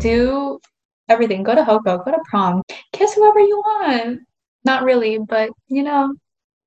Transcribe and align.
do 0.00 0.58
everything. 1.08 1.42
Go 1.42 1.54
to 1.54 1.62
HoCo, 1.62 2.04
go 2.04 2.10
to 2.10 2.18
prom, 2.28 2.62
kiss 2.92 3.14
whoever 3.14 3.40
you 3.40 3.58
want. 3.58 4.20
Not 4.64 4.82
really, 4.82 5.18
but 5.18 5.50
you 5.68 5.82
know, 5.82 6.14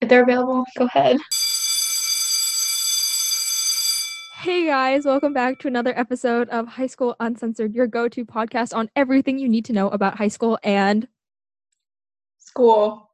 if 0.01 0.09
they're 0.09 0.23
available, 0.23 0.63
go 0.77 0.85
ahead. 0.85 1.17
Hey 4.41 4.65
guys, 4.65 5.05
welcome 5.05 5.33
back 5.33 5.59
to 5.59 5.67
another 5.67 5.97
episode 5.97 6.49
of 6.49 6.67
High 6.67 6.87
School 6.87 7.15
Uncensored, 7.19 7.73
your 7.73 7.87
go 7.87 8.07
to 8.09 8.25
podcast 8.25 8.75
on 8.75 8.89
everything 8.95 9.39
you 9.39 9.49
need 9.49 9.65
to 9.65 9.73
know 9.73 9.89
about 9.89 10.17
high 10.17 10.27
school 10.27 10.59
and 10.63 11.07
school. 12.37 13.09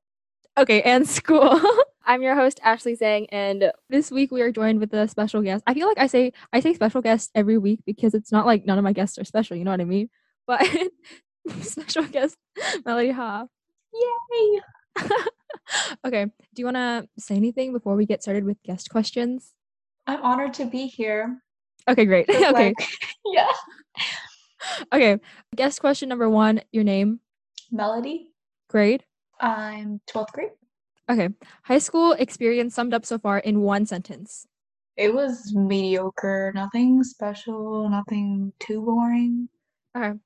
Okay, 0.57 0.81
and 0.81 1.07
school. 1.07 1.61
I'm 2.09 2.23
your 2.23 2.33
host 2.33 2.59
Ashley 2.63 2.97
Zhang, 2.97 3.27
and 3.31 3.71
this 3.87 4.09
week 4.09 4.31
we 4.31 4.41
are 4.41 4.51
joined 4.51 4.79
with 4.79 4.91
a 4.95 5.07
special 5.07 5.43
guest. 5.43 5.63
I 5.67 5.75
feel 5.75 5.87
like 5.87 5.99
I 5.99 6.07
say 6.07 6.33
I 6.51 6.59
say 6.59 6.73
special 6.73 7.03
guest 7.03 7.29
every 7.35 7.59
week 7.59 7.81
because 7.85 8.15
it's 8.15 8.31
not 8.31 8.47
like 8.47 8.65
none 8.65 8.79
of 8.79 8.83
my 8.83 8.93
guests 8.93 9.19
are 9.19 9.23
special. 9.23 9.55
You 9.55 9.63
know 9.63 9.69
what 9.69 9.79
I 9.79 9.85
mean? 9.85 10.09
But 10.47 10.67
special 11.61 12.05
guest 12.05 12.35
Melody 12.83 13.11
Ha. 13.11 13.45
Yay! 13.93 14.61
okay, 16.07 16.25
do 16.25 16.31
you 16.59 16.65
want 16.65 16.77
to 16.77 17.07
say 17.19 17.35
anything 17.35 17.73
before 17.73 17.95
we 17.95 18.07
get 18.07 18.23
started 18.23 18.43
with 18.43 18.57
guest 18.63 18.89
questions? 18.89 19.53
I'm 20.07 20.23
honored 20.23 20.55
to 20.55 20.65
be 20.65 20.87
here. 20.87 21.39
Okay, 21.87 22.05
great. 22.05 22.27
Okay, 22.33 22.51
like- 22.51 22.75
yeah. 23.23 23.51
okay. 24.91 25.19
Guest 25.55 25.79
question 25.79 26.09
number 26.09 26.27
one: 26.27 26.61
Your 26.71 26.83
name, 26.83 27.19
Melody. 27.71 28.31
grade. 28.67 29.03
I'm 29.39 30.01
12th 30.09 30.31
grade. 30.31 30.49
Okay, 31.09 31.29
high 31.63 31.79
school 31.79 32.11
experience 32.13 32.75
summed 32.75 32.93
up 32.93 33.05
so 33.05 33.17
far 33.17 33.39
in 33.39 33.61
one 33.61 33.85
sentence. 33.85 34.45
It 34.95 35.13
was 35.13 35.55
mediocre, 35.55 36.51
nothing 36.53 37.03
special, 37.03 37.89
nothing 37.89 38.53
too 38.59 38.81
boring. 38.81 39.49
Okay. 39.97 40.19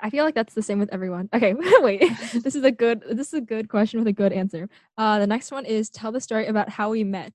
I 0.00 0.08
feel 0.08 0.24
like 0.24 0.36
that's 0.36 0.54
the 0.54 0.62
same 0.62 0.78
with 0.78 0.92
everyone. 0.92 1.28
Okay, 1.34 1.52
wait. 1.80 2.00
this 2.32 2.54
is 2.54 2.64
a 2.64 2.70
good 2.70 3.02
this 3.10 3.28
is 3.28 3.34
a 3.34 3.40
good 3.40 3.68
question 3.68 3.98
with 4.00 4.06
a 4.08 4.12
good 4.12 4.32
answer. 4.32 4.68
Uh 4.96 5.18
the 5.18 5.26
next 5.26 5.50
one 5.50 5.66
is 5.66 5.90
tell 5.90 6.12
the 6.12 6.20
story 6.20 6.46
about 6.46 6.68
how 6.70 6.90
we 6.90 7.04
met. 7.04 7.34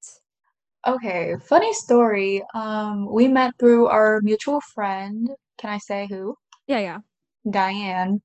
Okay, 0.88 1.36
funny 1.48 1.74
story. 1.74 2.44
Um, 2.54 3.12
we 3.12 3.28
met 3.28 3.54
through 3.60 3.88
our 3.88 4.22
mutual 4.22 4.62
friend. 4.62 5.30
Can 5.58 5.72
I 5.72 5.80
say 5.80 6.08
who? 6.08 6.38
Yeah, 6.68 6.80
yeah. 6.80 7.00
Diane. 7.52 8.22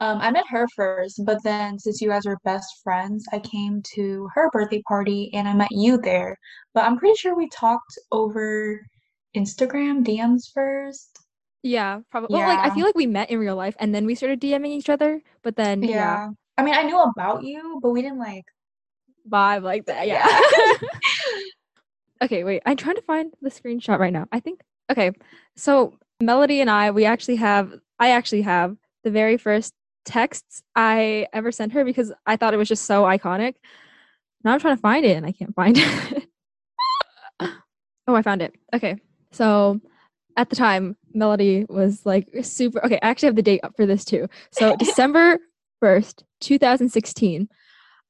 Um, 0.00 0.18
I 0.20 0.30
met 0.30 0.44
her 0.48 0.66
first, 0.76 1.22
but 1.24 1.42
then 1.44 1.78
since 1.78 2.00
you 2.00 2.08
guys 2.08 2.26
are 2.26 2.38
best 2.44 2.80
friends, 2.82 3.24
I 3.32 3.38
came 3.40 3.82
to 3.94 4.28
her 4.34 4.50
birthday 4.50 4.82
party 4.88 5.30
and 5.34 5.46
I 5.48 5.54
met 5.54 5.70
you 5.70 5.98
there. 5.98 6.36
But 6.74 6.84
I'm 6.84 6.98
pretty 6.98 7.16
sure 7.16 7.36
we 7.36 7.48
talked 7.50 7.98
over 8.12 8.80
Instagram 9.36 10.04
DMs 10.04 10.50
first. 10.52 11.18
Yeah, 11.62 12.00
probably. 12.10 12.36
Well, 12.36 12.48
like 12.48 12.58
I 12.60 12.74
feel 12.74 12.86
like 12.86 12.94
we 12.94 13.06
met 13.06 13.30
in 13.30 13.38
real 13.38 13.56
life 13.56 13.76
and 13.78 13.94
then 13.94 14.06
we 14.06 14.14
started 14.14 14.40
DMing 14.40 14.68
each 14.70 14.88
other, 14.88 15.20
but 15.42 15.56
then 15.56 15.82
yeah, 15.82 15.88
Yeah. 15.90 16.28
I 16.56 16.62
mean, 16.62 16.74
I 16.74 16.82
knew 16.82 16.98
about 17.00 17.42
you, 17.44 17.78
but 17.82 17.90
we 17.90 18.02
didn't 18.02 18.18
like. 18.18 18.44
vibe 19.30 19.62
like 19.62 19.86
that. 19.86 20.06
Yeah. 20.06 20.26
okay, 22.22 22.44
wait. 22.44 22.62
I'm 22.66 22.76
trying 22.76 22.96
to 22.96 23.02
find 23.02 23.32
the 23.42 23.50
screenshot 23.50 23.98
right 23.98 24.12
now. 24.12 24.26
I 24.32 24.40
think 24.40 24.60
okay. 24.90 25.12
So 25.56 25.94
Melody 26.20 26.60
and 26.60 26.70
I, 26.70 26.90
we 26.90 27.04
actually 27.04 27.36
have 27.36 27.72
I 27.98 28.10
actually 28.10 28.42
have 28.42 28.76
the 29.04 29.10
very 29.10 29.36
first 29.36 29.74
texts 30.04 30.62
I 30.74 31.26
ever 31.32 31.52
sent 31.52 31.72
her 31.72 31.84
because 31.84 32.12
I 32.26 32.36
thought 32.36 32.54
it 32.54 32.58
was 32.58 32.68
just 32.68 32.84
so 32.84 33.04
iconic. 33.04 33.54
Now 34.44 34.52
I'm 34.52 34.60
trying 34.60 34.76
to 34.76 34.80
find 34.80 35.04
it 35.04 35.16
and 35.16 35.26
I 35.26 35.32
can't 35.32 35.54
find 35.54 35.76
it. 35.78 36.28
oh, 38.06 38.14
I 38.14 38.22
found 38.22 38.42
it. 38.42 38.54
Okay. 38.74 38.96
So 39.32 39.80
at 40.36 40.50
the 40.50 40.56
time, 40.56 40.96
Melody 41.12 41.66
was 41.68 42.04
like 42.04 42.28
super 42.42 42.84
okay, 42.84 42.98
I 43.02 43.08
actually 43.08 43.28
have 43.28 43.36
the 43.36 43.42
date 43.42 43.60
up 43.62 43.76
for 43.76 43.86
this 43.86 44.04
too. 44.04 44.28
So 44.52 44.76
December 44.78 45.38
1st, 45.82 46.22
2016, 46.40 47.48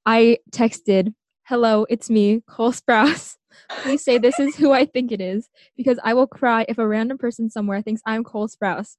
I 0.06 0.38
texted, 0.50 1.15
Hello, 1.50 1.84
it's 1.91 2.09
me, 2.09 2.44
Cole 2.47 2.71
Sprouse. 2.71 3.34
Please 3.83 4.05
say 4.05 4.19
this 4.19 4.38
is 4.38 4.55
who 4.55 4.71
I 4.71 4.84
think 4.84 5.11
it 5.11 5.21
is, 5.21 5.49
because 5.77 5.99
I 6.05 6.15
will 6.15 6.28
cry 6.28 6.65
if 6.69 6.78
a 6.78 6.87
random 6.87 7.19
person 7.19 7.50
somewhere 7.50 7.83
thinks 7.83 8.03
I'm 8.06 8.22
Cole 8.22 8.47
Sprouse. 8.47 8.94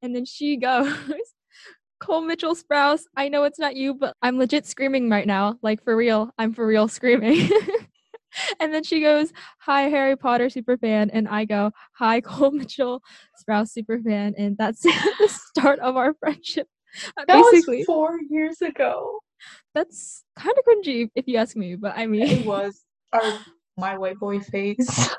And 0.00 0.14
then 0.14 0.24
she 0.24 0.56
goes, 0.56 0.94
Cole 2.00 2.20
Mitchell 2.20 2.54
Sprouse, 2.54 3.00
I 3.16 3.28
know 3.28 3.42
it's 3.42 3.58
not 3.58 3.74
you, 3.74 3.92
but 3.92 4.14
I'm 4.22 4.38
legit 4.38 4.66
screaming 4.66 5.10
right 5.10 5.26
now. 5.26 5.56
Like 5.62 5.82
for 5.82 5.96
real, 5.96 6.30
I'm 6.38 6.52
for 6.52 6.64
real 6.64 6.86
screaming. 6.86 7.50
and 8.60 8.72
then 8.72 8.84
she 8.84 9.00
goes, 9.00 9.32
Hi, 9.62 9.88
Harry 9.88 10.16
Potter 10.16 10.46
superfan. 10.46 11.10
And 11.12 11.26
I 11.26 11.44
go, 11.44 11.72
Hi, 11.94 12.20
Cole 12.20 12.52
Mitchell 12.52 13.02
Sprouse 13.42 13.76
superfan. 13.76 14.34
And 14.38 14.56
that's 14.56 14.82
the 14.82 15.28
start 15.28 15.80
of 15.80 15.96
our 15.96 16.14
friendship. 16.20 16.68
That 17.16 17.26
Basically, 17.26 17.78
was 17.78 17.86
four 17.86 18.20
years 18.30 18.62
ago. 18.62 19.18
That's 19.74 20.24
kind 20.38 20.54
of 20.56 20.64
cringy 20.64 21.10
if 21.14 21.26
you 21.28 21.36
ask 21.36 21.56
me, 21.56 21.76
but 21.76 21.96
I 21.96 22.06
mean, 22.06 22.26
It 22.26 22.46
was 22.46 22.82
our 23.12 23.38
my 23.76 23.98
white 23.98 24.18
boy 24.18 24.40
face. 24.40 25.10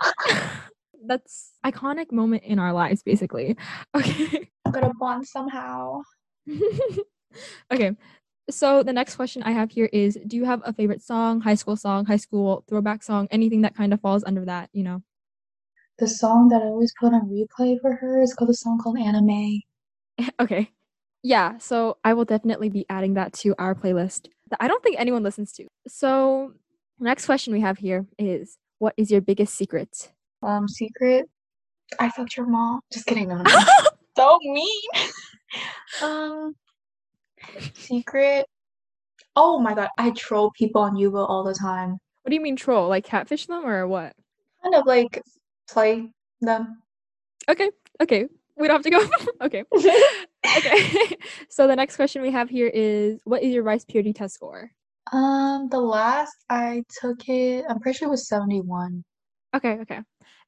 that's 1.06 1.54
iconic 1.66 2.12
moment 2.12 2.44
in 2.44 2.60
our 2.60 2.74
lives, 2.74 3.04
basically. 3.04 3.56
Okay. 3.96 4.50
I'm 4.66 4.72
gonna 4.74 4.94
bond 5.00 5.26
somehow. 5.26 6.02
okay. 7.72 7.92
So 8.50 8.84
the 8.84 8.94
next 8.94 9.16
question 9.16 9.44
I 9.44 9.52
have 9.52 9.72
here 9.72 9.90
is 9.92 10.18
do 10.28 10.38
you 10.38 10.46
have 10.46 10.62
a 10.66 10.74
favorite 10.74 11.02
song, 11.02 11.42
high 11.42 11.56
school 11.56 11.76
song, 11.76 12.06
high 12.06 12.18
school 12.18 12.64
throwback 12.68 13.04
song, 13.04 13.28
anything 13.32 13.62
that 13.62 13.76
kind 13.76 13.94
of 13.94 14.02
falls 14.02 14.24
under 14.24 14.46
that, 14.46 14.70
you 14.74 14.84
know? 14.84 15.04
The 16.00 16.08
song 16.08 16.50
that 16.50 16.62
I 16.62 16.66
always 16.66 16.94
put 17.00 17.14
on 17.14 17.30
replay 17.30 17.80
for 17.82 17.96
her 17.96 18.22
is 18.22 18.34
called 18.34 18.50
a 18.50 18.54
song 18.54 18.80
called 18.80 19.00
Anime. 19.00 19.62
okay. 20.40 20.72
Yeah, 21.28 21.58
so 21.58 21.98
I 22.06 22.14
will 22.14 22.24
definitely 22.24 22.70
be 22.70 22.86
adding 22.90 23.16
that 23.16 23.34
to 23.42 23.54
our 23.60 23.76
playlist 23.76 24.30
that 24.50 24.60
I 24.62 24.70
don't 24.70 24.82
think 24.82 24.96
anyone 24.98 25.24
listens 25.24 25.52
to. 25.54 25.68
So 25.86 26.54
next 27.02 27.26
question 27.26 27.52
we 27.52 27.60
have 27.60 27.78
here 27.78 28.06
is 28.18 28.58
what 28.78 28.94
is 28.96 29.12
your 29.12 29.20
biggest 29.20 29.54
secret? 29.56 30.14
Um, 30.42 30.70
secret. 30.70 31.26
I 32.00 32.10
fucked 32.12 32.38
your 32.38 32.46
mom. 32.46 32.80
Just 32.94 33.08
kidding. 33.08 33.28
No, 33.28 33.42
no, 33.42 33.66
so 34.18 34.40
mean. 34.42 34.82
um, 36.02 36.56
secret. 37.74 38.46
Oh 39.36 39.60
my 39.60 39.74
god, 39.74 39.90
I 39.98 40.12
troll 40.12 40.52
people 40.52 40.82
on 40.82 40.96
Yubo 40.96 41.28
all 41.28 41.44
the 41.44 41.54
time. 41.54 41.98
What 42.22 42.30
do 42.30 42.36
you 42.36 42.42
mean 42.42 42.56
troll? 42.56 42.88
Like 42.88 43.04
catfish 43.04 43.48
them 43.48 43.66
or 43.66 43.86
what? 43.86 44.16
Kind 44.64 44.76
of 44.76 44.86
like 44.86 45.22
play 45.70 46.10
them. 46.40 46.82
Okay, 47.50 47.70
okay. 48.02 48.30
We 48.58 48.68
don't 48.68 48.84
have 48.84 48.84
to 48.84 48.90
go. 48.90 49.10
okay. 49.46 49.64
Okay. 50.58 51.18
so 51.50 51.68
the 51.68 51.76
next 51.76 51.98
question 51.98 52.22
we 52.22 52.32
have 52.32 52.50
here 52.50 52.72
is 52.74 53.20
what 53.26 53.44
is 53.44 53.54
your 53.54 53.64
rice 53.64 53.84
purity 53.84 54.14
test 54.14 54.36
score? 54.36 54.72
Um, 55.12 55.68
the 55.70 55.80
last 55.80 56.34
I 56.50 56.84
took 57.02 57.28
it, 57.28 57.66
I'm 57.70 57.80
pretty 57.80 57.98
sure 57.98 58.08
it 58.08 58.12
was 58.12 58.30
71. 58.30 59.04
Okay, 59.54 59.80
okay. 59.82 60.00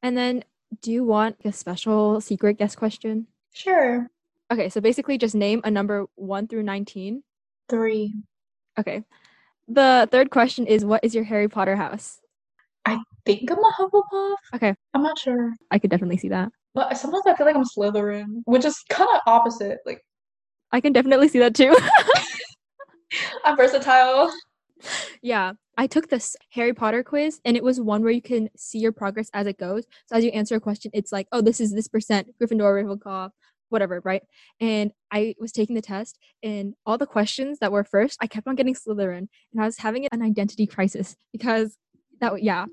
And 0.02 0.18
then 0.18 0.46
do 0.81 0.92
you 0.92 1.03
want 1.03 1.36
a 1.44 1.52
special 1.52 2.22
secret 2.22 2.58
guest 2.58 2.78
question? 2.78 3.28
Sure. 3.53 4.08
Okay, 4.52 4.70
so 4.70 4.80
basically 4.80 5.18
just 5.18 5.36
name 5.36 5.59
a 5.66 5.72
number 5.72 6.06
1 6.16 6.47
through 6.47 6.64
19. 6.64 7.22
Three. 7.68 8.14
Okay. 8.80 9.03
The 9.68 10.08
third 10.12 10.31
question 10.31 10.66
is 10.66 10.86
what 10.86 11.03
is 11.03 11.14
your 11.14 11.26
Harry 11.26 11.50
Potter 11.50 11.76
house? 11.76 12.20
I 12.86 13.00
think 13.26 13.52
I'm 13.52 13.59
a 13.59 13.72
Hufflepuff. 13.78 14.36
Okay. 14.56 14.76
I'm 14.94 15.03
not 15.03 15.20
sure. 15.20 15.53
I 15.70 15.78
could 15.78 15.91
definitely 15.91 16.18
see 16.18 16.30
that. 16.30 16.52
But 16.74 16.97
sometimes 16.97 17.24
I 17.25 17.35
feel 17.35 17.46
like 17.46 17.56
I'm 17.56 17.63
Slytherin, 17.63 18.41
which 18.46 18.66
is 18.66 18.84
kind 18.90 19.09
of 19.13 19.22
opposite. 19.25 19.80
Like, 19.85 20.02
I 20.72 20.81
can 20.81 20.94
definitely 20.94 21.28
see 21.28 21.40
that 21.40 21.56
too. 21.56 21.75
I'm 23.46 23.57
versatile. 23.57 24.31
yeah. 25.22 25.53
I 25.78 25.88
took 25.88 26.09
this 26.09 26.35
Harry 26.52 26.74
Potter 26.74 27.03
quiz 27.03 27.40
and 27.46 27.55
it 27.55 27.64
was 27.64 27.79
one 27.79 28.03
where 28.03 28.11
you 28.11 28.22
can 28.22 28.49
see 28.58 28.79
your 28.79 28.91
progress 28.91 29.29
as 29.34 29.47
it 29.47 29.58
goes. 29.58 29.85
So 30.08 30.17
as 30.17 30.23
you 30.23 30.32
answer 30.32 30.55
a 30.55 30.59
question, 30.59 30.91
it's 30.94 31.11
like, 31.11 31.28
oh, 31.32 31.41
this 31.41 31.61
is 31.61 31.73
this 31.73 31.88
percent, 31.88 32.28
Gryffindor, 32.40 32.84
Ravenclaw, 32.84 33.29
whatever, 33.70 34.02
right? 34.03 34.22
And 34.59 34.91
I 35.09 35.35
was 35.40 35.52
taking 35.52 35.76
the 35.76 35.82
test 35.82 36.20
and 36.44 36.73
all 36.85 36.97
the 36.97 37.08
questions 37.08 37.59
that 37.59 37.72
were 37.72 37.84
first, 37.84 38.17
I 38.22 38.28
kept 38.28 38.47
on 38.47 38.55
getting 38.55 38.76
Slytherin 38.76 39.28
and 39.53 39.61
I 39.61 39.66
was 39.66 39.78
having 39.78 40.05
an 40.11 40.22
identity 40.22 40.67
crisis 40.67 41.16
because 41.32 41.78
that, 42.20 42.44
yeah, 42.44 42.66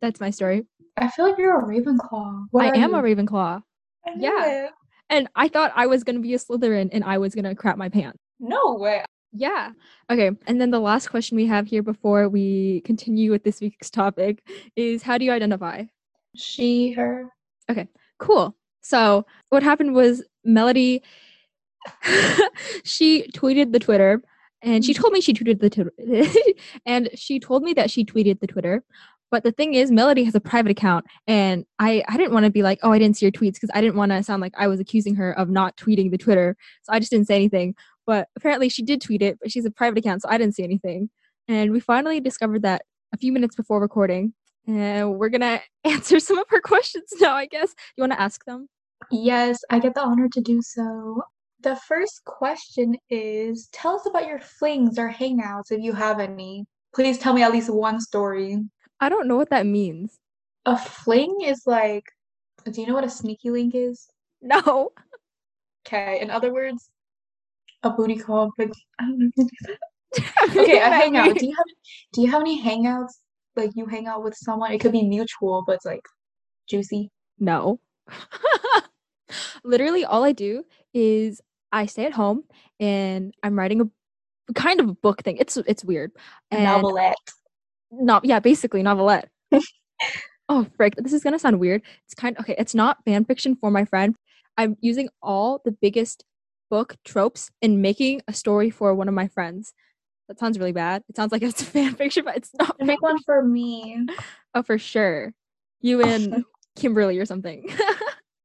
that's 0.00 0.20
my 0.20 0.30
story. 0.30 0.64
I 1.00 1.08
feel 1.08 1.26
like 1.26 1.38
you're 1.38 1.58
a 1.58 1.64
Ravenclaw. 1.64 2.46
What 2.50 2.66
I 2.66 2.78
am 2.78 2.90
you? 2.90 2.96
a 2.96 3.02
Ravenclaw. 3.02 3.62
Yeah. 4.16 4.66
it. 4.66 4.70
And 5.08 5.28
I 5.34 5.48
thought 5.48 5.72
I 5.74 5.86
was 5.86 6.04
going 6.04 6.16
to 6.16 6.22
be 6.22 6.34
a 6.34 6.38
Slytherin 6.38 6.90
and 6.92 7.02
I 7.04 7.18
was 7.18 7.34
going 7.34 7.44
to 7.44 7.54
crap 7.54 7.76
my 7.76 7.88
pants. 7.88 8.18
No 8.38 8.74
way. 8.74 9.04
Yeah. 9.32 9.70
Okay. 10.10 10.30
And 10.46 10.60
then 10.60 10.70
the 10.70 10.80
last 10.80 11.08
question 11.08 11.36
we 11.36 11.46
have 11.46 11.66
here 11.66 11.82
before 11.82 12.28
we 12.28 12.82
continue 12.84 13.30
with 13.30 13.44
this 13.44 13.60
week's 13.60 13.90
topic 13.90 14.46
is 14.76 15.02
how 15.02 15.18
do 15.18 15.24
you 15.24 15.32
identify? 15.32 15.84
She, 16.36 16.92
her. 16.92 17.28
Okay. 17.70 17.88
Cool. 18.18 18.56
So 18.82 19.26
what 19.48 19.62
happened 19.62 19.94
was 19.94 20.22
Melody, 20.44 21.02
she 22.84 23.28
tweeted 23.34 23.72
the 23.72 23.78
Twitter 23.78 24.22
and 24.62 24.84
she 24.84 24.92
mm-hmm. 24.92 25.02
told 25.02 25.12
me 25.12 25.20
she 25.20 25.32
tweeted 25.32 25.60
the 25.60 25.70
Twitter 25.70 25.92
and 26.86 27.08
she 27.14 27.40
told 27.40 27.62
me 27.62 27.72
that 27.74 27.90
she 27.90 28.04
tweeted 28.04 28.40
the 28.40 28.46
Twitter 28.46 28.84
But 29.30 29.44
the 29.44 29.52
thing 29.52 29.74
is, 29.74 29.90
Melody 29.90 30.24
has 30.24 30.34
a 30.34 30.40
private 30.40 30.72
account, 30.72 31.06
and 31.26 31.64
I 31.78 32.02
I 32.08 32.16
didn't 32.16 32.32
want 32.32 32.44
to 32.46 32.50
be 32.50 32.62
like, 32.62 32.80
oh, 32.82 32.92
I 32.92 32.98
didn't 32.98 33.16
see 33.16 33.26
your 33.26 33.32
tweets 33.32 33.54
because 33.54 33.70
I 33.74 33.80
didn't 33.80 33.96
want 33.96 34.12
to 34.12 34.22
sound 34.22 34.42
like 34.42 34.54
I 34.58 34.66
was 34.66 34.80
accusing 34.80 35.14
her 35.16 35.38
of 35.38 35.48
not 35.48 35.76
tweeting 35.76 36.10
the 36.10 36.18
Twitter. 36.18 36.56
So 36.82 36.92
I 36.92 36.98
just 36.98 37.10
didn't 37.10 37.28
say 37.28 37.36
anything. 37.36 37.74
But 38.06 38.28
apparently, 38.36 38.68
she 38.68 38.82
did 38.82 39.00
tweet 39.00 39.22
it, 39.22 39.38
but 39.40 39.52
she's 39.52 39.64
a 39.64 39.70
private 39.70 39.98
account, 39.98 40.22
so 40.22 40.28
I 40.28 40.38
didn't 40.38 40.56
see 40.56 40.64
anything. 40.64 41.10
And 41.46 41.70
we 41.70 41.80
finally 41.80 42.20
discovered 42.20 42.62
that 42.62 42.82
a 43.12 43.16
few 43.16 43.32
minutes 43.32 43.54
before 43.54 43.80
recording, 43.80 44.34
and 44.66 45.18
we're 45.18 45.28
gonna 45.28 45.60
answer 45.84 46.18
some 46.18 46.38
of 46.38 46.46
her 46.50 46.60
questions 46.60 47.12
now. 47.20 47.34
I 47.34 47.46
guess 47.46 47.74
you 47.96 48.02
want 48.02 48.12
to 48.12 48.20
ask 48.20 48.44
them. 48.44 48.68
Yes, 49.10 49.60
I 49.70 49.78
get 49.78 49.94
the 49.94 50.02
honor 50.02 50.28
to 50.32 50.40
do 50.40 50.60
so. 50.60 51.22
The 51.62 51.76
first 51.76 52.24
question 52.24 52.96
is 53.10 53.68
Tell 53.72 53.96
us 53.96 54.06
about 54.06 54.26
your 54.26 54.40
flings 54.40 54.98
or 54.98 55.10
hangouts 55.10 55.70
if 55.70 55.80
you 55.80 55.92
have 55.92 56.18
any. 56.18 56.66
Please 56.94 57.18
tell 57.18 57.32
me 57.32 57.42
at 57.42 57.52
least 57.52 57.70
one 57.70 58.00
story. 58.00 58.58
I 59.00 59.08
don't 59.08 59.26
know 59.26 59.36
what 59.36 59.50
that 59.50 59.66
means. 59.66 60.18
A 60.66 60.76
fling 60.76 61.38
is 61.42 61.62
like, 61.66 62.04
do 62.70 62.80
you 62.80 62.86
know 62.86 62.94
what 62.94 63.04
a 63.04 63.10
sneaky 63.10 63.50
link 63.50 63.74
is? 63.74 64.06
No. 64.42 64.90
Okay, 65.86 66.20
in 66.20 66.30
other 66.30 66.52
words, 66.52 66.90
a 67.82 67.90
booty 67.90 68.16
call, 68.16 68.52
but 68.58 68.68
I 68.98 69.04
don't 69.04 69.18
know 69.18 69.30
if 69.34 69.36
you 69.36 69.44
do 69.44 69.66
that. 69.66 69.78
Okay, 70.56 70.78
a 70.78 70.90
hangout. 70.90 71.38
Do 71.38 71.46
you 71.46 71.54
have 71.56 71.66
do 72.12 72.22
you 72.22 72.30
have 72.30 72.40
any 72.40 72.62
hangouts? 72.62 73.12
Like 73.56 73.70
you 73.74 73.86
hang 73.86 74.06
out 74.06 74.22
with 74.22 74.34
someone, 74.36 74.72
it 74.72 74.80
could 74.80 74.92
be 74.92 75.02
mutual, 75.02 75.64
but 75.66 75.76
it's 75.76 75.84
like 75.84 76.04
juicy. 76.68 77.10
No. 77.38 77.80
Literally, 79.64 80.04
all 80.04 80.24
I 80.24 80.32
do 80.32 80.64
is 80.92 81.40
I 81.72 81.86
stay 81.86 82.06
at 82.06 82.12
home 82.12 82.44
and 82.78 83.34
I'm 83.42 83.58
writing 83.58 83.80
a 83.80 84.52
kind 84.54 84.80
of 84.80 84.88
a 84.88 84.94
book 84.94 85.22
thing. 85.22 85.36
It's 85.38 85.56
it's 85.56 85.84
weird. 85.84 86.12
A 86.50 86.56
And 86.56 86.64
novelette. 86.64 87.16
No, 87.90 88.20
yeah, 88.22 88.40
basically 88.40 88.82
novelette. 88.82 89.28
oh, 90.48 90.66
frick, 90.76 90.94
this 90.96 91.12
is 91.12 91.22
gonna 91.22 91.38
sound 91.38 91.60
weird. 91.60 91.82
It's 92.04 92.14
kind 92.14 92.36
okay. 92.38 92.54
It's 92.58 92.74
not 92.74 92.98
fan 93.04 93.24
fiction 93.24 93.56
for 93.56 93.70
my 93.70 93.84
friend. 93.84 94.14
I'm 94.56 94.76
using 94.80 95.08
all 95.22 95.60
the 95.64 95.72
biggest 95.72 96.24
book 96.70 96.96
tropes 97.04 97.50
in 97.60 97.80
making 97.80 98.22
a 98.28 98.32
story 98.32 98.70
for 98.70 98.94
one 98.94 99.08
of 99.08 99.14
my 99.14 99.28
friends. 99.28 99.72
That 100.28 100.38
sounds 100.38 100.58
really 100.58 100.72
bad. 100.72 101.02
It 101.08 101.16
sounds 101.16 101.32
like 101.32 101.42
it's 101.42 101.62
fan 101.64 101.94
fiction, 101.94 102.24
but 102.24 102.36
it's 102.36 102.50
not. 102.58 102.76
Make 102.80 103.02
one 103.02 103.20
for 103.22 103.42
me. 103.42 104.06
Oh, 104.52 104.64
for 104.64 104.78
sure. 104.78 105.32
You 105.80 106.02
and 106.02 106.44
Kimberly 106.76 107.20
or 107.20 107.24
something. 107.24 107.72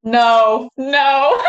No, 0.04 0.70
no, 0.78 1.44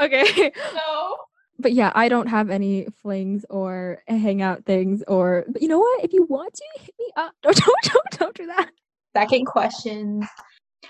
okay. 0.00 0.50
no. 0.74 1.16
But 1.62 1.72
yeah, 1.72 1.92
I 1.94 2.08
don't 2.08 2.26
have 2.26 2.50
any 2.50 2.86
flings 3.00 3.44
or 3.48 4.02
hangout 4.08 4.64
things 4.64 5.02
or 5.08 5.44
but 5.48 5.62
you 5.62 5.68
know 5.68 5.78
what? 5.78 6.04
If 6.04 6.12
you 6.12 6.24
want 6.24 6.52
to 6.54 6.64
hit 6.80 6.94
me 6.98 7.06
up. 7.16 7.32
Don't 7.42 7.56
don't 7.56 7.82
don't, 7.84 8.18
don't 8.18 8.34
do 8.34 8.46
that. 8.46 8.70
Second 9.16 9.46
question. 9.46 10.26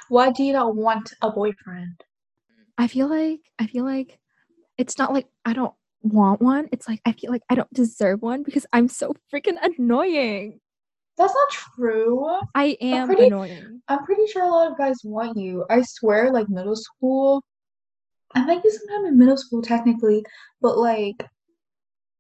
Why 0.09 0.31
do 0.31 0.43
you 0.43 0.53
not 0.53 0.75
want 0.77 1.13
a 1.23 1.31
boyfriend? 1.31 2.03
I 2.79 2.87
feel 2.87 3.09
like 3.09 3.41
I 3.59 3.67
feel 3.67 3.85
like 3.85 4.19
it's 4.79 4.99
not 4.99 5.13
like 5.13 5.27
I 5.45 5.53
don't 5.53 5.75
want 6.03 6.41
one. 6.41 6.69
It's 6.73 6.89
like 6.89 7.01
I 7.05 7.13
feel 7.13 7.31
like 7.31 7.43
I 7.51 7.55
don't 7.55 7.73
deserve 7.73 8.23
one 8.23 8.43
because 8.43 8.67
I'm 8.73 8.89
so 8.89 9.15
freaking 9.33 9.57
annoying. 9.63 10.61
That's 11.19 11.35
not 11.35 11.51
true. 11.77 12.27
I 12.55 12.77
am 12.81 13.07
pretty- 13.07 13.27
annoying. 13.27 13.83
I'm 13.89 14.05
pretty 14.05 14.27
sure 14.27 14.45
a 14.45 14.49
lot 14.49 14.73
of 14.73 14.79
guys 14.79 14.97
want 15.05 15.37
you. 15.37 15.65
I 15.69 15.83
swear, 15.83 16.33
like 16.33 16.49
middle 16.49 16.77
school, 16.77 17.43
I 18.35 18.45
met 18.45 18.65
you 18.65 18.71
sometime 18.71 19.07
in 19.07 19.19
middle 19.19 19.37
school 19.37 19.63
technically, 19.63 20.25
but 20.61 20.79
like, 20.79 21.29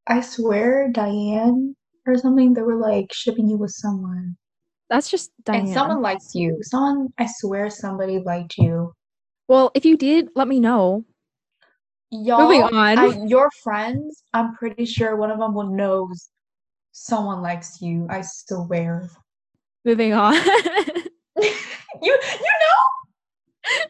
I 0.06 0.20
swear 0.20 0.90
Diane 0.92 1.74
or 2.06 2.18
something, 2.18 2.54
they 2.54 2.62
were 2.62 2.76
like 2.76 3.12
shipping 3.12 3.48
you 3.48 3.56
with 3.56 3.70
someone. 3.70 4.36
That's 4.90 5.10
just 5.10 5.30
Diane. 5.44 5.62
And 5.62 5.72
someone 5.72 6.02
likes 6.02 6.34
you. 6.34 6.58
Someone, 6.62 7.08
I 7.18 7.26
swear 7.26 7.70
somebody 7.70 8.18
liked 8.18 8.58
you. 8.58 8.92
well, 9.48 9.70
if 9.74 9.84
you 9.84 9.96
did, 9.96 10.28
let 10.34 10.48
me 10.48 10.60
know. 10.60 11.04
Y'all, 12.10 12.42
Moving 12.42 12.62
on. 12.62 12.98
I, 12.98 13.24
your 13.26 13.48
friends, 13.62 14.22
I'm 14.34 14.54
pretty 14.54 14.84
sure 14.84 15.16
one 15.16 15.30
of 15.30 15.38
them 15.38 15.54
will 15.54 15.70
knows 15.70 16.28
someone 16.90 17.40
likes 17.40 17.80
you. 17.80 18.06
I 18.10 18.20
swear. 18.22 19.08
Moving 19.84 20.12
on. 20.12 20.34
You 22.02 22.10
you 22.10 22.52
know? 22.62 23.84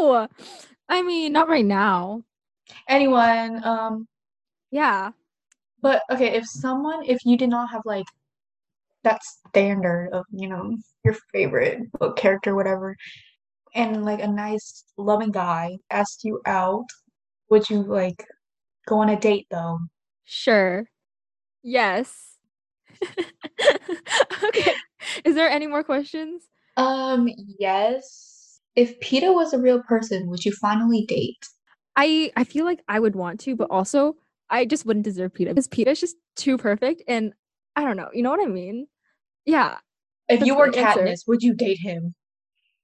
no. 0.00 0.28
I 0.90 1.02
mean, 1.02 1.32
not 1.32 1.48
right 1.48 1.64
now. 1.64 2.24
Anyone, 2.88 3.64
um, 3.64 4.08
Yeah. 4.70 5.12
But 5.82 6.02
okay, 6.10 6.36
if 6.36 6.46
someone, 6.46 7.04
if 7.06 7.18
you 7.24 7.36
did 7.38 7.50
not 7.50 7.70
have 7.70 7.82
like 7.86 8.06
that 9.04 9.22
standard 9.24 10.10
of, 10.12 10.24
you 10.32 10.48
know, 10.48 10.76
your 11.04 11.14
favorite 11.32 11.90
book 11.92 12.16
character, 12.16 12.54
whatever, 12.54 12.96
and 13.74 14.04
like 14.04 14.20
a 14.20 14.28
nice, 14.28 14.84
loving 14.98 15.30
guy 15.32 15.78
asked 15.90 16.24
you 16.24 16.40
out, 16.46 16.84
would 17.50 17.70
you 17.70 17.82
like 17.82 18.26
go 18.86 18.98
on 18.98 19.10
a 19.10 19.18
date 19.20 19.46
though? 19.50 19.78
Sure. 20.24 20.86
Yes. 21.62 22.36
okay. 24.44 24.74
Is 25.24 25.34
there 25.34 25.48
any 25.48 25.66
more 25.66 25.84
questions? 25.84 26.44
Um, 26.76 27.28
yes. 27.58 28.29
If 28.76 28.98
Peeta 29.00 29.34
was 29.34 29.52
a 29.52 29.58
real 29.58 29.82
person, 29.82 30.28
would 30.28 30.44
you 30.44 30.52
finally 30.52 31.04
date? 31.06 31.44
I 31.96 32.32
I 32.36 32.44
feel 32.44 32.64
like 32.64 32.82
I 32.88 33.00
would 33.00 33.16
want 33.16 33.40
to, 33.40 33.56
but 33.56 33.70
also 33.70 34.16
I 34.48 34.64
just 34.64 34.86
wouldn't 34.86 35.04
deserve 35.04 35.32
Peeta 35.32 35.48
because 35.48 35.68
Peeta's 35.68 36.00
just 36.00 36.16
too 36.36 36.56
perfect 36.56 37.02
and 37.08 37.32
I 37.76 37.84
don't 37.84 37.96
know. 37.96 38.08
You 38.12 38.22
know 38.22 38.30
what 38.30 38.42
I 38.42 38.50
mean? 38.50 38.86
Yeah. 39.44 39.78
If 40.28 40.44
you 40.46 40.56
were 40.56 40.70
the 40.70 40.78
answer. 40.78 41.00
Katniss, 41.00 41.26
would 41.26 41.42
you 41.42 41.54
date 41.54 41.78
him? 41.80 42.14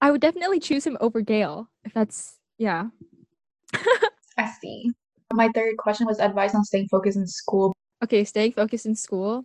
I 0.00 0.10
would 0.10 0.20
definitely 0.20 0.60
choose 0.60 0.86
him 0.86 0.96
over 1.00 1.20
Gale 1.20 1.68
if 1.84 1.94
that's 1.94 2.38
yeah. 2.58 2.86
I 4.38 4.52
see. 4.60 4.92
My 5.32 5.48
third 5.54 5.76
question 5.76 6.06
was 6.06 6.18
advice 6.18 6.54
on 6.54 6.64
staying 6.64 6.88
focused 6.88 7.16
in 7.16 7.26
school. 7.26 7.72
okay, 8.04 8.24
staying 8.24 8.52
focused 8.52 8.86
in 8.86 8.94
school. 8.94 9.44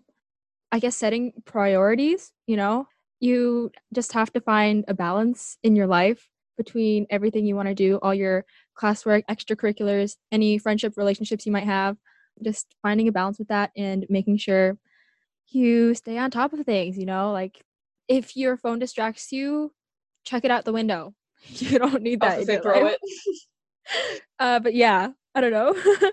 I 0.72 0.80
guess 0.80 0.96
setting 0.96 1.34
priorities, 1.46 2.32
you 2.48 2.56
know, 2.56 2.88
you 3.20 3.72
just 3.94 4.14
have 4.14 4.32
to 4.34 4.42
find 4.42 4.86
a 4.88 4.94
balance 4.94 5.58
in 5.64 5.76
your 5.76 5.88
life 5.88 6.31
between 6.58 7.06
everything 7.10 7.46
you 7.46 7.56
want 7.56 7.68
to 7.68 7.76
do, 7.76 7.98
all 8.02 8.14
your 8.14 8.46
classwork, 8.80 9.24
extracurriculars, 9.30 10.18
any 10.32 10.58
friendship 10.58 10.94
relationships 10.98 11.46
you 11.46 11.52
might 11.52 11.66
have, 11.66 11.98
just 12.44 12.76
finding 12.82 13.08
a 13.08 13.12
balance 13.12 13.40
with 13.40 13.48
that 13.50 13.72
and 13.76 14.06
making 14.10 14.38
sure 14.38 14.78
you 15.48 15.94
stay 15.94 16.18
on 16.18 16.32
top 16.32 16.54
of 16.54 16.66
things, 16.66 16.98
you 16.98 17.06
know, 17.06 17.32
like 17.32 17.64
if 18.08 18.36
your 18.36 18.58
phone 18.58 18.80
distracts 18.80 19.32
you, 19.32 19.72
check 20.24 20.46
it 20.46 20.52
out 20.52 20.66
the 20.66 20.74
window. 20.74 21.14
You 21.54 21.80
don't 21.80 22.04
need 22.04 22.22
that. 22.22 22.40
in 22.40 22.48
your 22.48 22.64
life. 22.64 22.98
Uh, 24.40 24.60
but 24.60 24.74
yeah, 24.76 25.10
I 25.36 25.42
don't 25.42 25.52
know. 25.52 25.76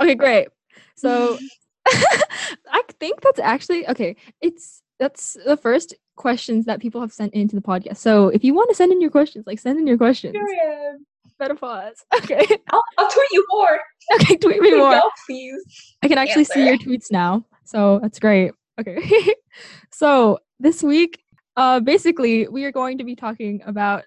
okay, 0.00 0.14
great. 0.16 0.48
So 0.96 1.38
I 1.86 2.82
think 3.00 3.20
that's 3.20 3.38
actually 3.38 3.88
okay. 3.88 4.16
It's 4.40 4.81
that's 5.02 5.36
the 5.44 5.56
first 5.56 5.94
questions 6.14 6.64
that 6.66 6.80
people 6.80 7.00
have 7.00 7.12
sent 7.12 7.34
into 7.34 7.56
the 7.56 7.60
podcast. 7.62 7.96
So 7.96 8.28
if 8.28 8.44
you 8.44 8.54
want 8.54 8.70
to 8.70 8.76
send 8.76 8.92
in 8.92 9.00
your 9.00 9.10
questions, 9.10 9.48
like 9.48 9.58
send 9.58 9.80
in 9.80 9.86
your 9.86 9.98
questions. 9.98 10.32
Period. 10.32 10.98
Menopause. 11.40 12.04
Okay. 12.14 12.46
I'll, 12.70 12.82
I'll 12.98 13.10
tweet 13.10 13.32
you 13.32 13.44
more. 13.50 13.80
Okay, 14.14 14.36
tweet 14.36 14.60
me 14.60 14.76
more. 14.76 15.00
Please. 15.26 15.60
I 16.02 16.08
can 16.08 16.18
actually 16.18 16.44
see 16.44 16.64
your 16.64 16.76
tweets 16.76 17.10
now. 17.10 17.44
So 17.64 17.98
that's 18.00 18.20
great. 18.20 18.52
Okay. 18.80 19.34
so 19.90 20.38
this 20.60 20.82
week, 20.82 21.20
uh 21.56 21.80
basically 21.80 22.46
we 22.48 22.64
are 22.64 22.72
going 22.72 22.98
to 22.98 23.04
be 23.04 23.16
talking 23.16 23.60
about 23.66 24.04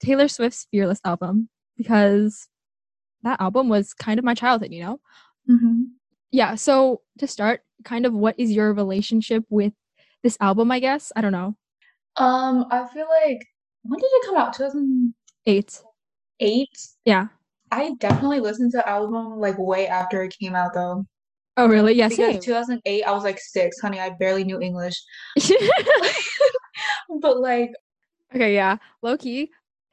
Taylor 0.00 0.28
Swift's 0.28 0.68
Fearless 0.70 1.00
album 1.04 1.48
because 1.76 2.48
that 3.24 3.40
album 3.40 3.68
was 3.68 3.94
kind 3.94 4.18
of 4.18 4.24
my 4.24 4.34
childhood, 4.34 4.72
you 4.72 4.84
know? 4.84 5.00
Mm-hmm. 5.50 5.82
Yeah, 6.30 6.54
so 6.54 7.02
to 7.18 7.26
start, 7.26 7.62
kind 7.86 8.04
of 8.04 8.12
what 8.12 8.34
is 8.38 8.52
your 8.52 8.74
relationship 8.74 9.44
with 9.48 9.72
this 10.22 10.36
album, 10.40 10.70
I 10.70 10.80
guess? 10.80 11.10
I 11.16 11.22
don't 11.22 11.32
know. 11.32 11.56
Um, 12.16 12.66
I 12.70 12.86
feel 12.92 13.06
like 13.24 13.40
when 13.84 13.98
did 13.98 14.06
it 14.12 14.26
come 14.26 14.36
out? 14.36 14.52
2008? 14.54 15.82
8. 16.40 16.68
Yeah. 17.06 17.28
I 17.72 17.92
definitely 17.98 18.40
listened 18.40 18.72
to 18.72 18.78
the 18.78 18.88
album 18.88 19.38
like 19.40 19.56
way 19.58 19.86
after 19.88 20.22
it 20.22 20.34
came 20.38 20.54
out 20.54 20.74
though. 20.74 21.04
Oh, 21.56 21.66
really? 21.66 21.94
Yeah, 21.94 22.08
Because 22.08 22.34
same. 22.34 22.40
2008, 22.40 23.02
I 23.04 23.12
was 23.12 23.24
like 23.24 23.38
six, 23.40 23.80
honey. 23.80 23.98
I 23.98 24.10
barely 24.10 24.44
knew 24.44 24.60
English. 24.60 25.02
But 27.20 27.38
like 27.40 27.72
okay, 28.34 28.54
yeah. 28.54 28.76
Low 29.02 29.16
key, 29.16 29.50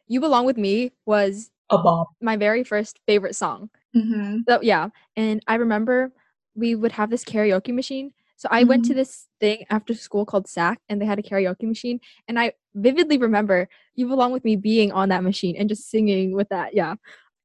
You 0.08 0.20
Belong 0.20 0.46
With 0.46 0.58
Me 0.58 0.92
was 1.06 1.50
a 1.70 1.78
bomb. 1.78 2.08
my 2.22 2.36
very 2.38 2.64
first 2.64 3.00
favorite 3.08 3.36
song. 3.36 3.70
Mm-hmm. 3.96 4.40
So 4.50 4.60
yeah, 4.62 4.90
and 5.16 5.42
I 5.48 5.56
remember 5.56 6.12
we 6.56 6.76
would 6.76 6.92
have 6.94 7.10
this 7.10 7.24
karaoke 7.24 7.74
machine. 7.74 8.14
So 8.36 8.50
I 8.52 8.64
went 8.64 8.84
to 8.86 8.92
mm-hmm. 8.92 8.98
this 8.98 9.28
thing 9.40 9.66
after 9.70 9.94
school 9.94 10.26
called 10.26 10.48
SAC, 10.48 10.80
and 10.90 11.02
they 11.02 11.06
had 11.06 11.20
a 11.20 11.24
karaoke 11.24 11.64
machine, 11.64 12.00
and 12.28 12.40
I 12.40 12.54
vividly 12.76 13.18
remember 13.18 13.70
"You 13.96 14.08
Belong 14.08 14.32
with 14.32 14.44
Me" 14.44 14.56
being 14.56 14.92
on 14.92 15.10
that 15.10 15.24
machine 15.24 15.56
and 15.56 15.70
just 15.70 15.90
singing 15.90 16.34
with 16.34 16.50
that. 16.50 16.74
Yeah, 16.74 16.96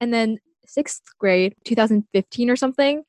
and 0.00 0.12
then 0.12 0.38
sixth 0.66 1.02
grade, 1.18 1.54
2015 1.64 2.50
or 2.50 2.56
something, 2.56 3.04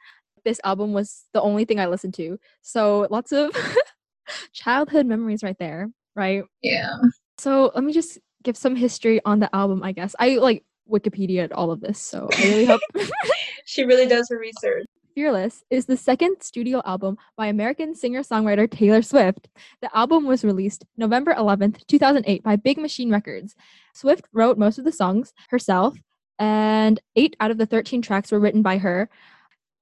this 0.46 0.60
album 0.63 0.94
was 0.94 1.25
the 1.34 1.41
only 1.41 1.65
thing 1.65 1.79
I 1.79 1.88
listened 1.88 2.13
to. 2.15 2.39
So 2.62 3.08
lots 3.10 3.32
of 3.32 3.51
Childhood 4.53 5.06
memories 5.06 5.44
right 5.44 5.58
there, 5.58 5.89
right? 6.15 6.44
Yeah. 6.62 6.96
So 7.38 7.72
let 7.74 7.84
me 7.84 7.94
just 7.94 8.20
give 8.44 8.58
some 8.58 8.75
history 8.75 9.22
on 9.25 9.39
the 9.39 9.53
album, 9.56 9.84
I 9.84 9.91
guess. 9.91 10.15
I 10.20 10.36
like 10.36 10.63
Wikipedia 10.89 11.50
all 11.53 11.72
of 11.72 11.82
this, 11.82 12.00
so 12.00 12.29
I 12.38 12.44
really 12.44 12.65
hope 12.65 12.82
she 13.65 13.84
really 13.84 14.08
does 14.08 14.27
her 14.29 14.39
research. 14.39 14.86
Fearless 15.19 15.65
is 15.69 15.85
the 15.85 15.97
second 15.97 16.38
studio 16.39 16.81
album 16.85 17.17
by 17.35 17.47
American 17.47 17.93
singer-songwriter 17.93 18.71
Taylor 18.71 19.01
Swift. 19.01 19.49
The 19.81 19.93
album 19.93 20.25
was 20.25 20.45
released 20.45 20.85
November 20.95 21.33
11th, 21.33 21.85
2008 21.88 22.41
by 22.41 22.55
Big 22.55 22.77
Machine 22.77 23.11
Records. 23.11 23.53
Swift 23.93 24.29
wrote 24.31 24.57
most 24.57 24.79
of 24.79 24.85
the 24.85 24.93
songs 24.93 25.33
herself, 25.49 25.97
and 26.39 27.01
8 27.17 27.35
out 27.41 27.51
of 27.51 27.57
the 27.57 27.65
13 27.65 28.01
tracks 28.01 28.31
were 28.31 28.39
written 28.39 28.61
by 28.61 28.77
her. 28.77 29.09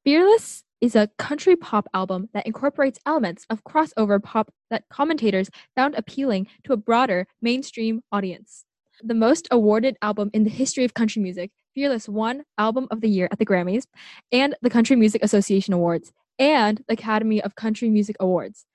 Fearless 0.04 0.64
is 0.82 0.96
a 0.96 1.12
country 1.20 1.56
pop 1.56 1.88
album 1.94 2.30
that 2.34 2.48
incorporates 2.48 2.98
elements 3.06 3.46
of 3.48 3.64
crossover 3.64 4.20
pop 4.20 4.52
that 4.72 4.86
commentators 4.90 5.52
found 5.76 5.94
appealing 5.94 6.48
to 6.64 6.74
a 6.74 6.78
broader 6.78 7.28
mainstream 7.44 8.02
audience. 8.12 8.66
The 9.04 9.14
most 9.14 9.48
awarded 9.52 9.98
album 10.02 10.32
in 10.34 10.46
the 10.46 10.50
history 10.50 10.84
of 10.84 10.96
country 10.96 11.22
music, 11.22 11.52
Fearless 11.78 12.10
won 12.10 12.44
Album 12.58 12.88
of 12.90 13.02
the 13.02 13.08
Year 13.08 13.28
at 13.32 13.38
the 13.38 13.46
Grammys 13.46 13.86
and 14.32 14.56
the 14.64 14.70
Country 14.72 14.96
Music 14.96 15.24
Association 15.24 15.76
Awards 15.76 16.12
and 16.40 16.84
the 16.88 16.96
Academy 16.96 17.40
of 17.40 17.54
Country 17.54 17.88
Music 17.88 18.16
Awards. 18.20 18.66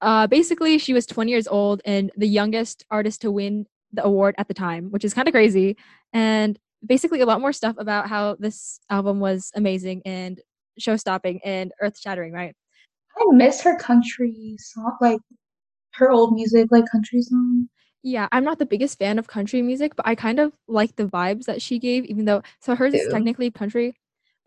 Uh, 0.00 0.26
basically, 0.26 0.78
she 0.78 0.94
was 0.94 1.04
20 1.04 1.30
years 1.30 1.46
old 1.46 1.82
and 1.84 2.10
the 2.16 2.26
youngest 2.26 2.86
artist 2.90 3.20
to 3.20 3.30
win 3.30 3.66
the 3.92 4.02
award 4.02 4.34
at 4.38 4.48
the 4.48 4.54
time, 4.54 4.90
which 4.90 5.04
is 5.04 5.12
kind 5.12 5.28
of 5.28 5.34
crazy. 5.34 5.76
And 6.14 6.58
basically, 6.86 7.20
a 7.20 7.26
lot 7.26 7.42
more 7.42 7.52
stuff 7.52 7.76
about 7.76 8.08
how 8.08 8.36
this 8.38 8.80
album 8.88 9.20
was 9.20 9.52
amazing 9.54 10.00
and 10.06 10.40
show 10.78 10.96
stopping 10.96 11.40
and 11.44 11.70
earth 11.82 12.00
shattering, 12.00 12.32
right? 12.32 12.56
I 13.18 13.24
miss 13.32 13.60
her 13.60 13.76
country 13.76 14.56
song, 14.58 14.96
like 15.02 15.20
her 15.96 16.10
old 16.10 16.32
music, 16.32 16.68
like 16.70 16.86
country 16.90 17.20
song. 17.20 17.68
Yeah, 18.02 18.28
I'm 18.32 18.44
not 18.44 18.58
the 18.58 18.66
biggest 18.66 18.98
fan 18.98 19.18
of 19.18 19.26
country 19.26 19.60
music, 19.62 19.96
but 19.96 20.06
I 20.06 20.14
kind 20.14 20.38
of 20.38 20.52
like 20.68 20.96
the 20.96 21.04
vibes 21.06 21.44
that 21.46 21.60
she 21.60 21.78
gave, 21.78 22.04
even 22.06 22.24
though 22.26 22.42
so 22.60 22.74
hers 22.74 22.94
is 22.94 23.08
technically 23.08 23.50
country. 23.50 23.94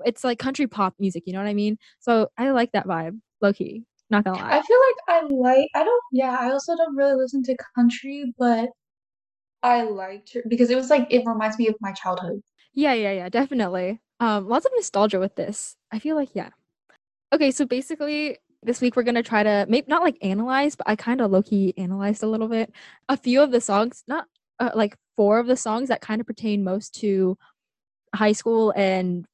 It's 0.06 0.24
like 0.24 0.40
country 0.40 0.68
pop 0.68 0.96
music, 1.00 1.24
you 1.28 1.34
know 1.34 1.40
what 1.40 1.48
I 1.50 1.54
mean? 1.54 1.78
So 2.00 2.30
I 2.38 2.50
like 2.52 2.72
that 2.72 2.88
vibe, 2.88 3.20
low 3.42 3.54
key. 3.54 3.84
Not 4.10 4.24
gonna 4.24 4.38
lie. 4.38 4.58
I 4.58 4.62
feel 4.62 4.78
like 4.88 4.96
I 5.24 5.34
like 5.34 5.68
I 5.76 5.84
don't 5.84 6.04
yeah, 6.12 6.38
I 6.40 6.52
also 6.52 6.76
don't 6.76 6.96
really 6.96 7.16
listen 7.16 7.44
to 7.44 7.56
country, 7.76 8.34
but 8.38 8.70
I 9.64 9.84
liked 9.84 10.34
her 10.34 10.44
because 10.48 10.70
it 10.70 10.76
was 10.76 10.90
like 10.90 11.08
it 11.12 11.24
reminds 11.26 11.58
me 11.58 11.68
of 11.68 11.76
my 11.82 11.94
childhood. 11.94 12.42
Yeah, 12.74 12.94
yeah, 12.94 13.12
yeah, 13.12 13.30
definitely. 13.30 14.02
Um, 14.20 14.48
lots 14.48 14.66
of 14.66 14.72
nostalgia 14.76 15.20
with 15.20 15.36
this. 15.36 15.76
I 15.92 16.00
feel 16.00 16.16
like 16.16 16.30
yeah. 16.36 16.50
Okay, 17.34 17.52
so 17.52 17.66
basically 17.66 18.38
this 18.64 18.82
week 18.82 18.96
we're 18.96 19.04
gonna 19.04 19.24
try 19.24 19.44
to 19.44 19.66
maybe 19.68 19.88
not 19.88 20.04
like 20.04 20.18
analyze, 20.22 20.76
but 20.76 20.88
I 20.88 20.96
kind 20.96 21.22
of 21.22 21.32
low 21.32 21.42
key 21.42 21.74
analyzed 21.78 22.24
a 22.24 22.28
little 22.28 22.48
bit. 22.48 22.72
A 23.10 23.18
few 23.18 23.42
of 23.42 23.52
the 23.52 23.62
songs, 23.62 24.04
not 24.08 24.28
uh, 24.60 24.72
like 24.76 24.96
four 25.16 25.40
of 25.40 25.48
the 25.48 25.58
songs 25.58 25.90
that 25.90 26.02
kind 26.02 26.22
of 26.22 26.28
pertain 26.28 26.64
most 26.64 26.96
to 27.02 27.38
high 28.14 28.34
school 28.34 28.72
and 28.76 29.26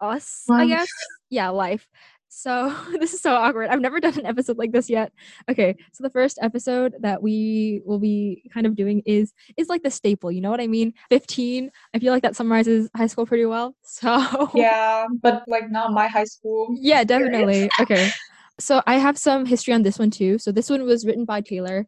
us, 0.00 0.44
life. 0.48 0.60
I 0.60 0.66
guess. 0.66 0.88
Yeah, 1.30 1.48
life. 1.50 1.88
So 2.28 2.74
this 2.98 3.12
is 3.12 3.20
so 3.20 3.34
awkward. 3.34 3.68
I've 3.68 3.80
never 3.80 4.00
done 4.00 4.18
an 4.18 4.26
episode 4.26 4.56
like 4.56 4.72
this 4.72 4.88
yet. 4.88 5.12
Okay, 5.50 5.76
so 5.92 6.02
the 6.02 6.10
first 6.10 6.38
episode 6.40 6.94
that 7.00 7.22
we 7.22 7.82
will 7.84 7.98
be 7.98 8.48
kind 8.54 8.66
of 8.66 8.76
doing 8.76 9.02
is 9.04 9.34
is 9.56 9.68
like 9.68 9.82
the 9.82 9.90
staple. 9.90 10.30
You 10.30 10.40
know 10.40 10.50
what 10.50 10.60
I 10.60 10.66
mean? 10.66 10.94
Fifteen. 11.08 11.70
I 11.94 11.98
feel 11.98 12.12
like 12.12 12.22
that 12.22 12.36
summarizes 12.36 12.88
high 12.96 13.08
school 13.08 13.26
pretty 13.26 13.46
well. 13.46 13.74
So 13.84 14.50
yeah, 14.54 15.06
but 15.20 15.44
like 15.48 15.70
not 15.70 15.92
my 15.92 16.06
high 16.06 16.24
school. 16.24 16.74
Yeah, 16.78 17.04
definitely. 17.04 17.68
okay, 17.80 18.10
so 18.60 18.82
I 18.86 18.98
have 18.98 19.18
some 19.18 19.46
history 19.46 19.74
on 19.74 19.82
this 19.82 19.98
one 19.98 20.10
too. 20.10 20.38
So 20.38 20.52
this 20.52 20.70
one 20.70 20.84
was 20.84 21.04
written 21.04 21.24
by 21.24 21.40
Taylor. 21.40 21.86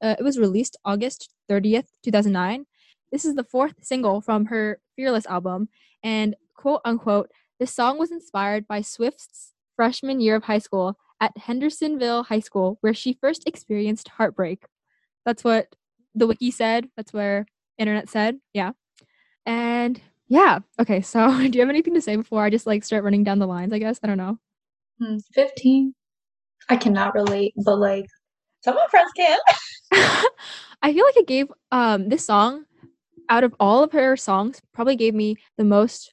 Uh, 0.00 0.16
it 0.18 0.22
was 0.22 0.38
released 0.38 0.76
August 0.84 1.30
30th, 1.50 1.88
2009. 2.02 2.64
This 3.10 3.24
is 3.24 3.34
the 3.34 3.44
fourth 3.44 3.74
single 3.82 4.20
from 4.20 4.46
her 4.46 4.80
Fearless 4.96 5.26
album, 5.26 5.68
and 6.02 6.34
quote 6.54 6.80
unquote, 6.84 7.30
this 7.58 7.74
song 7.74 7.98
was 7.98 8.10
inspired 8.10 8.66
by 8.66 8.80
Swift's 8.80 9.52
freshman 9.76 10.20
year 10.20 10.36
of 10.36 10.44
high 10.44 10.58
school 10.58 10.96
at 11.20 11.36
Hendersonville 11.36 12.24
High 12.24 12.40
School, 12.40 12.78
where 12.80 12.94
she 12.94 13.12
first 13.12 13.46
experienced 13.46 14.08
heartbreak. 14.08 14.64
That's 15.24 15.44
what 15.44 15.68
the 16.14 16.26
wiki 16.26 16.50
said. 16.50 16.88
That's 16.96 17.12
where 17.12 17.46
internet 17.78 18.08
said. 18.08 18.38
Yeah. 18.52 18.72
And 19.46 20.00
yeah. 20.28 20.58
Okay. 20.80 21.00
So 21.02 21.28
do 21.48 21.56
you 21.56 21.60
have 21.60 21.70
anything 21.70 21.94
to 21.94 22.00
say 22.00 22.16
before 22.16 22.42
I 22.42 22.50
just 22.50 22.66
like 22.66 22.84
start 22.84 23.04
running 23.04 23.24
down 23.24 23.38
the 23.38 23.46
lines? 23.46 23.72
I 23.72 23.78
guess 23.78 24.00
I 24.02 24.08
don't 24.08 24.18
know. 24.18 24.38
Hmm, 25.00 25.18
15. 25.32 25.94
I 26.68 26.76
cannot 26.76 27.14
relate, 27.14 27.54
but 27.64 27.76
like 27.76 28.06
some 28.62 28.76
of 28.76 28.80
my 28.82 28.88
friends 28.90 29.10
can. 29.16 29.38
I 30.82 30.92
feel 30.92 31.04
like 31.04 31.16
it 31.16 31.26
gave 31.26 31.52
um 31.70 32.08
this 32.08 32.26
song 32.26 32.64
out 33.28 33.44
of 33.44 33.54
all 33.60 33.84
of 33.84 33.92
her 33.92 34.16
songs 34.16 34.60
probably 34.74 34.96
gave 34.96 35.14
me 35.14 35.36
the 35.56 35.64
most 35.64 36.12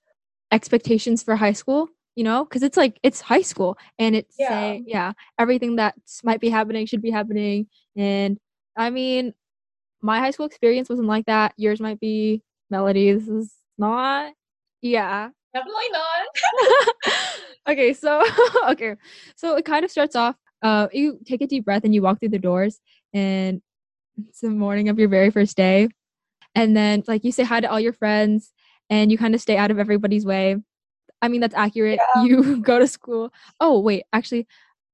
expectations 0.52 1.24
for 1.24 1.36
high 1.36 1.54
school 1.54 1.90
you 2.20 2.26
know? 2.26 2.44
Because 2.44 2.64
it's 2.64 2.76
like 2.76 3.00
it's 3.02 3.22
high 3.22 3.42
school 3.42 3.78
and 3.98 4.14
it's 4.14 4.36
yeah. 4.38 4.50
Say, 4.50 4.84
yeah 4.86 5.14
everything 5.40 5.78
that 5.78 5.96
might 6.22 6.42
be 6.42 6.50
happening 6.50 6.86
should 6.86 7.02
be 7.02 7.12
happening. 7.12 7.68
And 7.96 8.38
i 8.76 8.90
mean 8.90 9.34
my 10.02 10.20
high 10.20 10.32
school 10.32 10.46
experience 10.46 10.90
wasn't 10.90 11.08
like 11.08 11.26
that. 11.28 11.54
Yours 11.56 11.80
might 11.80 12.00
be 12.02 12.42
melodies 12.70 13.30
is 13.30 13.54
not. 13.78 14.34
Yeah. 14.82 15.30
Definitely 15.54 15.90
not 15.92 17.34
okay 17.70 17.94
so 17.94 18.24
okay. 18.70 18.96
So 19.36 19.56
it 19.56 19.66
kind 19.66 19.86
of 19.86 19.92
starts 19.92 20.16
off 20.16 20.36
uh 20.62 20.88
you 20.92 21.20
take 21.26 21.42
a 21.42 21.48
deep 21.48 21.66
breath 21.66 21.84
and 21.84 21.94
you 21.94 22.02
walk 22.02 22.20
through 22.20 22.30
the 22.30 22.40
doors 22.40 22.80
and 23.14 23.62
it's 24.28 24.42
the 24.42 24.50
morning 24.50 24.90
of 24.90 25.00
your 25.00 25.08
very 25.10 25.30
first 25.30 25.56
day. 25.56 25.88
And 26.56 26.76
then 26.76 27.04
like 27.08 27.24
you 27.24 27.32
say 27.32 27.44
hi 27.44 27.62
to 27.62 27.70
all 27.72 27.80
your 27.80 27.94
friends 27.94 28.52
and 28.90 29.12
you 29.12 29.18
kind 29.18 29.36
of 29.36 29.42
stay 29.42 29.56
out 29.58 29.72
of 29.72 29.80
everybody's 29.80 30.26
way. 30.26 30.58
I 31.22 31.28
mean 31.28 31.42
that's 31.42 31.56
accurate. 31.56 32.00
Yeah. 32.16 32.24
you 32.24 32.58
go 32.62 32.80
to 32.80 32.88
school. 32.88 33.32
Oh 33.60 33.80
wait 33.80 34.04
actually 34.14 34.48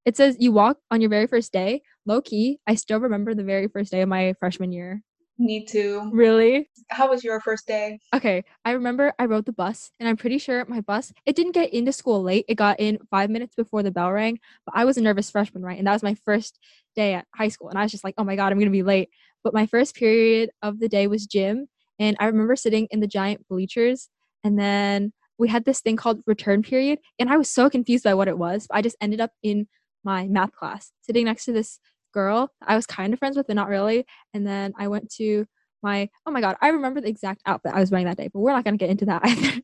it 0.04 0.16
says 0.16 0.36
you 0.38 0.52
walk 0.52 0.78
on 0.90 1.00
your 1.00 1.10
very 1.10 1.26
first 1.26 1.52
day. 1.52 1.82
Low 2.06 2.20
key 2.20 2.60
i 2.66 2.74
still 2.76 3.00
remember 3.00 3.34
the 3.34 3.42
very 3.42 3.66
first 3.68 3.90
day 3.90 4.02
of 4.02 4.08
my 4.08 4.34
freshman 4.38 4.70
year 4.72 5.02
me 5.38 5.64
to. 5.66 6.10
Really? 6.12 6.68
How 6.90 7.08
was 7.08 7.24
your 7.24 7.40
first 7.40 7.66
day? 7.66 7.98
Okay, 8.14 8.44
I 8.64 8.72
remember 8.72 9.12
I 9.18 9.26
rode 9.26 9.44
the 9.44 9.52
bus, 9.52 9.90
and 9.98 10.08
I'm 10.08 10.16
pretty 10.16 10.38
sure 10.38 10.64
my 10.66 10.80
bus 10.80 11.12
it 11.24 11.36
didn't 11.36 11.52
get 11.52 11.72
into 11.72 11.92
school 11.92 12.22
late. 12.22 12.44
It 12.48 12.54
got 12.54 12.80
in 12.80 12.98
five 13.10 13.30
minutes 13.30 13.54
before 13.54 13.82
the 13.82 13.90
bell 13.90 14.12
rang. 14.12 14.38
But 14.64 14.76
I 14.76 14.84
was 14.84 14.96
a 14.96 15.02
nervous 15.02 15.30
freshman, 15.30 15.62
right? 15.62 15.78
And 15.78 15.86
that 15.86 15.92
was 15.92 16.02
my 16.02 16.14
first 16.14 16.58
day 16.94 17.14
at 17.14 17.26
high 17.34 17.48
school, 17.48 17.68
and 17.68 17.78
I 17.78 17.82
was 17.82 17.92
just 17.92 18.04
like, 18.04 18.14
oh 18.18 18.24
my 18.24 18.36
god, 18.36 18.52
I'm 18.52 18.58
gonna 18.58 18.70
be 18.70 18.82
late. 18.82 19.10
But 19.44 19.54
my 19.54 19.66
first 19.66 19.94
period 19.94 20.50
of 20.62 20.80
the 20.80 20.88
day 20.88 21.06
was 21.06 21.26
gym, 21.26 21.68
and 21.98 22.16
I 22.20 22.26
remember 22.26 22.56
sitting 22.56 22.88
in 22.90 23.00
the 23.00 23.06
giant 23.06 23.46
bleachers, 23.48 24.08
and 24.44 24.58
then 24.58 25.12
we 25.38 25.48
had 25.48 25.64
this 25.64 25.80
thing 25.80 25.96
called 25.96 26.22
return 26.26 26.62
period, 26.62 26.98
and 27.18 27.30
I 27.30 27.36
was 27.36 27.50
so 27.50 27.68
confused 27.68 28.04
by 28.04 28.14
what 28.14 28.28
it 28.28 28.38
was. 28.38 28.66
I 28.70 28.82
just 28.82 28.96
ended 29.00 29.20
up 29.20 29.32
in 29.42 29.68
my 30.04 30.26
math 30.28 30.52
class, 30.52 30.92
sitting 31.02 31.24
next 31.24 31.44
to 31.46 31.52
this 31.52 31.80
girl 32.16 32.50
I 32.66 32.74
was 32.74 32.86
kind 32.86 33.12
of 33.12 33.18
friends 33.18 33.36
with, 33.36 33.46
but 33.46 33.56
not 33.56 33.68
really. 33.68 34.06
And 34.32 34.46
then 34.46 34.72
I 34.78 34.88
went 34.88 35.10
to 35.16 35.46
my 35.82 36.08
oh 36.26 36.30
my 36.32 36.40
god, 36.40 36.56
I 36.62 36.68
remember 36.68 37.00
the 37.00 37.08
exact 37.08 37.42
outfit 37.46 37.72
I 37.74 37.80
was 37.80 37.90
wearing 37.90 38.06
that 38.06 38.16
day, 38.16 38.28
but 38.32 38.40
we're 38.40 38.52
not 38.52 38.64
gonna 38.64 38.78
get 38.78 38.90
into 38.90 39.04
that 39.06 39.22
either. 39.26 39.60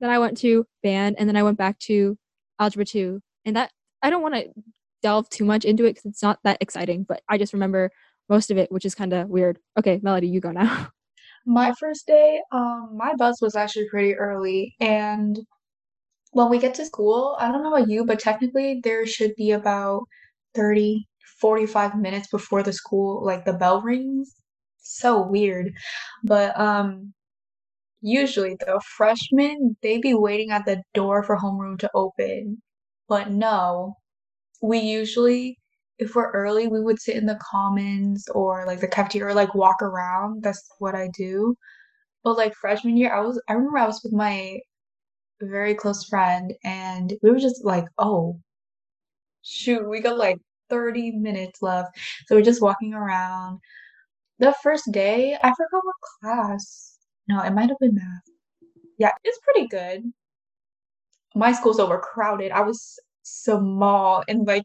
then 0.00 0.10
I 0.10 0.18
went 0.18 0.38
to 0.38 0.64
band, 0.82 1.16
and 1.18 1.28
then 1.28 1.36
I 1.36 1.42
went 1.42 1.58
back 1.58 1.78
to 1.80 2.16
algebra 2.60 2.84
two, 2.84 3.20
and 3.44 3.56
that 3.56 3.72
I 4.02 4.10
don't 4.10 4.22
want 4.22 4.34
to 4.36 4.48
delve 5.02 5.28
too 5.28 5.44
much 5.44 5.64
into 5.64 5.84
it 5.84 5.90
because 5.90 6.06
it's 6.06 6.22
not 6.22 6.38
that 6.44 6.58
exciting, 6.60 7.04
but 7.08 7.20
I 7.28 7.36
just 7.36 7.52
remember 7.52 7.90
most 8.28 8.50
of 8.50 8.58
it, 8.58 8.70
which 8.70 8.84
is 8.84 8.94
kind 8.94 9.12
of 9.12 9.28
weird. 9.28 9.58
Okay, 9.78 10.00
Melody, 10.02 10.28
you 10.28 10.40
go 10.40 10.52
now. 10.52 10.88
My 11.46 11.72
first 11.80 12.06
day, 12.06 12.40
um, 12.52 12.90
my 12.94 13.14
bus 13.14 13.40
was 13.40 13.56
actually 13.56 13.88
pretty 13.88 14.14
early, 14.14 14.74
and 14.80 15.38
when 16.32 16.50
we 16.50 16.58
get 16.58 16.74
to 16.74 16.84
school, 16.84 17.36
I 17.40 17.50
don't 17.50 17.62
know 17.62 17.74
about 17.74 17.88
you, 17.88 18.04
but 18.04 18.18
technically 18.18 18.80
there 18.84 19.06
should 19.06 19.34
be 19.34 19.52
about 19.52 20.02
30 20.54 21.06
45 21.40 21.96
minutes 21.96 22.28
before 22.30 22.62
the 22.62 22.72
school 22.72 23.24
like 23.24 23.44
the 23.44 23.52
bell 23.54 23.80
rings. 23.82 24.34
So 24.78 25.22
weird. 25.26 25.72
But 26.24 26.58
um 26.58 27.12
usually 28.00 28.56
the 28.60 28.80
freshmen 28.96 29.76
they 29.82 29.98
be 29.98 30.14
waiting 30.14 30.50
at 30.50 30.64
the 30.66 30.82
door 30.94 31.22
for 31.22 31.36
homeroom 31.38 31.78
to 31.80 31.90
open. 31.94 32.62
But 33.08 33.30
no 33.30 33.96
we 34.62 34.78
usually 34.80 35.58
if 35.98 36.14
we're 36.14 36.30
early 36.32 36.68
we 36.68 36.82
would 36.82 37.00
sit 37.00 37.16
in 37.16 37.26
the 37.26 37.40
commons 37.50 38.26
or 38.34 38.66
like 38.66 38.80
the 38.80 38.88
cafeteria 38.88 39.32
or 39.32 39.34
like 39.34 39.54
walk 39.54 39.82
around. 39.82 40.42
That's 40.44 40.68
what 40.80 40.94
i 40.96 41.08
do. 41.16 41.56
But 42.24 42.38
like 42.38 42.54
freshman 42.54 42.96
year 42.96 43.14
i 43.14 43.20
was 43.20 43.40
i 43.48 43.54
remember 43.54 43.78
i 43.78 43.86
was 43.86 44.02
with 44.04 44.12
my 44.14 44.60
very 45.40 45.74
close 45.74 46.04
friend 46.04 46.54
and 46.64 47.14
we 47.22 47.30
were 47.32 47.40
just 47.40 47.64
like 47.64 47.86
oh 47.98 48.40
shoot 49.42 49.88
we 49.88 50.00
got 50.00 50.16
like 50.18 50.38
30 50.70 51.12
minutes 51.12 51.62
left. 51.62 51.96
So 52.26 52.36
we're 52.36 52.42
just 52.42 52.62
walking 52.62 52.94
around. 52.94 53.60
The 54.38 54.54
first 54.62 54.90
day, 54.92 55.34
I 55.42 55.48
forgot 55.54 55.82
what 55.84 55.94
class. 56.22 56.98
No, 57.28 57.42
it 57.42 57.52
might 57.52 57.68
have 57.68 57.78
been 57.80 57.94
math. 57.94 58.22
Yeah, 58.98 59.12
it's 59.24 59.38
pretty 59.44 59.68
good. 59.68 60.04
My 61.34 61.52
school's 61.52 61.78
overcrowded. 61.80 62.52
I 62.52 62.62
was 62.62 62.98
small 63.22 64.24
and 64.28 64.46
like 64.46 64.64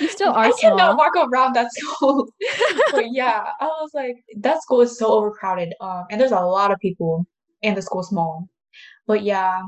You 0.00 0.08
still 0.08 0.32
are 0.32 0.44
I 0.46 0.52
cannot 0.60 0.78
small. 0.78 0.96
walk 0.98 1.14
around 1.16 1.54
that 1.54 1.72
school. 1.72 2.28
But 2.92 3.06
yeah, 3.12 3.44
I 3.60 3.66
was 3.80 3.90
like, 3.94 4.16
that 4.38 4.62
school 4.62 4.80
is 4.82 4.98
so 4.98 5.12
overcrowded. 5.12 5.74
Um, 5.80 6.04
and 6.10 6.20
there's 6.20 6.32
a 6.32 6.40
lot 6.40 6.70
of 6.72 6.78
people, 6.80 7.26
and 7.62 7.76
the 7.76 7.82
school's 7.82 8.08
small. 8.10 8.48
But 9.06 9.22
yeah, 9.22 9.62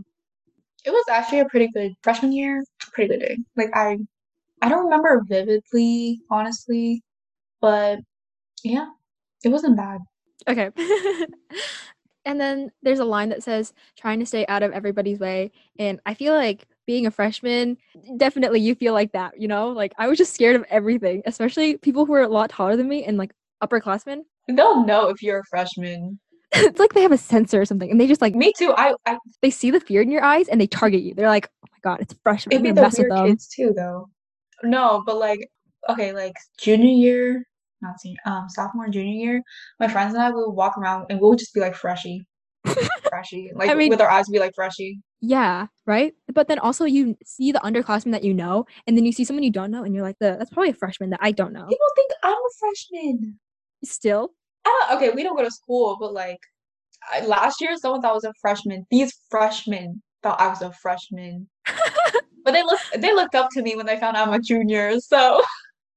it 0.85 0.91
was 0.91 1.05
actually 1.11 1.41
a 1.41 1.47
pretty 1.47 1.69
good 1.75 1.93
freshman 2.03 2.33
year. 2.33 2.65
Pretty 2.93 3.09
good 3.17 3.21
day. 3.21 3.39
Like 3.57 3.71
I, 3.75 3.99
I 4.65 4.69
don't 4.71 4.85
remember 4.85 5.23
vividly, 5.29 6.23
honestly, 6.31 7.03
but 7.61 7.99
yeah, 8.63 8.87
it 9.45 9.51
wasn't 9.51 9.77
bad. 9.77 10.01
Okay. 10.49 10.71
and 12.25 12.41
then 12.41 12.71
there's 12.83 12.99
a 12.99 13.05
line 13.05 13.29
that 13.29 13.43
says 13.43 13.75
trying 13.95 14.21
to 14.21 14.27
stay 14.27 14.47
out 14.47 14.63
of 14.63 14.73
everybody's 14.73 15.19
way. 15.19 15.53
And 15.79 16.01
I 16.07 16.15
feel 16.15 16.33
like 16.33 16.67
being 16.87 17.05
a 17.05 17.11
freshman, 17.11 17.77
definitely 18.17 18.61
you 18.61 18.75
feel 18.75 18.95
like 18.95 19.13
that, 19.13 19.39
you 19.39 19.49
know? 19.49 19.69
Like 19.69 19.93
I 19.99 20.09
was 20.09 20.17
just 20.17 20.33
scared 20.33 20.57
of 20.57 20.65
everything, 20.71 21.21
especially 21.27 21.77
people 21.77 22.07
who 22.07 22.15
are 22.15 22.23
a 22.23 22.29
lot 22.29 22.49
taller 22.49 22.75
than 22.75 22.89
me 22.89 23.05
and 23.05 23.19
like 23.19 23.35
upperclassmen. 23.63 24.23
They'll 24.49 24.87
know 24.87 25.11
if 25.11 25.23
you're 25.23 25.41
a 25.41 25.45
freshman. 25.51 26.19
it's 26.53 26.81
like 26.81 26.95
they 26.95 27.03
have 27.03 27.13
a 27.13 27.19
sensor 27.19 27.61
or 27.61 27.67
something 27.67 27.91
and 27.91 28.01
they 28.01 28.07
just 28.07 28.23
like 28.23 28.35
Me 28.35 28.55
too. 28.57 28.73
I, 28.79 28.95
I 29.05 29.19
they 29.43 29.51
see 29.51 29.71
the 29.71 29.81
fear 29.81 30.01
in 30.01 30.11
your 30.11 30.25
eyes 30.25 30.49
and 30.49 30.59
they 30.59 30.67
target 30.67 31.03
you. 31.03 31.13
They're 31.13 31.29
like, 31.29 31.51
oh 31.63 31.69
my 31.71 31.79
god, 31.83 32.01
it's 32.01 32.15
a 32.15 32.17
freshman. 32.23 32.55
it'd 32.55 32.63
be 32.63 32.81
the 32.81 32.95
weird 32.97 33.13
kids 33.27 33.47
too, 33.47 33.75
though. 33.77 34.09
No, 34.65 35.03
but 35.05 35.17
like, 35.17 35.49
okay, 35.89 36.13
like 36.13 36.35
junior 36.59 36.91
year, 36.91 37.45
not 37.83 38.01
senior, 38.01 38.19
um, 38.27 38.49
sophomore, 38.49 38.89
junior 38.89 39.13
year, 39.13 39.43
my 39.81 39.89
friends 39.89 40.15
and 40.15 40.23
I 40.23 40.31
we 40.31 40.37
would 40.37 40.53
walk 40.53 40.77
around 40.79 41.07
and 41.11 41.21
we 41.21 41.29
would 41.29 41.39
just 41.39 41.55
be 41.55 41.61
like 41.61 41.75
freshy, 41.75 42.27
freshy, 43.09 43.51
like 43.55 43.71
I 43.71 43.75
mean- 43.75 43.91
with 43.91 44.01
our 44.01 44.11
eyes 44.11 44.29
be 44.29 44.39
like 44.39 44.55
freshy. 44.55 45.01
Yeah, 45.27 45.69
right. 45.87 46.13
But 46.35 46.49
then 46.49 46.59
also 46.59 46.85
you 46.85 47.17
see 47.25 47.51
the 47.51 47.59
underclassmen 47.61 48.13
that 48.13 48.25
you 48.25 48.35
know, 48.35 48.67
and 48.87 48.95
then 48.95 49.07
you 49.07 49.13
see 49.13 49.25
someone 49.25 49.43
you 49.43 49.51
don't 49.51 49.71
know, 49.71 49.83
and 49.83 49.95
you're 49.95 50.05
like, 50.05 50.19
the 50.21 50.37
that's 50.39 50.51
probably 50.51 50.71
a 50.71 50.75
freshman 50.75 51.09
that 51.11 51.21
I 51.23 51.33
don't 51.33 51.55
know. 51.55 51.67
People 51.67 51.87
think 51.97 52.11
I'm 52.23 52.35
a 52.35 52.51
freshman. 52.59 53.41
Still, 53.85 54.35
I 54.67 54.87
don't, 54.91 54.97
okay, 54.99 55.11
we 55.15 55.23
don't 55.23 55.35
go 55.37 55.43
to 55.43 55.51
school, 55.51 55.97
but 55.99 56.13
like 56.13 56.39
I, 57.11 57.25
last 57.25 57.61
year, 57.63 57.75
someone 57.77 58.03
thought 58.03 58.11
I 58.11 58.15
was 58.15 58.25
a 58.25 58.35
freshman. 58.41 58.87
These 58.91 59.15
freshmen 59.31 60.03
thought 60.23 60.41
I 60.41 60.49
was 60.49 60.61
a 60.61 60.73
freshman, 60.73 61.49
but 62.45 62.53
they 62.53 62.63
looked 62.63 63.01
they 63.01 63.15
looked 63.15 63.35
up 63.35 63.51
to 63.53 63.63
me 63.63 63.77
when 63.77 63.87
they 63.87 63.99
found 63.99 64.17
out 64.17 64.29
I'm 64.29 64.35
a 64.35 64.39
junior. 64.39 64.99
So 65.01 65.43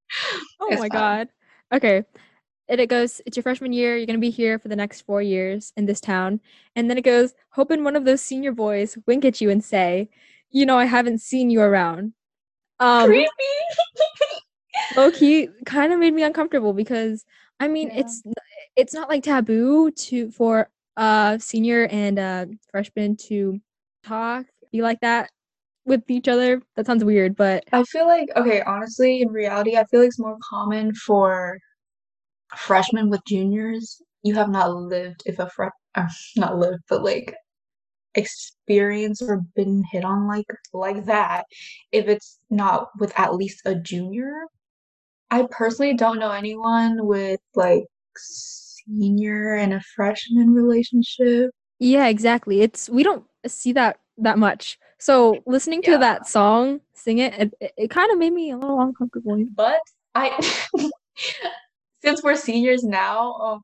oh 0.59 0.69
my 0.69 0.75
fine. 0.77 0.89
god. 0.89 1.29
Okay. 1.73 2.03
And 2.69 2.81
it 2.81 2.87
goes, 2.89 3.21
it's 3.25 3.37
your 3.37 3.43
freshman 3.43 3.71
year. 3.71 3.95
You're 3.95 4.05
gonna 4.07 4.17
be 4.19 4.29
here 4.29 4.59
for 4.59 4.67
the 4.67 4.75
next 4.75 5.01
four 5.01 5.21
years 5.21 5.71
in 5.77 5.85
this 5.85 6.01
town. 6.01 6.41
And 6.75 6.89
then 6.89 6.97
it 6.97 7.03
goes, 7.03 7.33
hoping 7.51 7.83
one 7.83 7.95
of 7.95 8.03
those 8.05 8.21
senior 8.21 8.51
boys 8.51 8.97
wink 9.05 9.23
at 9.23 9.39
you 9.39 9.49
and 9.49 9.63
say, 9.63 10.09
you 10.49 10.65
know, 10.65 10.77
I 10.77 10.85
haven't 10.85 11.19
seen 11.19 11.49
you 11.49 11.61
around. 11.61 12.13
Um, 12.79 13.07
creepy. 13.07 13.29
low 14.95 15.11
key 15.11 15.49
kind 15.65 15.91
of 15.91 15.99
made 15.99 16.13
me 16.13 16.23
uncomfortable 16.23 16.73
because 16.73 17.25
I 17.59 17.67
mean 17.67 17.89
Yeah. 17.89 18.01
it's 18.01 18.23
it's 18.75 18.93
not 18.93 19.09
like 19.09 19.23
taboo 19.23 19.91
to 19.91 20.29
for 20.31 20.69
uh 20.97 21.37
senior 21.39 21.87
and 21.87 22.19
uh 22.19 22.45
freshman 22.69 23.15
to 23.15 23.59
talk 24.03 24.45
be 24.71 24.81
like 24.81 24.99
that 25.01 25.29
with 25.87 26.09
each 26.09 26.27
other. 26.27 26.61
That 26.75 26.85
sounds 26.85 27.03
weird, 27.03 27.35
but 27.35 27.63
I 27.71 27.83
feel 27.83 28.05
like 28.07 28.29
okay, 28.35 28.61
honestly, 28.61 29.21
in 29.21 29.29
reality, 29.29 29.77
I 29.77 29.85
feel 29.85 30.01
like 30.01 30.07
it's 30.07 30.19
more 30.19 30.37
common 30.49 30.93
for 30.93 31.57
freshmen 32.55 33.09
with 33.09 33.21
juniors. 33.27 34.01
You 34.23 34.35
have 34.35 34.49
not 34.49 34.73
lived 34.73 35.23
if 35.25 35.39
a 35.39 35.49
fre 35.49 35.67
uh, 35.95 36.07
not 36.37 36.57
lived, 36.57 36.83
but 36.89 37.03
like 37.03 37.33
experienced 38.15 39.21
or 39.21 39.41
been 39.55 39.83
hit 39.91 40.03
on 40.03 40.27
like 40.27 40.45
like 40.73 41.05
that. 41.05 41.45
If 41.91 42.07
it's 42.07 42.39
not 42.49 42.89
with 42.99 43.17
at 43.19 43.35
least 43.35 43.61
a 43.65 43.75
junior. 43.75 44.33
I 45.29 45.45
personally 45.51 45.93
don't 45.93 46.19
know 46.19 46.31
anyone 46.31 47.05
with 47.05 47.41
like 47.55 47.83
senior 48.17 49.55
and 49.55 49.73
a 49.73 49.81
freshman 49.95 50.53
relationship. 50.53 51.51
yeah, 51.79 52.07
exactly. 52.07 52.61
It's 52.61 52.89
we 52.89 53.03
don't 53.03 53.25
see 53.45 53.73
that 53.73 53.99
that 54.17 54.37
much. 54.39 54.79
So 54.99 55.43
listening 55.45 55.81
to 55.83 55.91
Yeah. 55.91 55.97
that 55.97 56.27
song, 56.27 56.81
sing 56.93 57.19
it, 57.19 57.33
it, 57.35 57.53
it, 57.61 57.73
it 57.77 57.89
kind 57.89 58.11
of 58.11 58.17
made 58.17 58.33
me 58.33 58.51
a 58.51 58.57
little 58.57 58.81
uncomfortable. 58.81 59.45
But 59.55 59.81
I, 60.15 60.31
since 62.03 62.23
we're 62.23 62.35
seniors 62.35 62.83
now, 62.83 63.33
um, 63.35 63.61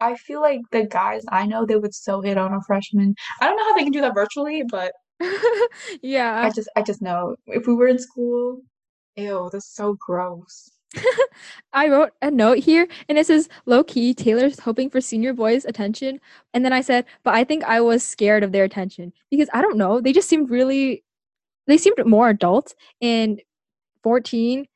I 0.00 0.16
feel 0.16 0.40
like 0.40 0.60
the 0.72 0.86
guys 0.86 1.24
I 1.30 1.46
know 1.46 1.66
they 1.66 1.76
would 1.76 1.94
so 1.94 2.20
hit 2.22 2.38
on 2.38 2.54
a 2.54 2.62
freshman. 2.66 3.14
I 3.40 3.46
don't 3.46 3.56
know 3.56 3.64
how 3.64 3.76
they 3.76 3.84
can 3.84 3.92
do 3.92 4.00
that 4.02 4.14
virtually, 4.14 4.64
but 4.70 4.92
yeah. 6.02 6.40
I 6.42 6.50
just 6.50 6.68
I 6.76 6.82
just 6.82 7.02
know 7.02 7.36
if 7.46 7.66
we 7.66 7.74
were 7.74 7.88
in 7.88 7.98
school, 7.98 8.62
ew, 9.16 9.50
that's 9.52 9.74
so 9.74 9.96
gross. 10.00 10.70
I 11.72 11.88
wrote 11.88 12.12
a 12.20 12.30
note 12.30 12.58
here 12.58 12.88
and 13.08 13.16
it 13.16 13.26
says 13.26 13.48
low 13.66 13.84
key 13.84 14.12
Taylor's 14.12 14.58
hoping 14.60 14.90
for 14.90 15.00
senior 15.00 15.32
boys' 15.32 15.64
attention. 15.64 16.20
And 16.52 16.64
then 16.64 16.72
I 16.72 16.80
said, 16.80 17.04
but 17.22 17.34
I 17.34 17.44
think 17.44 17.64
I 17.64 17.80
was 17.80 18.02
scared 18.02 18.42
of 18.42 18.52
their 18.52 18.64
attention 18.64 19.12
because 19.30 19.48
I 19.52 19.62
don't 19.62 19.78
know, 19.78 20.00
they 20.00 20.12
just 20.12 20.28
seemed 20.28 20.50
really 20.50 21.04
they 21.66 21.78
seemed 21.78 22.04
more 22.04 22.28
adult 22.28 22.74
and 23.00 23.40
14 24.02 24.66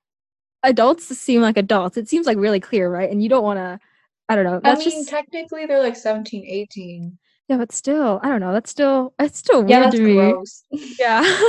adults 0.62 1.06
seem 1.18 1.40
like 1.40 1.56
adults. 1.56 1.96
It 1.96 2.08
seems 2.08 2.26
like 2.26 2.38
really 2.38 2.60
clear, 2.60 2.88
right? 2.90 3.10
And 3.10 3.22
you 3.22 3.28
don't 3.28 3.42
want 3.44 3.58
to 3.58 3.80
I 4.28 4.36
don't 4.36 4.44
know. 4.44 4.60
I 4.64 4.76
mean, 4.76 4.84
just 4.84 5.08
technically 5.08 5.66
they're 5.66 5.82
like 5.82 5.96
17, 5.96 6.44
18. 6.46 7.18
yeah, 7.48 7.58
but 7.58 7.72
still, 7.72 8.20
I 8.22 8.28
don't 8.28 8.40
know. 8.40 8.52
That's 8.52 8.70
still 8.70 9.14
that's 9.18 9.38
still 9.38 9.64
Yeah, 9.68 9.80
weird 9.80 9.92
to 9.92 10.00
me. 10.00 10.34
Yeah. 10.98 11.40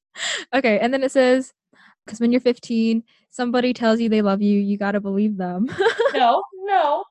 okay, 0.54 0.78
and 0.80 0.92
then 0.92 1.02
it 1.02 1.12
says 1.12 1.52
because 2.04 2.20
when 2.20 2.32
you're 2.32 2.40
15, 2.40 3.04
somebody 3.34 3.72
tells 3.72 4.00
you 4.00 4.08
they 4.08 4.22
love 4.22 4.40
you, 4.40 4.60
you 4.60 4.78
got 4.78 4.92
to 4.92 5.00
believe 5.00 5.36
them. 5.36 5.68
No, 6.14 6.44
no, 6.62 7.02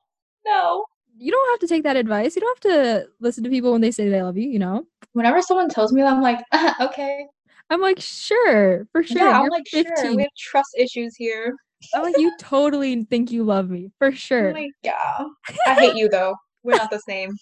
no. 0.46 0.86
you 1.18 1.30
don't 1.30 1.50
have 1.50 1.60
to 1.60 1.66
take 1.66 1.82
that 1.82 1.94
advice. 1.94 2.34
You 2.34 2.40
don't 2.40 2.58
have 2.64 2.72
to 2.72 3.08
listen 3.20 3.44
to 3.44 3.50
people 3.50 3.70
when 3.70 3.82
they 3.82 3.90
say 3.90 4.08
they 4.08 4.22
love 4.22 4.38
you, 4.38 4.48
you 4.48 4.58
know? 4.58 4.86
Whenever 5.12 5.42
someone 5.42 5.68
tells 5.68 5.92
me 5.92 6.00
that, 6.00 6.10
I'm 6.10 6.22
like, 6.22 6.40
okay. 6.80 7.26
I'm 7.68 7.82
like, 7.82 8.00
sure, 8.00 8.86
for 8.92 9.02
sure. 9.02 9.18
Yeah, 9.18 9.40
I'm 9.40 9.50
like, 9.50 9.66
15. 9.70 9.94
sure, 9.94 10.16
we 10.16 10.22
have 10.22 10.30
trust 10.38 10.70
issues 10.78 11.14
here. 11.16 11.54
I'm 11.94 12.02
like, 12.02 12.16
you 12.16 12.32
totally 12.40 13.04
think 13.04 13.30
you 13.30 13.44
love 13.44 13.68
me, 13.68 13.90
for 13.98 14.08
oh 14.08 14.12
sure. 14.12 14.48
I'm 14.48 14.54
like, 14.54 14.70
yeah. 14.82 15.24
I 15.66 15.74
hate 15.74 15.96
you 15.96 16.08
though. 16.08 16.34
We're 16.62 16.76
not 16.76 16.90
the 16.90 17.00
same. 17.06 17.36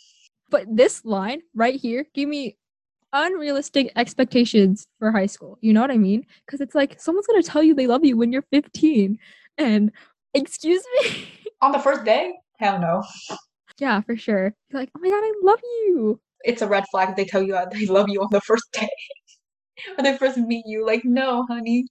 but 0.50 0.66
this 0.68 1.04
line 1.04 1.42
right 1.54 1.76
here 1.76 2.06
gave 2.12 2.26
me 2.26 2.56
unrealistic 3.12 3.92
expectations 3.96 4.86
for 4.98 5.12
high 5.12 5.26
school. 5.26 5.58
You 5.60 5.72
know 5.72 5.80
what 5.80 5.90
I 5.90 5.98
mean? 5.98 6.26
Because 6.46 6.60
it's 6.60 6.74
like 6.74 7.00
someone's 7.00 7.26
gonna 7.26 7.42
tell 7.42 7.62
you 7.62 7.74
they 7.74 7.86
love 7.86 8.04
you 8.04 8.16
when 8.16 8.32
you're 8.32 8.44
15. 8.50 9.18
And 9.58 9.92
excuse 10.34 10.82
me? 11.00 11.28
On 11.62 11.72
the 11.72 11.78
first 11.78 12.04
day? 12.04 12.32
Hell 12.58 12.78
no. 12.78 13.02
yeah, 13.78 14.00
for 14.00 14.16
sure. 14.16 14.54
You're 14.70 14.80
like, 14.80 14.90
oh 14.96 15.00
my 15.00 15.10
god, 15.10 15.22
I 15.22 15.32
love 15.42 15.60
you. 15.62 16.20
It's 16.44 16.62
a 16.62 16.66
red 16.66 16.84
flag 16.90 17.10
if 17.10 17.16
they 17.16 17.24
tell 17.24 17.42
you 17.42 17.52
that 17.52 17.70
they 17.70 17.86
love 17.86 18.08
you 18.08 18.20
on 18.20 18.28
the 18.32 18.40
first 18.40 18.66
day. 18.72 18.88
when 19.96 20.04
they 20.04 20.16
first 20.16 20.38
meet 20.38 20.64
you. 20.66 20.86
Like, 20.86 21.04
no, 21.04 21.44
honey. 21.48 21.86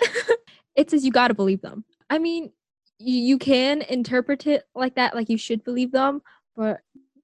it 0.76 0.90
says 0.90 1.04
you 1.04 1.12
got 1.12 1.28
to 1.28 1.34
believe 1.34 1.62
them. 1.62 1.84
I 2.10 2.18
mean, 2.18 2.52
you, 2.98 3.18
you 3.18 3.38
can 3.38 3.82
interpret 3.82 4.46
it 4.46 4.64
like 4.74 4.94
that, 4.96 5.14
like 5.14 5.28
you 5.28 5.38
should 5.38 5.64
believe 5.64 5.92
them, 5.92 6.22
but 6.56 6.80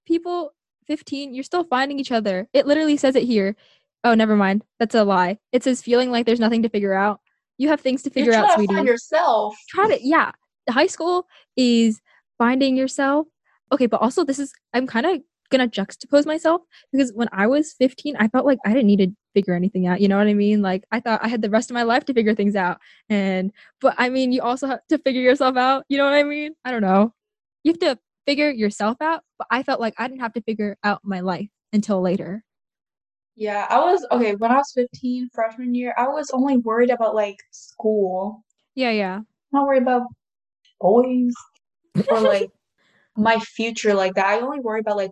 people 0.07 0.53
15, 0.91 1.35
you're 1.35 1.45
still 1.45 1.63
finding 1.63 2.01
each 2.01 2.11
other. 2.11 2.49
It 2.53 2.67
literally 2.67 2.97
says 2.97 3.15
it 3.15 3.23
here. 3.23 3.55
Oh, 4.03 4.15
never 4.15 4.35
mind. 4.35 4.65
That's 4.81 4.97
a 4.97 5.05
lie. 5.05 5.39
It 5.53 5.63
says 5.63 5.81
feeling 5.81 6.11
like 6.11 6.27
there's 6.27 6.41
nothing 6.41 6.63
to 6.65 6.69
figure 6.69 6.95
out. 6.95 7.21
You 7.59 7.69
have 7.69 7.81
things 7.81 8.03
to 8.03 8.11
figure 8.11 8.33
out, 8.33 8.49
to 8.49 8.55
sweetie. 8.55 8.75
find 8.75 8.89
yourself. 8.89 9.55
Try 9.69 9.87
to, 9.87 10.05
yeah. 10.05 10.33
High 10.69 10.89
school 10.89 11.29
is 11.57 12.01
finding 12.39 12.77
yourself. 12.77 13.29
Okay, 13.71 13.87
but 13.87 14.01
also 14.01 14.25
this 14.25 14.41
is, 14.41 14.53
I'm 14.75 14.89
kind 14.89 15.07
of 15.07 15.21
gonna 15.51 15.69
juxtapose 15.69 16.27
myself 16.27 16.63
because 16.93 17.13
when 17.13 17.29
I 17.33 17.47
was 17.47 17.75
15, 17.75 18.17
I 18.19 18.27
felt 18.27 18.47
like 18.47 18.59
I 18.65 18.71
didn't 18.73 18.87
need 18.87 18.99
to 18.99 19.13
figure 19.35 19.55
anything 19.55 19.87
out. 19.87 20.01
You 20.01 20.09
know 20.09 20.19
what 20.19 20.27
I 20.27 20.35
mean? 20.35 20.61
Like 20.61 20.85
I 20.91 20.99
thought 20.99 21.23
I 21.23 21.29
had 21.29 21.43
the 21.43 21.51
rest 21.51 21.71
of 21.71 21.75
my 21.75 21.83
life 21.83 22.05
to 22.07 22.15
figure 22.15 22.35
things 22.35 22.57
out. 22.57 22.79
And 23.09 23.53
but 23.81 23.95
I 23.99 24.09
mean, 24.09 24.33
you 24.33 24.43
also 24.43 24.67
have 24.67 24.81
to 24.89 24.99
figure 24.99 25.21
yourself 25.21 25.57
out. 25.57 25.85
You 25.89 25.99
know 25.99 26.05
what 26.05 26.15
I 26.15 26.23
mean? 26.23 26.55
I 26.65 26.71
don't 26.73 26.83
know. 26.83 27.15
You 27.63 27.73
have 27.73 27.81
to 27.81 27.99
figure 28.27 28.51
yourself 28.51 28.99
out, 29.01 29.23
but 29.39 29.47
I 29.51 29.63
felt 29.63 29.81
like 29.81 29.95
I 29.99 30.09
didn't 30.09 30.21
have 30.21 30.35
to 30.35 30.43
figure 30.43 30.77
out 30.85 31.01
my 31.05 31.21
life 31.21 31.49
until 31.73 32.01
later. 32.01 32.45
Yeah, 33.37 33.67
I 33.71 33.79
was 33.79 34.07
okay 34.11 34.35
when 34.35 34.51
I 34.51 34.57
was 34.57 34.73
15, 34.75 35.31
freshman 35.33 35.75
year, 35.75 35.95
I 35.97 36.09
was 36.09 36.31
only 36.33 36.59
worried 36.59 36.91
about 36.91 37.15
like 37.15 37.39
school. 37.51 38.45
Yeah, 38.75 38.91
yeah. 38.91 39.21
not 39.53 39.67
worried 39.67 39.83
about 39.83 40.03
boys 40.81 41.33
or 42.11 42.21
like 42.21 42.51
my 43.17 43.39
future 43.39 43.95
like 43.95 44.15
that. 44.15 44.27
I 44.27 44.41
only 44.41 44.61
worry 44.61 44.81
about 44.81 44.97
like 44.97 45.11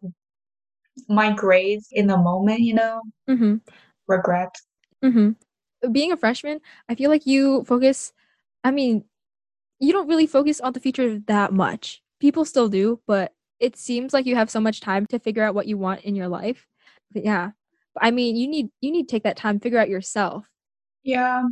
my 1.09 1.33
grades 1.33 1.89
in 1.93 2.07
the 2.07 2.17
moment, 2.17 2.61
you 2.61 2.75
know? 2.75 3.03
Mm-hmm. 3.29 3.57
Regret. 4.07 4.55
Mm-hmm. 5.05 5.93
Being 5.93 6.13
a 6.13 6.17
freshman, 6.17 6.61
I 6.89 6.95
feel 6.95 7.11
like 7.11 7.27
you 7.27 7.65
focus. 7.65 8.13
I 8.65 8.73
mean, 8.73 9.05
you 9.79 9.93
don't 9.93 10.09
really 10.09 10.27
focus 10.27 10.61
on 10.61 10.73
the 10.73 10.81
future 10.81 11.19
that 11.27 11.53
much. 11.53 12.03
People 12.21 12.45
still 12.45 12.69
do, 12.69 13.01
but 13.07 13.33
it 13.61 13.77
seems 13.77 14.13
like 14.13 14.27
you 14.27 14.35
have 14.37 14.51
so 14.51 14.61
much 14.61 14.81
time 14.81 15.07
to 15.07 15.19
figure 15.19 15.43
out 15.43 15.55
what 15.55 15.67
you 15.67 15.77
want 15.79 16.03
in 16.03 16.15
your 16.15 16.29
life. 16.29 16.67
But 17.13 17.25
yeah, 17.25 17.51
I 18.01 18.11
mean, 18.11 18.37
you 18.37 18.49
need 18.49 18.69
you 18.81 18.91
need 18.91 19.09
to 19.09 19.13
take 19.13 19.25
that 19.25 19.37
time, 19.37 19.61
figure 19.61 19.79
out 19.79 19.89
yourself. 19.89 20.47
Yeah. 21.03 21.43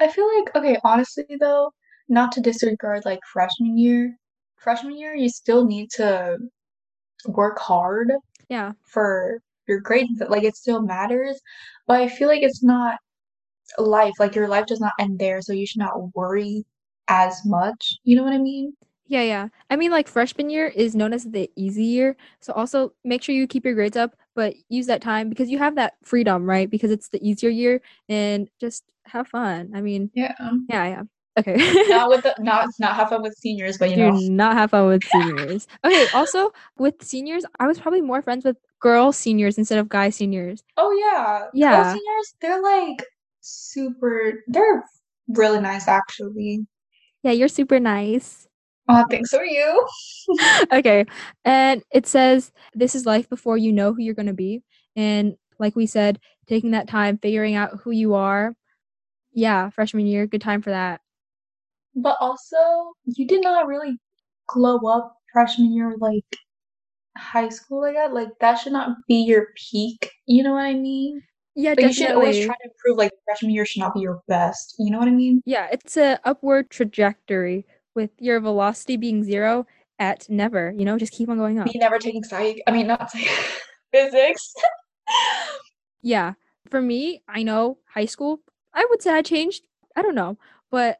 I 0.00 0.08
feel 0.08 0.28
like, 0.38 0.56
okay, 0.56 0.76
honestly 0.84 1.24
though, 1.38 1.72
not 2.08 2.32
to 2.32 2.40
disregard 2.40 3.04
like 3.04 3.20
freshman 3.32 3.78
year, 3.78 4.16
freshman 4.56 4.96
year, 4.98 5.14
you 5.14 5.28
still 5.28 5.64
need 5.66 5.90
to 5.92 6.38
work 7.26 7.58
hard 7.58 8.12
Yeah. 8.48 8.72
for 8.86 9.40
your 9.68 9.80
grades. 9.80 10.20
Like 10.28 10.44
it 10.44 10.56
still 10.56 10.82
matters, 10.82 11.40
but 11.86 12.00
I 12.00 12.08
feel 12.08 12.28
like 12.28 12.42
it's 12.42 12.62
not 12.62 12.98
life. 13.78 14.14
Like 14.18 14.34
your 14.34 14.48
life 14.48 14.66
does 14.66 14.80
not 14.80 14.92
end 14.98 15.18
there, 15.18 15.40
so 15.42 15.52
you 15.52 15.66
should 15.66 15.80
not 15.80 16.14
worry 16.14 16.64
as 17.08 17.40
much. 17.44 17.96
You 18.04 18.16
know 18.16 18.24
what 18.24 18.32
I 18.34 18.38
mean? 18.38 18.74
Yeah, 19.06 19.22
yeah. 19.22 19.48
I 19.70 19.76
mean, 19.76 19.90
like 19.90 20.08
freshman 20.08 20.48
year 20.48 20.68
is 20.68 20.94
known 20.94 21.12
as 21.12 21.24
the 21.24 21.50
easy 21.56 21.84
year. 21.84 22.16
So 22.40 22.52
also 22.54 22.94
make 23.04 23.22
sure 23.22 23.34
you 23.34 23.46
keep 23.46 23.64
your 23.64 23.74
grades 23.74 23.96
up, 23.96 24.16
but 24.34 24.54
use 24.70 24.86
that 24.86 25.02
time 25.02 25.28
because 25.28 25.50
you 25.50 25.58
have 25.58 25.74
that 25.76 25.94
freedom, 26.02 26.44
right? 26.48 26.70
Because 26.70 26.90
it's 26.90 27.08
the 27.08 27.26
easier 27.26 27.50
year 27.50 27.82
and 28.08 28.48
just 28.60 28.84
have 29.04 29.28
fun. 29.28 29.72
I 29.74 29.82
mean, 29.82 30.10
Yeah. 30.14 30.34
yeah, 30.68 30.86
yeah. 30.86 31.02
Okay. 31.38 31.56
Not 31.88 32.08
with 32.08 32.22
the 32.22 32.34
not 32.40 32.68
not 32.78 32.94
have 32.94 33.10
fun 33.10 33.20
with 33.22 33.34
seniors, 33.34 33.76
but 33.76 33.90
you 33.90 33.96
Do 33.96 34.10
know. 34.10 34.18
not 34.30 34.54
have 34.54 34.70
fun 34.70 34.86
with 34.86 35.06
seniors. 35.06 35.66
Okay, 35.84 36.06
also 36.14 36.52
with 36.78 37.02
seniors, 37.02 37.44
I 37.60 37.66
was 37.66 37.78
probably 37.78 38.00
more 38.00 38.22
friends 38.22 38.44
with 38.44 38.56
girl 38.80 39.12
seniors 39.12 39.58
instead 39.58 39.78
of 39.78 39.88
guy 39.88 40.08
seniors. 40.10 40.62
Oh 40.76 40.92
yeah. 40.92 41.40
Girl 41.40 41.52
Yeah. 41.54 41.92
seniors, 41.92 42.34
they're 42.40 42.62
like 42.62 43.04
super 43.40 44.44
they're 44.46 44.84
really 45.28 45.60
nice 45.60 45.88
actually. 45.88 46.66
Yeah, 47.22 47.32
you're 47.32 47.48
super 47.48 47.80
nice. 47.80 48.46
Oh, 48.88 49.04
thanks. 49.10 49.30
So 49.30 49.38
are 49.38 49.46
you. 49.46 49.86
okay. 50.72 51.06
And 51.44 51.82
it 51.90 52.06
says 52.06 52.52
this 52.74 52.94
is 52.94 53.06
life 53.06 53.28
before 53.28 53.56
you 53.56 53.72
know 53.72 53.92
who 53.92 54.02
you're 54.02 54.14
going 54.14 54.26
to 54.26 54.32
be. 54.34 54.62
And 54.96 55.36
like 55.58 55.76
we 55.76 55.86
said, 55.86 56.20
taking 56.46 56.72
that 56.72 56.88
time, 56.88 57.18
figuring 57.18 57.54
out 57.54 57.80
who 57.82 57.90
you 57.90 58.14
are. 58.14 58.54
Yeah, 59.32 59.70
freshman 59.70 60.06
year, 60.06 60.26
good 60.26 60.40
time 60.40 60.62
for 60.62 60.70
that. 60.70 61.00
But 61.96 62.16
also, 62.20 62.56
you 63.04 63.26
did 63.26 63.42
not 63.42 63.66
really 63.66 63.96
glow 64.46 64.78
up 64.88 65.16
freshman 65.32 65.72
year 65.72 65.94
like 65.98 66.24
high 67.16 67.48
school 67.48 67.82
like 67.82 67.94
that. 67.94 68.12
Like 68.12 68.28
that 68.40 68.56
should 68.56 68.72
not 68.72 68.96
be 69.08 69.16
your 69.16 69.48
peak. 69.56 70.10
You 70.26 70.42
know 70.42 70.52
what 70.52 70.64
I 70.64 70.74
mean? 70.74 71.22
Yeah, 71.56 71.70
Like 71.70 71.80
you 71.82 71.92
should 71.92 72.12
always 72.12 72.44
try 72.44 72.54
to 72.54 72.70
improve. 72.70 72.98
Like 72.98 73.12
freshman 73.24 73.52
year 73.52 73.64
should 73.64 73.80
not 73.80 73.94
be 73.94 74.00
your 74.00 74.22
best. 74.28 74.74
You 74.78 74.90
know 74.90 74.98
what 74.98 75.08
I 75.08 75.12
mean? 75.12 75.42
Yeah, 75.46 75.68
it's 75.70 75.96
a 75.96 76.18
upward 76.24 76.70
trajectory 76.70 77.66
with 77.94 78.10
your 78.18 78.40
velocity 78.40 78.96
being 78.96 79.22
zero 79.24 79.66
at 79.98 80.28
never, 80.28 80.72
you 80.76 80.84
know, 80.84 80.98
just 80.98 81.12
keep 81.12 81.28
on 81.28 81.38
going 81.38 81.58
up. 81.58 81.66
Me 81.66 81.72
never 81.76 81.98
taking 81.98 82.24
psych. 82.24 82.60
I 82.66 82.72
mean, 82.72 82.86
not 82.86 83.10
psych. 83.10 83.28
Physics. 83.92 84.54
Yeah. 86.02 86.34
For 86.70 86.82
me, 86.82 87.22
I 87.28 87.42
know 87.42 87.78
high 87.88 88.04
school, 88.04 88.40
I 88.74 88.86
would 88.90 89.00
say 89.00 89.10
I 89.14 89.22
changed. 89.22 89.62
I 89.96 90.02
don't 90.02 90.14
know, 90.14 90.36
but 90.70 90.98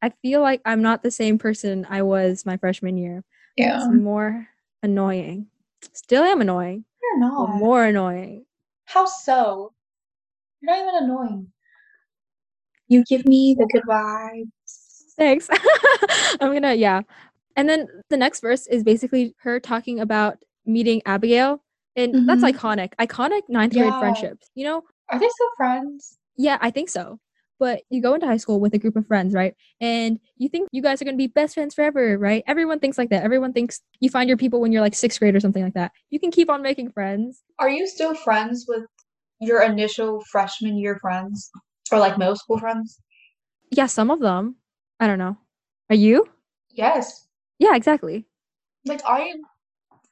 I 0.00 0.10
feel 0.22 0.40
like 0.40 0.62
I'm 0.64 0.80
not 0.80 1.02
the 1.02 1.10
same 1.10 1.36
person 1.38 1.86
I 1.90 2.00
was 2.02 2.46
my 2.46 2.56
freshman 2.56 2.96
year. 2.96 3.24
Yeah. 3.56 3.76
It's 3.76 3.92
more 3.92 4.48
annoying. 4.82 5.48
Still 5.92 6.22
am 6.24 6.40
annoying, 6.40 6.84
You're 7.02 7.18
not. 7.18 7.56
more 7.56 7.84
annoying. 7.84 8.46
How 8.86 9.04
so? 9.06 9.72
You're 10.62 10.74
not 10.74 10.82
even 10.88 11.04
annoying. 11.04 11.52
You 12.86 13.04
give 13.04 13.26
me 13.26 13.54
the 13.58 13.68
good 13.70 13.82
vibes. 13.82 14.48
Thanks. 15.18 15.48
I'm 16.40 16.52
gonna, 16.52 16.74
yeah. 16.74 17.02
And 17.56 17.68
then 17.68 17.88
the 18.08 18.16
next 18.16 18.40
verse 18.40 18.66
is 18.68 18.84
basically 18.84 19.34
her 19.40 19.58
talking 19.60 20.00
about 20.00 20.38
meeting 20.64 21.02
Abigail. 21.06 21.62
And 21.96 22.28
that's 22.28 22.42
Mhm. 22.44 22.52
iconic. 22.54 22.92
Iconic 23.00 23.42
ninth 23.48 23.72
grade 23.72 23.86
Yeah. 23.92 23.98
friendships. 23.98 24.48
You 24.54 24.64
know, 24.64 24.82
Are 25.10 25.18
they 25.18 25.28
still 25.28 25.48
friends? 25.56 26.18
Yeah, 26.36 26.58
I 26.60 26.70
think 26.70 26.88
so. 26.88 27.18
But 27.58 27.82
you 27.90 28.00
go 28.00 28.14
into 28.14 28.26
high 28.26 28.36
school 28.36 28.60
with 28.60 28.74
a 28.74 28.78
group 28.78 28.94
of 28.94 29.06
friends, 29.08 29.34
right? 29.34 29.54
And 29.80 30.20
you 30.36 30.48
think 30.48 30.68
you 30.70 30.80
guys 30.80 31.02
are 31.02 31.04
going 31.04 31.16
to 31.16 31.18
be 31.18 31.26
best 31.26 31.54
friends 31.54 31.74
forever, 31.74 32.16
right? 32.16 32.44
Everyone 32.46 32.78
thinks 32.78 32.96
like 32.98 33.10
that. 33.10 33.24
Everyone 33.24 33.52
thinks 33.52 33.80
you 33.98 34.10
find 34.10 34.28
your 34.28 34.36
people 34.38 34.60
when 34.60 34.70
you're 34.70 34.82
like 34.82 34.94
sixth 34.94 35.18
grade 35.18 35.34
or 35.34 35.40
something 35.40 35.64
like 35.64 35.74
that. 35.74 35.90
You 36.10 36.20
can 36.20 36.30
keep 36.30 36.48
on 36.50 36.62
making 36.62 36.92
friends. 36.92 37.42
Are 37.58 37.68
you 37.68 37.88
still 37.88 38.14
friends 38.14 38.66
with 38.68 38.84
your 39.40 39.62
initial 39.62 40.22
freshman 40.30 40.78
year 40.78 40.98
friends? 41.00 41.50
Or 41.90 41.98
like 41.98 42.16
middle 42.18 42.36
school 42.36 42.58
friends? 42.58 43.00
Yeah, 43.72 43.86
some 43.86 44.10
of 44.12 44.20
them. 44.20 44.56
I 45.00 45.06
don't 45.06 45.18
know. 45.18 45.36
Are 45.90 45.96
you? 45.96 46.26
Yes. 46.70 47.26
Yeah, 47.58 47.74
exactly. 47.74 48.26
Like 48.84 49.02
I 49.06 49.34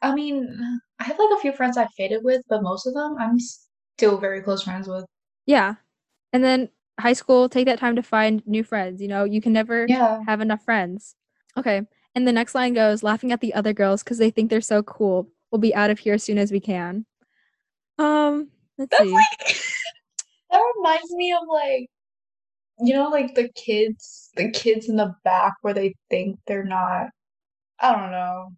I 0.02 0.14
mean, 0.14 0.80
I 0.98 1.04
have 1.04 1.18
like 1.18 1.30
a 1.36 1.40
few 1.40 1.52
friends 1.52 1.76
I 1.76 1.86
faded 1.96 2.22
with, 2.24 2.42
but 2.48 2.62
most 2.62 2.86
of 2.86 2.94
them 2.94 3.16
I'm 3.18 3.38
still 3.40 4.18
very 4.18 4.42
close 4.42 4.62
friends 4.62 4.88
with. 4.88 5.04
Yeah. 5.46 5.74
And 6.32 6.42
then 6.44 6.68
high 7.00 7.12
school, 7.12 7.48
take 7.48 7.66
that 7.66 7.78
time 7.78 7.96
to 7.96 8.02
find 8.02 8.42
new 8.46 8.62
friends. 8.64 9.00
You 9.00 9.08
know, 9.08 9.24
you 9.24 9.40
can 9.40 9.52
never 9.52 9.86
Yeah. 9.88 10.20
have 10.26 10.40
enough 10.40 10.64
friends. 10.64 11.14
Okay. 11.56 11.82
And 12.14 12.26
the 12.26 12.32
next 12.32 12.54
line 12.54 12.74
goes, 12.74 13.02
laughing 13.02 13.32
at 13.32 13.40
the 13.40 13.54
other 13.54 13.72
girls 13.72 14.02
because 14.02 14.18
they 14.18 14.30
think 14.30 14.50
they're 14.50 14.60
so 14.60 14.82
cool. 14.82 15.28
We'll 15.50 15.60
be 15.60 15.74
out 15.74 15.90
of 15.90 15.98
here 15.98 16.14
as 16.14 16.24
soon 16.24 16.38
as 16.38 16.50
we 16.50 16.60
can. 16.60 17.06
Um, 17.98 18.48
let's 18.78 18.90
That's 18.90 19.04
see. 19.04 19.12
like 19.12 19.56
that 20.50 20.62
reminds 20.76 21.10
me 21.14 21.32
of 21.32 21.42
like 21.48 21.88
you 22.80 22.94
know 22.94 23.08
like 23.08 23.34
the 23.34 23.48
kids 23.54 24.30
the 24.36 24.50
kids 24.50 24.88
in 24.88 24.96
the 24.96 25.14
back 25.24 25.54
where 25.62 25.74
they 25.74 25.94
think 26.10 26.38
they're 26.46 26.64
not 26.64 27.08
I 27.80 27.92
don't 27.94 28.10
know. 28.10 28.52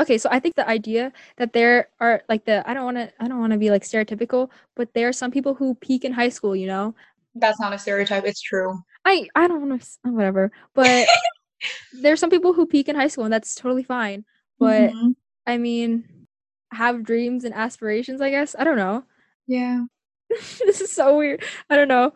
Okay 0.00 0.18
so 0.18 0.28
i 0.32 0.38
think 0.40 0.54
the 0.56 0.68
idea 0.68 1.12
that 1.36 1.52
there 1.52 1.88
are 2.00 2.22
like 2.28 2.44
the 2.46 2.68
i 2.68 2.74
don't 2.74 2.84
want 2.84 2.96
to 2.96 3.12
i 3.20 3.28
don't 3.28 3.38
want 3.40 3.52
to 3.52 3.58
be 3.58 3.70
like 3.70 3.82
stereotypical 3.82 4.50
but 4.76 4.92
there 4.94 5.08
are 5.08 5.12
some 5.12 5.30
people 5.30 5.54
who 5.54 5.74
peak 5.76 6.04
in 6.04 6.12
high 6.12 6.28
school 6.30 6.56
you 6.56 6.66
know 6.66 6.94
That's 7.34 7.60
not 7.60 7.72
a 7.72 7.78
stereotype, 7.78 8.24
it's 8.24 8.40
true. 8.40 8.78
i 9.04 9.28
i 9.34 9.46
don't 9.46 9.68
want 9.68 9.80
to 9.82 10.10
whatever 10.10 10.50
but 10.74 11.06
there's 11.92 12.18
some 12.20 12.30
people 12.30 12.52
who 12.52 12.66
peak 12.66 12.88
in 12.88 12.96
high 12.96 13.08
school 13.08 13.24
and 13.24 13.32
that's 13.32 13.54
totally 13.54 13.82
fine 13.84 14.24
but 14.58 14.90
Mhm. 14.90 15.14
i 15.46 15.58
mean 15.58 16.26
have 16.72 17.04
dreams 17.04 17.44
and 17.44 17.54
aspirations 17.54 18.20
i 18.20 18.30
guess 18.30 18.56
i 18.58 18.64
don't 18.64 18.76
know 18.76 19.04
Yeah. 19.46 19.84
this 20.28 20.80
is 20.80 20.90
so 20.90 21.16
weird 21.18 21.42
i 21.70 21.76
don't 21.76 21.88
know 21.88 22.12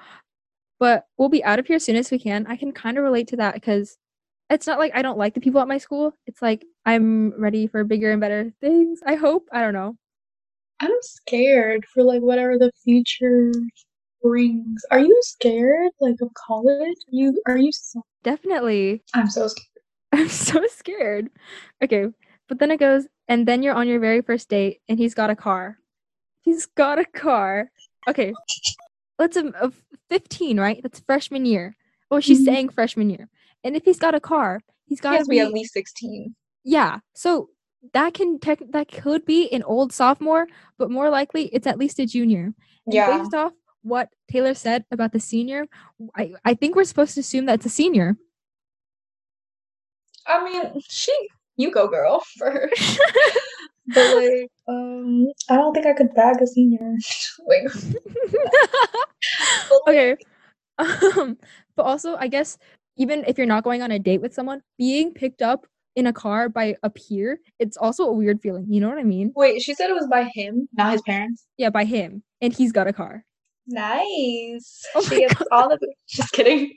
but 0.79 1.07
we'll 1.17 1.29
be 1.29 1.45
out 1.45 1.59
of 1.59 1.67
here 1.67 1.77
as 1.77 1.85
soon 1.85 1.97
as 1.97 2.11
we 2.11 2.19
can 2.19 2.47
i 2.47 2.57
can 2.57 2.73
kind 2.73 2.99
of 2.99 3.05
relate 3.05 3.29
to 3.29 3.37
that 3.37 3.55
because 3.55 3.97
it's 4.51 4.67
not 4.67 4.79
like 4.79 4.93
i 4.95 5.03
don't 5.03 5.19
like 5.19 5.35
the 5.35 5.41
people 5.41 5.61
at 5.61 5.69
my 5.69 5.79
school 5.79 6.13
it's 6.27 6.43
like 6.43 6.65
i'm 6.87 7.31
ready 7.41 7.67
for 7.67 7.85
bigger 7.85 8.11
and 8.11 8.21
better 8.21 8.53
things 8.61 9.01
i 9.07 9.15
hope 9.15 9.49
i 9.53 9.61
don't 9.61 9.75
know 9.75 9.97
I'm 10.81 10.93
scared 11.01 11.85
for 11.93 12.05
like 12.05 12.23
whatever 12.23 12.57
the 12.59 12.71
future 12.85 13.53
brings. 14.23 14.83
Are 14.91 15.01
you 15.01 15.19
scared 15.23 15.91
like 16.01 16.17
of 16.23 16.31
college? 16.35 16.97
Are 17.09 17.11
you 17.11 17.43
are 17.47 17.59
you 17.59 17.73
so 17.73 18.03
definitely 18.23 19.03
I'm 19.15 19.29
so 19.29 19.49
scared. 19.49 19.67
I'm 20.13 20.29
so 20.29 20.65
scared. 20.69 21.31
Okay, 21.83 22.07
but 22.49 22.59
then 22.59 22.71
it 22.71 22.79
goes, 22.79 23.07
and 23.29 23.47
then 23.47 23.63
you're 23.63 23.75
on 23.75 23.89
your 23.89 24.01
very 24.01 24.23
first 24.23 24.49
date, 24.49 24.81
and 24.89 24.99
he's 24.99 25.15
got 25.15 25.31
a 25.31 25.37
car. 25.37 25.79
He's 26.43 26.67
got 26.67 26.99
a 26.99 27.05
car. 27.05 27.71
Okay, 28.09 28.33
let's 29.19 29.37
um, 29.37 29.53
15, 30.11 30.59
right? 30.61 30.81
That's 30.83 31.01
freshman 31.01 31.45
year. 31.47 31.77
Oh, 32.11 32.21
she's 32.21 32.41
Mhm. 32.41 32.45
saying 32.45 32.69
freshman 32.71 33.11
year. 33.11 33.29
And 33.65 33.77
if 33.77 33.85
he's 33.85 33.99
got 33.99 34.15
a 34.15 34.21
car, 34.21 34.61
he's 34.87 34.99
He 34.99 35.03
got 35.03 35.19
to 35.19 35.25
be 35.25 35.37
be 35.37 35.41
at 35.41 35.53
least 35.53 35.73
16. 35.75 36.35
yeah. 36.65 37.01
So 37.15 37.51
that 37.93 38.15
can 38.15 38.39
tech 38.41 38.61
that 38.71 38.91
could 38.91 39.25
be 39.25 39.49
an 39.53 39.63
old 39.63 39.93
sophomore, 39.93 40.47
but 40.79 40.91
more 40.91 41.11
likely 41.11 41.47
it's 41.47 41.67
at 41.67 41.79
least 41.79 41.99
a 42.01 42.07
junior. 42.07 42.55
And 42.87 42.95
Yeah. 42.95 43.19
based 43.19 43.35
off 43.35 43.53
what 43.83 44.09
Taylor 44.31 44.55
said 44.55 44.85
about 44.91 45.13
the 45.13 45.21
senior, 45.21 45.67
I 46.17 46.35
I 46.45 46.55
think 46.55 46.75
we're 46.75 46.85
supposed 46.85 47.15
to 47.15 47.21
assume 47.21 47.47
that's 47.47 47.67
a 47.67 47.71
senior. 47.71 48.17
I 50.27 50.45
mean, 50.45 50.81
she 50.89 51.13
you 51.57 51.71
go 51.71 51.89
girl 51.89 52.21
for 52.39 52.51
her. 52.51 52.71
But 53.95 54.17
like, 54.17 54.51
um, 54.69 55.29
I 55.49 55.57
don't 55.57 55.73
think 55.75 55.87
I 55.87 55.95
could 55.95 56.15
bag 56.15 56.41
a 56.43 56.47
senior. 56.47 56.97
But, 59.69 59.81
like, 59.87 59.97
okay. 59.97 60.17
Um, 60.79 61.37
but 61.77 61.83
also, 61.83 62.17
I 62.17 62.29
guess 62.29 62.59
even 62.97 63.25
if 63.27 63.39
you're 63.39 63.47
not 63.47 63.65
going 63.65 63.83
on 63.83 63.91
a 63.91 63.99
date 63.99 64.21
with 64.21 64.35
someone, 64.35 64.63
being 64.77 65.13
picked 65.13 65.43
up 65.43 65.67
in 65.97 66.07
a 66.07 66.13
car 66.13 66.49
by 66.49 66.77
a 66.83 66.91
peer, 66.91 67.41
it's 67.59 67.77
also 67.77 68.05
a 68.05 68.13
weird 68.13 68.41
feeling. 68.41 68.67
You 68.69 68.81
know 68.81 68.89
what 68.89 68.99
I 68.99 69.05
mean? 69.05 69.33
wait, 69.35 69.63
she 69.63 69.75
said 69.75 69.91
it 69.91 69.95
was 69.95 70.07
by 70.07 70.31
him, 70.35 70.69
not 70.73 70.93
his 70.93 71.03
parents. 71.03 71.47
Yeah, 71.57 71.71
by 71.71 71.85
him, 71.85 72.23
and 72.41 72.53
he's 72.53 72.73
got 72.73 72.87
a 72.87 72.93
car. 72.93 73.25
Nice. 73.67 74.87
Oh 74.95 75.03
she 75.03 75.21
gets 75.21 75.43
all 75.53 75.69
the. 75.69 75.79
Just 76.09 76.33
kidding. 76.33 76.73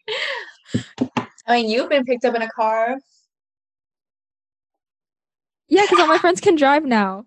I 1.48 1.62
mean, 1.62 1.70
you've 1.70 1.90
been 1.90 2.04
picked 2.04 2.26
up 2.26 2.36
in 2.36 2.42
a 2.42 2.50
car. 2.50 2.98
Yeah, 5.72 5.86
because 5.86 6.00
all 6.00 6.08
my 6.08 6.20
friends 6.20 6.42
can 6.42 6.56
drive 6.56 6.86
now. 6.86 7.26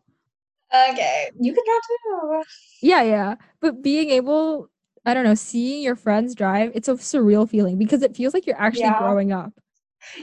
Okay, 0.75 1.31
you 1.41 1.55
can 1.55 1.65
drive 1.65 1.83
too. 1.89 2.45
Yeah, 2.83 3.03
yeah. 3.03 3.37
But 3.61 3.83
being 3.83 4.11
able, 4.11 4.69
I 5.07 5.15
don't 5.15 5.25
know, 5.25 5.35
seeing 5.35 5.83
your 5.83 5.97
friends 5.97 6.35
drive, 6.35 6.73
it's 6.75 6.89
a 6.89 6.95
surreal 6.95 7.49
feeling 7.49 7.79
because 7.79 8.03
it 8.03 8.17
feels 8.17 8.35
like 8.35 8.47
you're 8.47 8.61
actually 8.61 8.91
Yeah. 8.91 8.99
growing 8.99 9.33
up. 9.33 9.53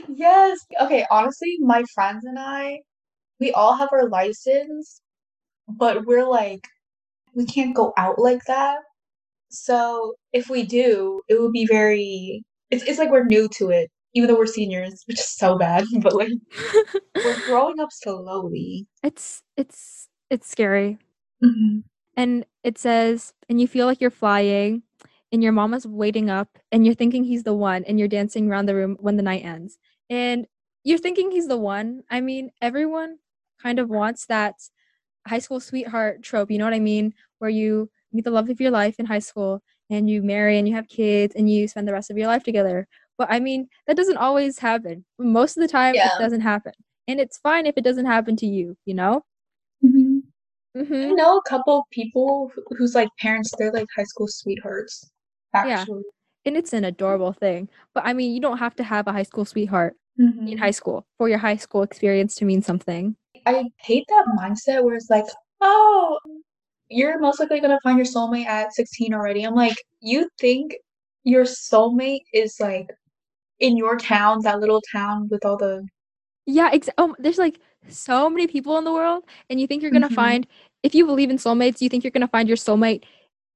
Yes. 0.07 0.59
Okay, 0.79 1.05
honestly, 1.11 1.57
my 1.61 1.83
friends 1.93 2.25
and 2.25 2.37
I, 2.39 2.81
we 3.39 3.51
all 3.53 3.75
have 3.77 3.89
our 3.93 4.09
license, 4.09 5.01
but 5.67 6.05
we're 6.05 6.27
like, 6.27 6.67
we 7.35 7.45
can't 7.45 7.75
go 7.75 7.93
out 7.97 8.19
like 8.19 8.43
that. 8.47 8.79
So 9.49 10.15
if 10.33 10.49
we 10.49 10.63
do, 10.65 11.21
it 11.29 11.39
would 11.41 11.53
be 11.53 11.67
very. 11.67 12.43
It's 12.71 12.83
it's 12.85 12.99
like 12.99 13.11
we're 13.11 13.25
new 13.25 13.49
to 13.57 13.69
it, 13.71 13.89
even 14.13 14.27
though 14.29 14.37
we're 14.37 14.45
seniors, 14.47 15.03
which 15.07 15.19
is 15.19 15.29
so 15.35 15.57
bad. 15.57 15.85
But 16.01 16.15
like 16.15 16.31
we're 17.23 17.39
growing 17.39 17.79
up 17.79 17.89
slowly. 17.91 18.87
it's 19.03 19.43
it's 19.57 20.07
it's 20.29 20.47
scary. 20.49 20.97
hmm 21.41 21.79
And 22.15 22.45
it 22.63 22.77
says, 22.77 23.33
and 23.49 23.59
you 23.61 23.67
feel 23.67 23.85
like 23.85 24.01
you're 24.01 24.09
flying, 24.11 24.83
and 25.31 25.41
your 25.43 25.51
mama's 25.53 25.87
waiting 25.87 26.29
up, 26.29 26.59
and 26.71 26.85
you're 26.85 26.95
thinking 26.95 27.23
he's 27.23 27.43
the 27.43 27.53
one, 27.53 27.83
and 27.85 27.97
you're 27.99 28.07
dancing 28.07 28.49
around 28.49 28.65
the 28.67 28.75
room 28.75 28.97
when 28.99 29.15
the 29.17 29.23
night 29.23 29.43
ends. 29.45 29.77
And 30.09 30.45
you're 30.83 30.97
thinking 30.99 31.31
he's 31.31 31.47
the 31.47 31.57
one. 31.57 32.03
I 32.09 32.21
mean, 32.21 32.51
everyone 32.61 33.19
kind 33.61 33.79
of 33.79 33.89
wants 33.89 34.25
that 34.27 34.55
high 35.27 35.39
school 35.39 35.59
sweetheart 35.59 36.23
trope, 36.23 36.51
you 36.51 36.57
know 36.57 36.65
what 36.65 36.73
I 36.73 36.79
mean? 36.79 37.13
Where 37.39 37.49
you 37.49 37.89
meet 38.13 38.23
the 38.25 38.31
love 38.31 38.49
of 38.49 38.59
your 38.61 38.71
life 38.71 38.99
in 38.99 39.05
high 39.05 39.19
school 39.19 39.61
and 39.89 40.09
you 40.09 40.21
marry 40.23 40.57
and 40.57 40.67
you 40.67 40.75
have 40.75 40.87
kids 40.89 41.35
and 41.35 41.49
you 41.49 41.67
spend 41.67 41.87
the 41.87 41.93
rest 41.93 42.09
of 42.11 42.17
your 42.17 42.27
life 42.27 42.43
together. 42.43 42.87
But 43.21 43.31
I 43.31 43.39
mean, 43.39 43.67
that 43.85 43.95
doesn't 43.95 44.17
always 44.17 44.57
happen. 44.57 45.05
Most 45.19 45.55
of 45.55 45.61
the 45.61 45.67
time, 45.67 45.93
Yeah. 45.93 46.07
it 46.07 46.19
doesn't 46.19 46.41
happen. 46.41 46.73
And 47.07 47.19
it's 47.19 47.37
fine 47.37 47.67
if 47.67 47.75
it 47.77 47.83
doesn't 47.83 48.07
happen 48.07 48.35
to 48.37 48.47
you, 48.47 48.75
you 48.85 48.95
know? 48.95 49.21
hmm 49.83 50.21
I 50.75 50.79
Mm-hmm. 50.79 51.15
know 51.15 51.37
a 51.37 51.41
couple 51.47 51.85
people 51.91 52.49
wh- 52.55 52.75
whose 52.75 52.95
like 52.95 53.09
parents, 53.19 53.51
they're 53.59 53.71
like 53.71 53.85
high 53.95 54.05
school 54.05 54.27
sweethearts. 54.27 55.07
Yeah. 55.53 55.81
Actually. 55.81 56.01
And 56.45 56.57
it's 56.57 56.73
an 56.73 56.83
adorable 56.83 57.31
thing. 57.33 57.69
But 57.93 58.05
I 58.07 58.13
mean, 58.13 58.33
you 58.33 58.41
don't 58.41 58.57
have 58.57 58.75
to 58.77 58.83
have 58.83 59.05
a 59.07 59.11
high 59.11 59.21
school 59.31 59.45
sweetheart 59.45 59.93
Mhm. 60.19 60.51
in 60.53 60.57
high 60.57 60.71
school 60.71 61.05
for 61.19 61.29
your 61.29 61.37
high 61.37 61.57
school 61.57 61.83
experience 61.83 62.33
to 62.37 62.45
mean 62.45 62.63
something. 62.63 63.15
I 63.45 63.65
hate 63.81 64.05
that 64.09 64.25
mindset 64.35 64.83
where 64.83 64.95
it's 64.95 65.11
like, 65.11 65.25
oh, 65.59 66.17
you're 66.89 67.19
most 67.19 67.39
likely 67.39 67.59
gonna 67.59 67.79
find 67.83 67.99
your 67.99 68.07
soulmate 68.07 68.47
at 68.47 68.73
16 68.73 69.13
already. 69.13 69.43
I'm 69.43 69.53
like, 69.53 69.77
you 69.99 70.27
think 70.39 70.73
your 71.23 71.43
soulmate 71.43 72.23
is 72.33 72.55
like 72.59 72.89
in 73.61 73.77
your 73.77 73.97
town, 73.97 74.41
that 74.43 74.59
little 74.59 74.81
town 74.93 75.29
with 75.31 75.45
all 75.45 75.57
the 75.57 75.87
Yeah, 76.45 76.69
ex- 76.73 76.89
um, 76.97 77.15
there's 77.19 77.37
like 77.37 77.59
so 77.89 78.29
many 78.29 78.47
people 78.47 78.77
in 78.77 78.83
the 78.85 78.93
world, 78.93 79.23
and 79.49 79.59
you 79.59 79.67
think 79.67 79.81
you're 79.81 79.91
gonna 79.91 80.09
Mhm. 80.09 80.15
find, 80.15 80.47
if 80.83 80.95
you 80.95 81.05
believe 81.05 81.29
in 81.29 81.37
soulmates, 81.37 81.81
you 81.81 81.89
think 81.89 82.03
you're 82.03 82.11
gonna 82.11 82.27
find 82.27 82.47
your 82.47 82.57
soulmate 82.57 83.03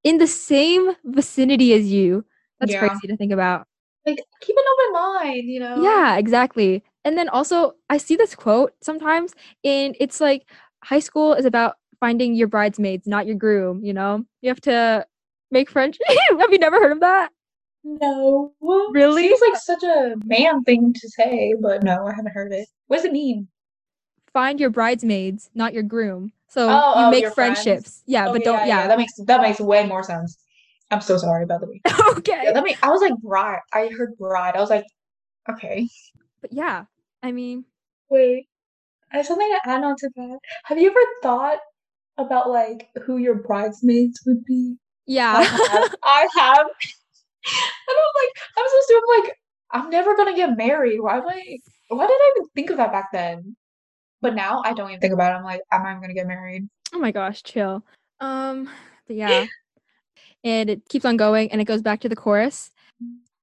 in 0.04 0.18
the 0.18 0.28
same 0.28 0.96
vicinity 1.06 1.74
as 1.74 1.92
you. 1.92 2.26
That's 2.60 2.74
Yeah. 2.74 2.80
crazy 2.80 3.08
to 3.08 3.18
think 3.18 3.32
about. 3.34 3.68
like 4.06 4.20
keep 4.42 4.56
an 4.58 4.64
open 4.74 4.94
mind, 4.94 5.44
you 5.46 5.60
know? 5.60 5.82
Yeah, 5.82 6.18
exactly. 6.18 6.84
And 7.04 7.18
then 7.18 7.30
also, 7.30 7.74
I 7.90 7.98
see 7.98 8.16
this 8.16 8.36
quote 8.36 8.74
sometimes, 8.82 9.34
and 9.64 9.96
it's 10.00 10.22
like 10.22 10.50
high 10.84 11.00
school 11.00 11.34
is 11.34 11.46
about 11.46 11.76
finding 12.00 12.36
your 12.36 12.48
bridesmaids, 12.48 13.08
not 13.08 13.26
your 13.28 13.36
groom. 13.36 13.84
You 13.84 13.94
know, 13.94 14.26
you 14.42 14.50
have 14.50 14.62
to 14.62 15.06
make 15.52 15.70
friends. 15.70 15.98
have 16.40 16.52
you 16.52 16.60
never 16.60 16.78
heard 16.80 16.92
of 16.94 17.00
that? 17.02 17.30
No. 17.86 18.52
Really? 18.92 19.30
Seems 19.30 19.42
like 19.42 19.58
such 19.62 19.84
a 19.84 20.16
man 20.26 20.64
thing 20.64 20.94
to 20.94 21.10
say, 21.10 21.54
but 21.62 21.84
no, 21.84 22.08
I 22.08 22.14
haven't 22.16 22.34
heard 22.34 22.52
it. 22.52 22.68
What 22.88 22.98
does 22.98 23.06
it 23.06 23.12
mean? 23.14 23.48
Find 24.34 24.60
your 24.60 24.70
bridesmaids, 24.72 25.50
not 25.54 25.74
your 25.74 25.84
groom. 25.84 26.34
So 26.50 26.68
Oh, 26.70 27.00
you 27.00 27.06
oh, 27.06 27.12
make 27.12 27.22
your 27.22 27.32
friends. 27.32 27.62
friendships. 27.62 28.04
Yeah, 28.08 28.26
but 28.28 28.38
Okay, 28.38 28.44
don't. 28.46 28.68
Yeah. 28.68 28.88
that 28.88 28.98
makes 28.98 29.14
that 29.26 29.42
makes 29.42 29.60
way 29.60 29.86
more 29.86 30.04
sense. 30.04 30.38
I'm 30.92 31.02
so 31.02 31.18
sorry, 31.18 31.46
by 31.46 31.58
the 31.60 31.68
way. 31.68 31.82
okay. 32.18 32.42
Yeah, 32.44 32.54
that 32.54 32.64
make 32.64 32.78
I 32.84 32.90
was 32.90 33.02
like 33.02 33.18
bride. 33.22 33.60
I 33.74 33.90
heard 33.98 34.18
bride. 34.18 34.56
I 34.56 34.62
was 34.62 34.70
like, 34.70 34.86
okay. 35.50 35.88
But 36.42 36.54
yeah, 36.54 36.86
I 37.24 37.32
mean, 37.32 37.66
Wait, 38.10 38.48
I 39.12 39.18
have 39.18 39.26
something 39.26 39.50
to 39.64 39.70
add 39.70 39.84
on 39.84 39.96
to 39.98 40.10
that. 40.16 40.40
Have 40.66 40.80
you 40.80 40.90
ever 40.90 41.00
thought 41.24 41.60
about 42.18 42.50
like 42.50 42.90
who 43.06 43.18
your 43.18 43.36
bridesmaids 43.36 44.22
would 44.26 44.44
be? 44.46 44.76
I 44.78 44.80
yeah. 45.08 45.44
have. 45.44 45.96
I 46.04 46.28
have. 46.38 46.68
And 47.46 47.98
I'm 47.98 48.14
like, 48.22 48.34
I'm 48.58 48.66
so 48.68 48.78
stupid. 48.82 49.04
I'm 49.08 49.24
like, 49.24 49.38
I'm 49.72 49.90
never 49.90 50.16
gonna 50.16 50.36
get 50.36 50.58
married. 50.58 51.00
Why 51.00 51.18
am 51.18 51.28
I? 51.28 51.58
Why 51.90 52.08
did 52.08 52.14
I 52.14 52.34
even 52.38 52.50
think 52.56 52.70
of 52.72 52.78
that 52.78 52.92
back 52.92 53.12
then? 53.12 53.56
But 54.22 54.36
now 54.36 54.62
I 54.66 54.74
don't 54.74 54.90
even 54.90 55.00
think 55.00 55.14
about 55.14 55.34
it. 55.34 55.38
I'm 55.38 55.44
like, 55.44 55.62
I'm 55.72 55.84
not 55.84 55.92
even 55.92 56.02
gonna 56.02 56.14
get 56.14 56.28
married. 56.28 56.68
oh 56.94 57.00
my 57.00 57.12
gosh, 57.12 57.44
chill. 57.44 57.86
Um, 58.20 58.70
but 59.08 59.16
yeah. 59.16 59.46
and 60.44 60.70
it 60.70 60.88
keeps 60.90 61.06
on 61.06 61.18
going 61.18 61.52
and 61.52 61.62
it 61.62 61.66
goes 61.66 61.82
back 61.82 62.00
to 62.02 62.10
the 62.10 62.16
chorus. 62.16 62.72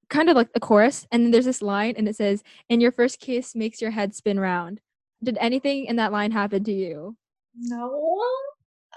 Kind 0.09 0.29
of 0.29 0.37
like 0.37 0.53
the 0.53 0.61
chorus, 0.61 1.07
and 1.11 1.25
then 1.25 1.31
there's 1.31 1.47
this 1.47 1.63
line 1.63 1.95
and 1.97 2.07
it 2.07 2.17
says, 2.17 2.43
And 2.69 2.83
your 2.83 2.93
first 2.93 3.19
kiss 3.19 3.55
makes 3.55 3.81
your 3.81 3.91
head 3.91 4.15
spin 4.15 4.39
round. 4.39 4.81
Did 5.23 5.39
anything 5.41 5.87
in 5.87 5.97
that 5.97 6.13
line 6.13 6.33
happen 6.33 6.65
to 6.65 6.73
you? 6.73 7.17
No. 7.57 8.21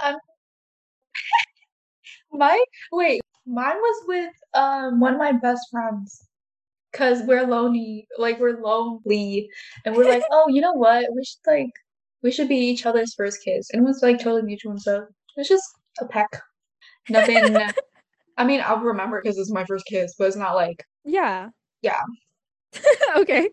Um, 0.04 0.16
my 2.32 2.62
wait, 2.92 3.22
mine 3.46 3.78
was 3.78 4.04
with 4.08 4.32
um 4.54 5.00
one 5.00 5.14
of 5.14 5.20
my 5.20 5.34
best 5.34 5.68
friends. 5.72 6.28
Cause 6.94 7.24
we're 7.26 7.46
lonely, 7.46 8.08
like 8.18 8.40
we're 8.40 8.62
lonely, 8.62 9.50
and 9.84 9.96
we're 9.96 10.08
like, 10.08 10.24
oh, 10.32 10.48
you 10.48 10.62
know 10.62 10.72
what? 10.74 11.06
We 11.14 11.26
should 11.26 11.40
like, 11.46 11.72
we 12.24 12.32
should 12.32 12.48
be 12.48 12.56
each 12.58 12.86
other's 12.86 13.14
first 13.16 13.40
kiss, 13.44 13.70
and 13.72 13.82
it 13.82 13.86
was 13.86 14.02
like 14.02 14.18
totally 14.20 14.44
mutual 14.44 14.72
and 14.72 14.82
stuff. 14.82 15.04
It's 15.36 15.50
just 15.50 15.66
a 16.02 16.06
peck, 16.06 16.30
nothing. 17.10 17.58
I 18.38 18.44
mean, 18.44 18.62
I'll 18.66 18.80
remember 18.80 19.22
because 19.22 19.38
it's 19.38 19.52
my 19.52 19.66
first 19.66 19.86
kiss, 19.86 20.14
but 20.18 20.28
it's 20.28 20.36
not 20.36 20.56
like, 20.56 20.84
Yeah. 21.04 21.50
Yeah. 21.82 22.02
okay. 23.18 23.50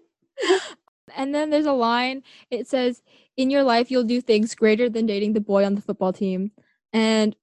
and 1.17 1.35
then 1.35 1.51
there's 1.51 1.67
a 1.67 1.73
line. 1.73 2.23
It 2.51 2.67
says, 2.67 3.03
In 3.37 3.51
your 3.51 3.63
life, 3.63 3.91
you'll 3.91 4.05
do 4.05 4.21
things 4.21 4.55
greater 4.55 4.89
than 4.89 5.07
dating 5.07 5.35
the 5.35 5.41
boy 5.41 5.65
on 5.65 5.75
the 5.75 5.81
football 5.83 6.13
team. 6.13 6.53
And, 6.93 7.37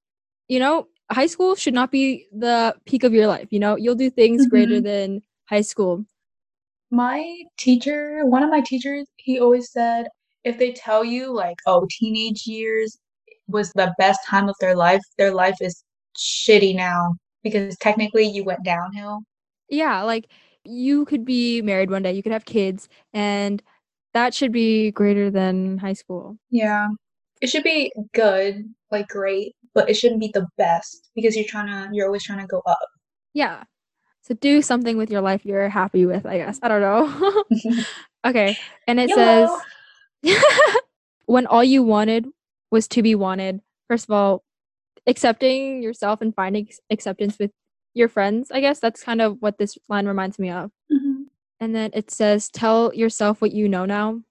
you 0.48 0.60
know, 0.60 0.88
high 1.12 1.26
school 1.28 1.56
should 1.56 1.74
not 1.74 1.92
be 1.92 2.28
the 2.32 2.76
peak 2.86 3.04
of 3.04 3.14
your 3.14 3.28
life. 3.28 3.48
You 3.52 3.60
know, 3.60 3.76
you'll 3.76 3.96
do 3.96 4.10
things 4.10 4.48
greater 4.48 4.80
Mhm. 4.80 4.84
than 4.84 5.22
high 5.50 5.62
school. 5.62 6.06
my 6.92 7.44
teacher, 7.58 8.26
one 8.26 8.42
of 8.42 8.50
my 8.50 8.62
teachers, 8.62 9.06
he 9.18 9.40
always 9.40 9.72
said, 9.72 10.08
if 10.44 10.58
they 10.58 10.72
tell 10.74 11.04
you 11.06 11.32
like, 11.32 11.58
oh, 11.68 11.86
teenage 11.92 12.48
years 12.48 12.98
was 13.48 13.72
the 13.74 13.94
best 14.00 14.20
time 14.28 14.50
of 14.50 14.56
their 14.60 14.76
life, 14.76 15.02
their 15.18 15.32
life 15.34 15.58
is 15.62 15.84
shitty 16.18 16.76
now 16.76 17.16
because 17.44 17.78
technically 17.78 18.26
you 18.26 18.44
went 18.44 18.64
downhill. 18.64 19.20
Yeah. 19.70 20.02
Like, 20.02 20.32
you 20.64 21.06
could 21.06 21.26
be 21.26 21.62
married 21.62 21.92
one 21.92 22.02
day, 22.02 22.14
you 22.14 22.24
could 22.24 22.32
have 22.32 22.46
kids, 22.46 22.90
and 23.14 23.62
that 24.14 24.34
should 24.34 24.52
be 24.52 24.90
greater 24.92 25.30
than 25.30 25.78
high 25.78 25.94
school. 25.94 26.38
Yeah. 26.50 26.88
It 27.42 27.48
should 27.50 27.64
be 27.64 27.92
good, 28.14 28.74
like 28.92 29.08
great, 29.10 29.56
but 29.74 29.90
it 29.90 29.96
shouldn't 29.96 30.20
be 30.20 30.32
the 30.34 30.48
best 30.58 31.10
because 31.16 31.36
you're 31.36 31.46
trying 31.46 31.68
to, 31.68 31.90
you're 31.96 32.06
always 32.06 32.24
trying 32.24 32.40
to 32.40 32.48
go 32.48 32.62
up. 32.66 32.80
Yeah. 33.34 33.64
So 34.22 34.34
do 34.36 34.62
something 34.62 34.98
with 34.98 35.10
your 35.10 35.22
life 35.22 35.46
you're 35.46 35.70
happy 35.70 36.06
with, 36.06 36.26
I 36.26 36.38
guess. 36.38 36.60
I 36.62 36.68
don't 36.68 36.82
know. 36.82 37.44
okay. 38.26 38.58
And 38.88 39.00
it 39.00 39.10
says, 39.10 39.50
when 41.26 41.48
all 41.48 41.64
you 41.64 41.84
wanted 41.84 42.28
was 42.72 42.88
to 42.90 43.02
be 43.02 43.16
wanted, 43.16 43.62
first 43.88 44.06
of 44.06 44.12
all, 44.12 44.44
accepting 45.08 45.82
yourself 45.82 46.22
and 46.22 46.36
finding 46.36 46.70
acceptance 46.90 47.38
with 47.40 47.52
your 47.94 48.08
friends, 48.08 48.52
I 48.52 48.60
guess 48.62 48.80
that's 48.80 49.04
kind 49.04 49.22
of 49.22 49.38
what 49.40 49.58
this 49.58 49.78
line 49.88 50.08
reminds 50.08 50.38
me 50.38 50.52
of. 50.52 50.72
Mhm. 50.92 51.26
And 51.60 51.76
then 51.76 51.92
it 51.94 52.12
says, 52.12 52.50
tell 52.50 52.94
yourself 52.94 53.42
what 53.42 53.52
you 53.52 53.68
know 53.68 53.86
now, 53.86 54.22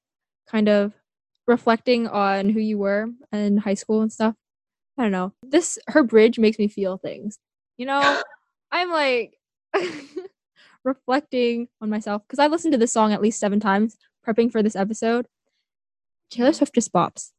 kind 0.48 0.68
of 0.68 0.92
reflecting 1.46 2.06
on 2.06 2.50
who 2.50 2.60
you 2.60 2.78
were 2.78 3.08
in 3.32 3.56
high 3.56 3.74
school 3.74 4.02
and 4.02 4.12
stuff. 4.12 4.34
I 4.98 5.02
don't 5.02 5.12
know. 5.12 5.32
This, 5.42 5.78
her 5.88 6.02
bridge 6.02 6.38
makes 6.38 6.58
me 6.58 6.68
feel 6.68 6.98
things. 6.98 7.38
You 7.76 7.86
know, 7.86 8.22
I'm 8.72 8.90
like 8.90 9.38
reflecting 10.84 11.68
on 11.80 11.88
myself 11.88 12.22
because 12.26 12.38
I 12.38 12.48
listened 12.48 12.72
to 12.72 12.78
this 12.78 12.92
song 12.92 13.12
at 13.12 13.22
least 13.22 13.40
seven 13.40 13.60
times 13.60 13.96
prepping 14.26 14.50
for 14.50 14.62
this 14.62 14.76
episode. 14.76 15.26
Taylor 16.30 16.52
Swift 16.52 16.74
just 16.74 16.92
bops. 16.92 17.30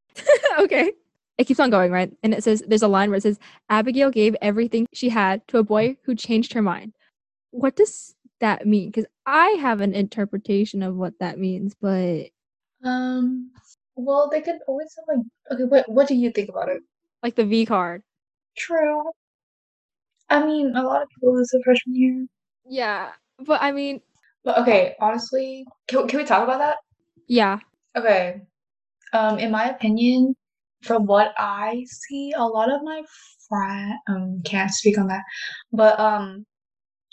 okay. 0.58 0.92
It 1.38 1.44
keeps 1.44 1.60
on 1.60 1.70
going, 1.70 1.92
right? 1.92 2.12
And 2.22 2.34
it 2.34 2.44
says 2.44 2.62
there's 2.66 2.82
a 2.82 2.88
line 2.88 3.10
where 3.10 3.16
it 3.18 3.22
says 3.22 3.38
Abigail 3.68 4.10
gave 4.10 4.36
everything 4.42 4.86
she 4.92 5.08
had 5.08 5.46
to 5.48 5.58
a 5.58 5.62
boy 5.62 5.96
who 6.04 6.14
changed 6.14 6.52
her 6.52 6.62
mind. 6.62 6.94
What 7.50 7.76
does 7.76 8.14
that 8.40 8.66
mean? 8.66 8.90
Because 8.90 9.06
I 9.26 9.48
have 9.60 9.80
an 9.80 9.94
interpretation 9.94 10.82
of 10.82 10.96
what 10.96 11.14
that 11.20 11.38
means, 11.38 11.74
but 11.80 12.26
Um, 12.84 13.52
well, 13.96 14.28
they 14.30 14.40
could 14.40 14.58
always 14.66 14.94
have 14.96 15.16
like, 15.16 15.26
okay, 15.52 15.64
what 15.64 15.88
what 15.88 16.08
do 16.08 16.14
you 16.14 16.30
think 16.30 16.48
about 16.50 16.68
it? 16.68 16.82
Like 17.22 17.36
the 17.36 17.44
V 17.46 17.66
card. 17.66 18.02
True. 18.56 19.12
I 20.28 20.44
mean, 20.44 20.74
a 20.76 20.82
lot 20.82 21.02
of 21.02 21.08
people 21.10 21.34
lose 21.36 21.50
their 21.52 21.60
freshman 21.64 21.94
year. 21.96 22.26
Yeah. 22.64 23.12
But 23.38 23.62
I 23.62 23.72
mean, 23.72 24.00
But 24.44 24.58
okay, 24.58 24.96
honestly, 25.00 25.66
can, 25.88 26.06
can 26.08 26.18
we 26.20 26.24
talk 26.24 26.42
about 26.44 26.58
that? 26.58 26.78
yeah. 27.28 27.60
Okay. 27.96 28.42
Um, 29.12 29.38
in 29.38 29.50
my 29.52 29.70
opinion, 29.70 30.36
from 30.82 31.06
what 31.06 31.34
I 31.38 31.84
see, 31.88 32.32
a 32.36 32.44
lot 32.44 32.70
of 32.72 32.82
my 32.84 33.02
friend 33.48 33.94
um 34.08 34.42
can't 34.44 34.70
speak 34.72 34.98
on 34.98 35.08
that, 35.08 35.24
but 35.72 35.98
um, 36.00 36.46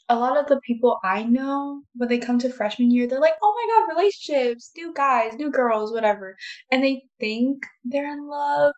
a 0.10 0.16
lot 0.18 0.38
of 0.38 0.48
the 0.48 0.60
people 0.62 1.00
I 1.04 1.24
know 1.24 1.84
when 1.96 2.10
they 2.10 2.20
come 2.20 2.40
to 2.40 2.50
freshman 2.52 2.92
year, 2.92 3.08
they're 3.08 3.20
like, 3.22 3.36
"Oh 3.44 3.54
my 3.56 3.66
God, 3.88 3.96
relationships, 3.98 4.72
new 4.78 4.94
guys, 4.94 5.36
new 5.36 5.52
girls, 5.52 5.94
whatever," 5.94 6.38
and 6.72 6.84
they 6.84 7.04
think 7.20 7.66
they're 7.86 8.12
in 8.12 8.28
love, 8.28 8.74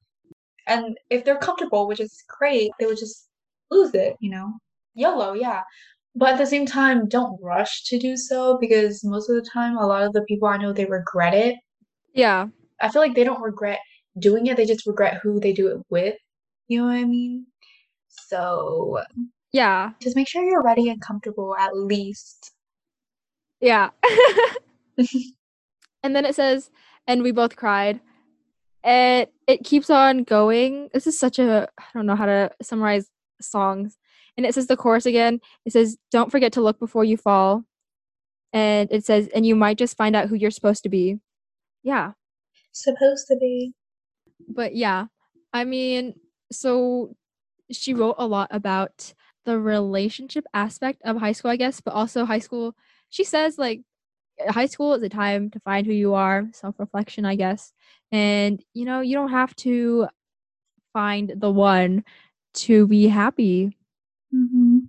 and 0.67 0.97
if 1.09 1.25
they're 1.25 1.37
comfortable, 1.37 1.87
which 1.87 1.99
is 1.99 2.23
great, 2.27 2.71
they 2.79 2.85
would 2.85 2.97
just 2.97 3.27
lose 3.69 3.93
it, 3.93 4.15
you 4.19 4.29
know? 4.29 4.53
YOLO, 4.93 5.33
yeah. 5.33 5.61
But 6.15 6.33
at 6.33 6.37
the 6.37 6.45
same 6.45 6.65
time, 6.65 7.07
don't 7.07 7.39
rush 7.41 7.83
to 7.85 7.97
do 7.97 8.17
so 8.17 8.57
because 8.59 9.03
most 9.03 9.29
of 9.29 9.35
the 9.35 9.49
time, 9.49 9.77
a 9.77 9.85
lot 9.85 10.03
of 10.03 10.13
the 10.13 10.23
people 10.23 10.47
I 10.47 10.57
know, 10.57 10.73
they 10.73 10.85
regret 10.85 11.33
it. 11.33 11.55
Yeah. 12.13 12.47
I 12.81 12.89
feel 12.89 13.01
like 13.01 13.15
they 13.15 13.23
don't 13.23 13.41
regret 13.41 13.79
doing 14.19 14.47
it, 14.47 14.57
they 14.57 14.65
just 14.65 14.85
regret 14.85 15.19
who 15.23 15.39
they 15.39 15.53
do 15.53 15.67
it 15.69 15.81
with. 15.89 16.15
You 16.67 16.79
know 16.81 16.87
what 16.87 16.95
I 16.95 17.05
mean? 17.05 17.45
So 18.09 18.99
Yeah. 19.53 19.91
just 20.01 20.15
make 20.15 20.27
sure 20.27 20.43
you're 20.43 20.63
ready 20.63 20.89
and 20.89 21.01
comfortable 21.01 21.55
at 21.57 21.75
least. 21.75 22.51
Yeah. 23.61 23.91
and 26.03 26.15
then 26.15 26.25
it 26.25 26.35
says, 26.35 26.69
and 27.07 27.23
we 27.23 27.31
both 27.31 27.55
cried. 27.55 28.01
It 28.83 29.31
it 29.51 29.63
keeps 29.63 29.89
on 29.89 30.23
going. 30.23 30.89
This 30.93 31.07
is 31.07 31.19
such 31.19 31.39
a 31.39 31.69
I 31.77 31.83
don't 31.93 32.05
know 32.05 32.15
how 32.15 32.25
to 32.25 32.51
summarize 32.61 33.09
songs. 33.41 33.97
And 34.37 34.45
it 34.45 34.53
says 34.55 34.67
the 34.67 34.77
chorus 34.77 35.05
again. 35.05 35.41
It 35.65 35.73
says, 35.73 35.97
"Don't 36.11 36.31
forget 36.31 36.53
to 36.53 36.61
look 36.61 36.79
before 36.79 37.03
you 37.03 37.17
fall." 37.17 37.65
And 38.53 38.89
it 38.91 39.05
says, 39.05 39.27
"And 39.35 39.45
you 39.45 39.55
might 39.55 39.77
just 39.77 39.97
find 39.97 40.15
out 40.15 40.29
who 40.29 40.35
you're 40.35 40.51
supposed 40.51 40.83
to 40.83 40.89
be." 40.89 41.19
Yeah. 41.83 42.13
Supposed 42.71 43.27
to 43.27 43.37
be. 43.37 43.73
But 44.47 44.75
yeah. 44.75 45.07
I 45.53 45.65
mean, 45.65 46.15
so 46.51 47.15
she 47.71 47.93
wrote 47.93 48.15
a 48.17 48.27
lot 48.27 48.49
about 48.51 49.13
the 49.45 49.59
relationship 49.59 50.45
aspect 50.53 51.01
of 51.03 51.17
high 51.17 51.31
school, 51.33 51.51
I 51.51 51.57
guess, 51.57 51.81
but 51.81 51.93
also 51.93 52.25
high 52.25 52.39
school. 52.39 52.75
She 53.09 53.23
says 53.23 53.57
like 53.57 53.81
high 54.49 54.65
school 54.65 54.93
is 54.93 55.03
a 55.03 55.09
time 55.09 55.49
to 55.51 55.59
find 55.59 55.85
who 55.85 55.93
you 55.93 56.13
are, 56.13 56.47
self-reflection, 56.53 57.25
I 57.25 57.35
guess. 57.35 57.73
And 58.11 58.63
you 58.73 58.85
know, 58.85 59.01
you 59.01 59.15
don't 59.15 59.31
have 59.31 59.55
to 59.57 60.07
find 60.93 61.33
the 61.35 61.51
one 61.51 62.03
to 62.53 62.87
be 62.87 63.07
happy. 63.07 63.77
Mm-hmm. 64.33 64.79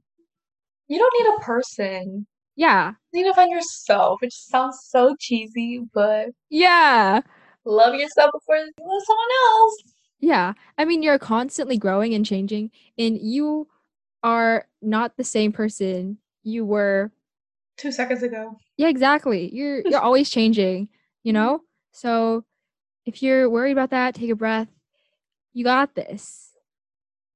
You 0.88 0.98
don't 0.98 1.14
need 1.18 1.34
a 1.36 1.44
person. 1.44 2.26
Yeah. 2.56 2.92
You 3.12 3.22
need 3.22 3.30
to 3.30 3.34
find 3.34 3.50
yourself, 3.50 4.20
which 4.20 4.34
sounds 4.34 4.78
so 4.88 5.16
cheesy, 5.18 5.82
but 5.94 6.30
Yeah. 6.50 7.20
love 7.64 7.94
yourself 7.94 8.30
before 8.32 8.56
you 8.56 8.70
love 8.80 9.02
someone 9.06 9.26
else. 9.50 9.76
Yeah. 10.20 10.52
I 10.78 10.84
mean, 10.84 11.02
you're 11.02 11.18
constantly 11.18 11.78
growing 11.78 12.14
and 12.14 12.26
changing, 12.26 12.70
and 12.98 13.18
you 13.20 13.68
are 14.22 14.66
not 14.80 15.16
the 15.16 15.24
same 15.24 15.52
person 15.52 16.18
you 16.42 16.64
were. 16.64 17.10
Two 17.76 17.92
seconds 17.92 18.22
ago. 18.22 18.56
Yeah, 18.76 18.88
exactly. 18.88 19.52
You're 19.52 19.80
you're 19.80 20.00
always 20.08 20.30
changing, 20.30 20.88
you 21.22 21.32
know? 21.32 21.62
So 21.92 22.44
if 23.06 23.22
you're 23.22 23.48
worried 23.50 23.72
about 23.72 23.90
that, 23.90 24.14
take 24.14 24.30
a 24.30 24.36
breath. 24.36 24.68
You 25.52 25.64
got 25.64 25.94
this. 25.94 26.50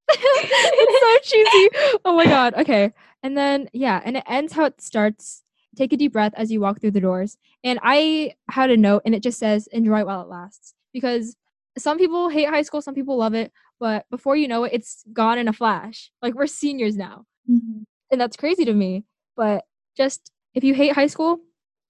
it's 0.08 1.24
so 1.24 1.36
cheesy. 1.36 1.98
Oh 2.04 2.16
my 2.16 2.24
god. 2.24 2.54
Okay. 2.54 2.92
And 3.22 3.36
then 3.36 3.68
yeah, 3.72 4.00
and 4.04 4.16
it 4.16 4.24
ends 4.26 4.52
how 4.52 4.64
it 4.64 4.80
starts. 4.80 5.42
Take 5.76 5.92
a 5.92 5.96
deep 5.96 6.12
breath 6.12 6.32
as 6.36 6.50
you 6.50 6.60
walk 6.60 6.80
through 6.80 6.92
the 6.92 7.00
doors. 7.00 7.36
And 7.62 7.78
I 7.82 8.34
had 8.48 8.70
a 8.70 8.76
note 8.76 9.02
and 9.04 9.14
it 9.14 9.22
just 9.22 9.38
says 9.38 9.66
enjoy 9.68 10.00
it 10.00 10.06
while 10.06 10.22
it 10.22 10.28
lasts. 10.28 10.74
Because 10.92 11.36
some 11.76 11.98
people 11.98 12.28
hate 12.30 12.48
high 12.48 12.62
school, 12.62 12.80
some 12.80 12.94
people 12.94 13.18
love 13.18 13.34
it, 13.34 13.52
but 13.78 14.06
before 14.10 14.36
you 14.36 14.48
know 14.48 14.64
it, 14.64 14.72
it's 14.72 15.04
gone 15.12 15.38
in 15.38 15.48
a 15.48 15.52
flash. 15.52 16.10
Like 16.22 16.34
we're 16.34 16.46
seniors 16.46 16.96
now. 16.96 17.26
Mm-hmm. 17.50 17.82
And 18.10 18.20
that's 18.20 18.36
crazy 18.36 18.64
to 18.64 18.72
me. 18.72 19.04
But 19.36 19.64
just 19.96 20.32
if 20.54 20.62
you 20.64 20.74
hate 20.74 20.92
high 20.92 21.06
school, 21.06 21.40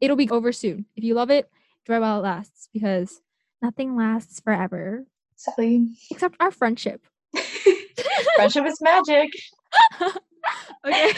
it'll 0.00 0.16
be 0.16 0.30
over 0.30 0.52
soon. 0.52 0.86
If 0.96 1.04
you 1.04 1.14
love 1.14 1.30
it, 1.30 1.50
enjoy 1.86 2.00
while 2.00 2.18
it 2.18 2.22
lasts 2.22 2.68
because 2.72 3.20
nothing 3.62 3.96
lasts 3.96 4.40
forever 4.40 5.04
Sally. 5.36 5.88
except 6.10 6.36
our 6.40 6.50
friendship. 6.50 7.02
Friendship 8.36 8.66
is 8.66 8.80
magic. 8.80 9.30
okay. 10.86 11.12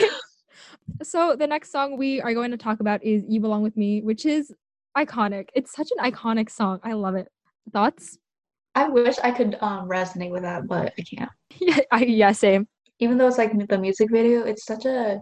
So 1.03 1.37
the 1.37 1.47
next 1.47 1.71
song 1.71 1.97
we 1.97 2.21
are 2.21 2.35
going 2.35 2.51
to 2.51 2.57
talk 2.57 2.81
about 2.81 3.03
is 3.05 3.25
"You 3.29 3.41
Belong 3.41 3.63
with 3.63 3.77
Me," 3.77 4.03
which 4.03 4.25
is 4.25 4.53
iconic. 4.97 5.49
It's 5.55 5.73
such 5.73 5.91
an 5.97 6.11
iconic 6.11 6.51
song. 6.51 6.81
I 6.83 6.95
love 6.95 7.15
it. 7.15 7.29
Thoughts? 7.73 8.19
I 8.75 8.89
wish 8.89 9.17
I 9.23 9.31
could 9.31 9.57
um 9.61 9.89
resonate 9.89 10.31
with 10.31 10.43
that, 10.43 10.67
but 10.67 10.95
I 10.99 11.03
can't. 11.03 11.31
Yeah, 11.61 11.81
I, 11.91 12.05
yeah, 12.05 12.33
same. 12.33 12.69
Even 13.01 13.19
though 13.19 13.27
it's 13.27 13.39
like 13.39 13.53
the 13.69 13.79
music 13.79 14.11
video, 14.13 14.43
it's 14.43 14.65
such 14.65 14.85
a 14.85 15.21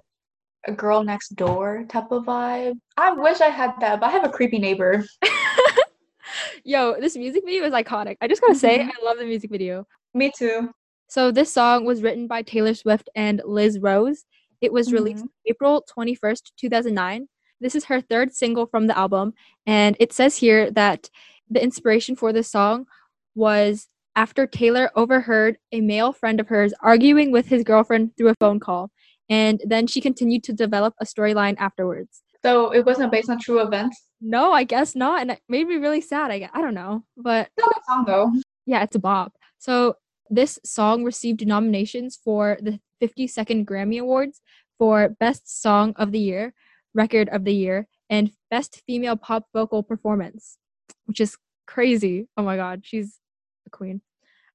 a 0.67 0.73
girl 0.73 1.03
next 1.05 1.37
door 1.37 1.85
type 1.89 2.11
of 2.11 2.25
vibe. 2.25 2.75
I 2.97 3.13
wish 3.13 3.41
I 3.41 3.49
had 3.49 3.75
that, 3.81 4.01
but 4.01 4.07
I 4.07 4.11
have 4.11 4.25
a 4.25 4.29
creepy 4.29 4.59
neighbor. 4.59 5.05
Yo, 6.65 6.97
this 7.01 7.17
music 7.17 7.45
video 7.45 7.65
is 7.65 7.73
iconic. 7.73 8.17
I 8.21 8.27
just 8.29 8.41
gotta 8.41 8.55
say, 8.55 8.79
Mhm. 8.81 8.91
I 8.91 9.05
love 9.05 9.19
the 9.19 9.25
music 9.25 9.51
video. 9.51 9.87
Me 10.15 10.33
too. 10.37 10.71
So 11.09 11.31
this 11.31 11.53
song 11.53 11.85
was 11.85 12.03
written 12.03 12.27
by 12.27 12.43
Taylor 12.43 12.75
Swift 12.75 13.09
and 13.15 13.41
Liz 13.45 13.79
Rose. 13.79 14.25
It 14.61 14.73
was 14.73 14.93
released 14.93 15.25
April 15.47 15.85
21st, 15.89 16.53
2009. 16.57 17.29
This 17.61 17.75
is 17.77 17.85
her 17.85 18.01
third 18.01 18.35
single 18.35 18.67
from 18.67 18.87
the 18.89 18.99
album, 18.99 19.35
and 19.67 19.97
it 20.01 20.13
says 20.13 20.37
here 20.37 20.71
that 20.73 21.09
the 21.49 21.63
inspiration 21.63 22.17
for 22.17 22.33
this 22.33 22.51
song 22.51 22.87
was 23.35 23.89
after 24.17 24.47
Taylor 24.47 24.91
overheard 24.97 25.59
a 25.73 25.81
male 25.81 26.13
friend 26.13 26.41
of 26.41 26.49
hers 26.49 26.75
arguing 26.81 27.31
with 27.31 27.47
his 27.47 27.63
girlfriend 27.63 28.17
through 28.17 28.29
a 28.29 28.35
phone 28.41 28.59
call, 28.59 28.91
and 29.29 29.61
then 29.67 29.87
she 29.87 30.01
continued 30.01 30.45
to 30.45 30.53
develop 30.53 30.95
a 31.01 31.05
storyline 31.05 31.57
afterwards. 31.59 32.23
So 32.45 32.71
it 32.73 32.85
wasn't 32.87 33.11
based 33.11 33.29
on 33.31 33.39
true 33.41 33.61
events. 33.61 34.01
No, 34.21 34.53
I 34.53 34.65
guess 34.65 34.95
not, 34.95 35.21
and 35.21 35.31
it 35.33 35.41
made 35.49 35.67
me 35.67 35.77
really 35.77 36.01
sad. 36.01 36.31
I, 36.31 36.49
I 36.53 36.61
don't 36.61 36.75
know, 36.75 37.05
but 37.17 37.49
It's 37.57 37.67
a 37.67 37.71
good 37.71 37.83
song 37.89 38.05
though. 38.07 38.33
yeah, 38.67 38.83
it's 38.83 38.95
a 38.97 39.01
bop. 39.01 39.33
So 39.59 39.97
this 40.31 40.59
song 40.65 41.03
received 41.05 41.47
nominations 41.47 42.19
for 42.23 42.59
the 42.61 42.81
52nd 43.03 43.65
Grammy 43.67 44.01
Awards 44.01 44.41
for 44.79 45.09
Best 45.21 45.61
Song 45.63 45.93
of 45.97 46.13
the 46.13 46.19
Year, 46.19 46.55
Record 46.95 47.29
of 47.31 47.45
the 47.45 47.55
Year, 47.55 47.89
and 48.09 48.31
Best 48.51 48.83
Female 48.87 49.17
Pop 49.17 49.47
Vocal 49.53 49.83
Performance, 49.83 50.59
which 51.07 51.21
is 51.21 51.37
crazy. 51.67 52.29
Oh 52.37 52.43
my 52.43 52.57
god, 52.57 52.83
she's 52.85 53.19
a 53.67 53.71
queen. 53.71 54.01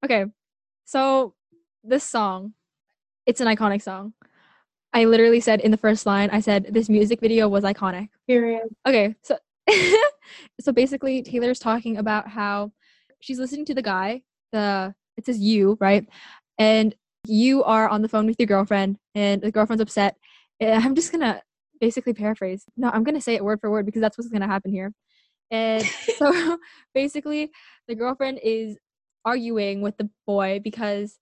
Okay, 0.04 0.24
so 0.84 1.34
this 1.84 2.04
song, 2.04 2.54
it's 3.26 3.40
an 3.40 3.48
iconic 3.48 3.82
song. 3.82 4.14
I 4.92 5.04
literally 5.04 5.40
said 5.40 5.60
in 5.60 5.70
the 5.70 5.76
first 5.76 6.04
line, 6.04 6.30
I 6.30 6.40
said 6.40 6.68
this 6.70 6.88
music 6.88 7.20
video 7.20 7.48
was 7.48 7.64
iconic. 7.64 8.08
Period. 8.26 8.68
Okay, 8.86 9.14
so 9.22 9.38
so 10.60 10.72
basically 10.72 11.22
Taylor's 11.22 11.58
talking 11.58 11.96
about 11.96 12.28
how 12.28 12.72
she's 13.20 13.38
listening 13.38 13.64
to 13.66 13.74
the 13.74 13.82
guy, 13.82 14.22
the 14.52 14.94
it 15.16 15.26
says 15.26 15.38
you, 15.38 15.76
right? 15.80 16.06
And 16.58 16.94
you 17.26 17.62
are 17.64 17.88
on 17.88 18.02
the 18.02 18.08
phone 18.08 18.26
with 18.26 18.36
your 18.38 18.46
girlfriend 18.46 18.98
and 19.14 19.40
the 19.40 19.52
girlfriend's 19.52 19.82
upset. 19.82 20.16
And 20.60 20.82
I'm 20.84 20.94
just 20.94 21.12
gonna 21.12 21.42
basically 21.80 22.12
paraphrase. 22.12 22.64
No, 22.76 22.90
I'm 22.90 23.04
gonna 23.04 23.20
say 23.20 23.34
it 23.34 23.44
word 23.44 23.60
for 23.60 23.70
word 23.70 23.86
because 23.86 24.00
that's 24.00 24.18
what's 24.18 24.30
gonna 24.30 24.46
happen 24.46 24.72
here. 24.72 24.92
And 25.50 25.84
so 26.18 26.58
basically 26.94 27.50
the 27.88 27.94
girlfriend 27.94 28.40
is 28.42 28.76
arguing 29.24 29.80
with 29.80 29.96
the 29.96 30.10
boy 30.26 30.60
because 30.62 31.18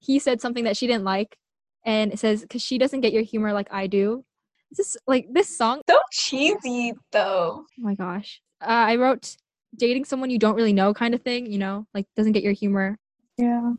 he 0.00 0.18
said 0.18 0.40
something 0.40 0.64
that 0.64 0.76
she 0.76 0.86
didn't 0.86 1.04
like 1.04 1.36
and 1.84 2.12
it 2.12 2.18
says 2.18 2.42
because 2.42 2.62
she 2.62 2.78
doesn't 2.78 3.00
get 3.00 3.12
your 3.12 3.22
humor 3.22 3.52
like 3.52 3.68
I 3.72 3.86
do. 3.86 4.24
This 4.70 4.86
is 4.86 4.96
like 5.06 5.26
this 5.30 5.56
song 5.56 5.82
So 5.88 5.98
cheesy 6.10 6.94
though. 7.10 7.64
Oh 7.66 7.66
my 7.78 7.94
gosh. 7.94 8.40
Uh, 8.60 8.66
I 8.68 8.96
wrote 8.96 9.36
dating 9.76 10.04
someone 10.04 10.30
you 10.30 10.38
don't 10.38 10.54
really 10.54 10.72
know 10.72 10.94
kind 10.94 11.14
of 11.14 11.22
thing, 11.22 11.50
you 11.50 11.58
know, 11.58 11.86
like 11.94 12.06
doesn't 12.16 12.32
get 12.32 12.42
your 12.42 12.52
humor. 12.52 12.98
Yeah. 13.38 13.72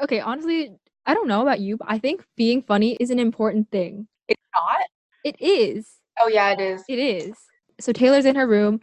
Okay, 0.00 0.20
honestly, 0.20 0.74
I 1.06 1.14
don't 1.14 1.28
know 1.28 1.42
about 1.42 1.60
you, 1.60 1.76
but 1.76 1.88
I 1.90 1.98
think 1.98 2.24
being 2.36 2.62
funny 2.62 2.96
is 3.00 3.10
an 3.10 3.18
important 3.18 3.70
thing. 3.70 4.08
It's 4.28 4.42
not? 4.54 4.86
It 5.24 5.40
is. 5.40 5.88
Oh 6.18 6.28
yeah, 6.28 6.50
it 6.50 6.60
is. 6.60 6.82
It 6.88 6.98
is. 6.98 7.36
So 7.80 7.92
Taylor's 7.92 8.24
in 8.24 8.36
her 8.36 8.46
room 8.46 8.80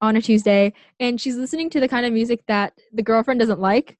on 0.00 0.16
a 0.16 0.22
Tuesday 0.22 0.72
and 0.98 1.20
she's 1.20 1.36
listening 1.36 1.70
to 1.70 1.80
the 1.80 1.88
kind 1.88 2.06
of 2.06 2.12
music 2.12 2.40
that 2.48 2.72
the 2.92 3.02
girlfriend 3.02 3.40
doesn't 3.40 3.60
like. 3.60 3.98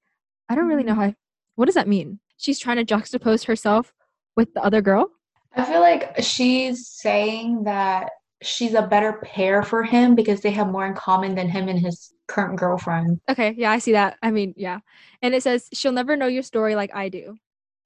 I 0.48 0.54
don't 0.54 0.66
really 0.66 0.82
know 0.82 0.94
how. 0.94 1.14
What 1.54 1.66
does 1.66 1.74
that 1.74 1.88
mean? 1.88 2.20
She's 2.36 2.58
trying 2.58 2.84
to 2.84 2.94
juxtapose 2.94 3.44
herself 3.44 3.92
with 4.36 4.52
the 4.54 4.62
other 4.62 4.80
girl? 4.80 5.10
I 5.56 5.64
feel 5.64 5.80
like 5.80 6.22
she's 6.22 6.88
saying 6.88 7.64
that 7.64 8.10
she's 8.42 8.74
a 8.74 8.82
better 8.82 9.14
pair 9.24 9.62
for 9.62 9.82
him 9.82 10.14
because 10.14 10.40
they 10.40 10.50
have 10.52 10.68
more 10.68 10.86
in 10.86 10.94
common 10.94 11.34
than 11.34 11.48
him 11.48 11.68
and 11.68 11.78
his 11.78 12.12
current 12.28 12.58
girlfriend. 12.58 13.20
Okay, 13.28 13.54
yeah, 13.56 13.70
I 13.70 13.78
see 13.78 13.92
that. 13.92 14.16
I 14.22 14.30
mean, 14.30 14.54
yeah. 14.56 14.80
And 15.22 15.34
it 15.34 15.42
says 15.42 15.68
she'll 15.72 15.92
never 15.92 16.16
know 16.16 16.26
your 16.26 16.42
story 16.42 16.74
like 16.74 16.94
I 16.94 17.08
do. 17.08 17.36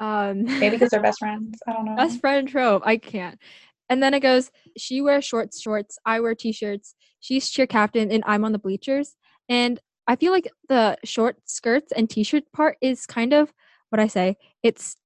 Um 0.01 0.45
Maybe 0.61 0.77
because 0.77 0.91
they're 0.91 1.03
best 1.03 1.19
friends. 1.19 1.59
I 1.67 1.73
don't 1.73 1.87
know. 1.87 1.97
Best 1.97 2.21
friend 2.21 2.49
trope. 2.49 2.83
I 2.85 2.97
can't. 2.97 3.39
And 3.89 4.03
then 4.03 4.15
it 4.15 4.21
goes, 4.21 4.51
she 4.77 5.01
wears 5.01 5.25
short 5.25 5.53
shorts, 5.55 5.99
I 6.07 6.21
wear 6.21 6.35
t-shirts, 6.35 6.95
she's 7.21 7.51
cheer 7.51 7.67
captain, 7.67 8.11
and 8.11 8.25
I'm 8.27 8.45
on 8.45 8.53
the 8.53 8.59
bleachers. 8.59 9.15
And 9.49 9.79
I 10.07 10.17
feel 10.17 10.33
like 10.33 10.49
the 10.69 10.97
short 11.05 11.37
skirts 11.45 11.93
and 11.93 12.09
t-shirt 12.09 12.45
part 12.53 12.79
is 12.81 13.07
kind 13.07 13.33
of 13.33 13.53
what 13.91 14.01
I 14.01 14.07
say. 14.07 14.37
It's 14.63 14.97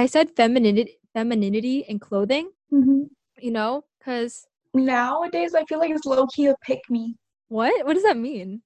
I 0.00 0.06
said 0.06 0.30
femininity 0.34 0.96
femininity 1.12 1.84
in 1.86 1.98
clothing, 1.98 2.50
Mhm. 2.72 3.10
you 3.38 3.50
know? 3.50 3.84
Cause 4.02 4.46
Nowadays, 4.72 5.54
I 5.54 5.64
feel 5.64 5.78
like 5.78 5.90
it's 5.90 6.06
low 6.06 6.26
key 6.28 6.46
a 6.46 6.54
pick 6.62 6.80
me. 6.88 7.16
what? 7.48 7.84
What 7.84 7.94
does 7.94 8.04
that 8.04 8.16
mean? 8.16 8.62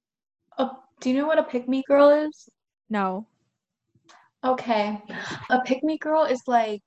A, 0.59 0.70
do 1.01 1.11
you 1.11 1.16
know 1.16 1.26
what 1.26 1.39
a 1.39 1.43
pick 1.43 1.66
me 1.66 1.82
girl 1.89 2.11
is? 2.11 2.49
No. 2.89 3.26
Okay. 4.45 5.03
A 5.51 5.61
pick 5.62 5.82
me 5.82 5.99
girl 5.99 6.22
is 6.24 6.43
like 6.47 6.82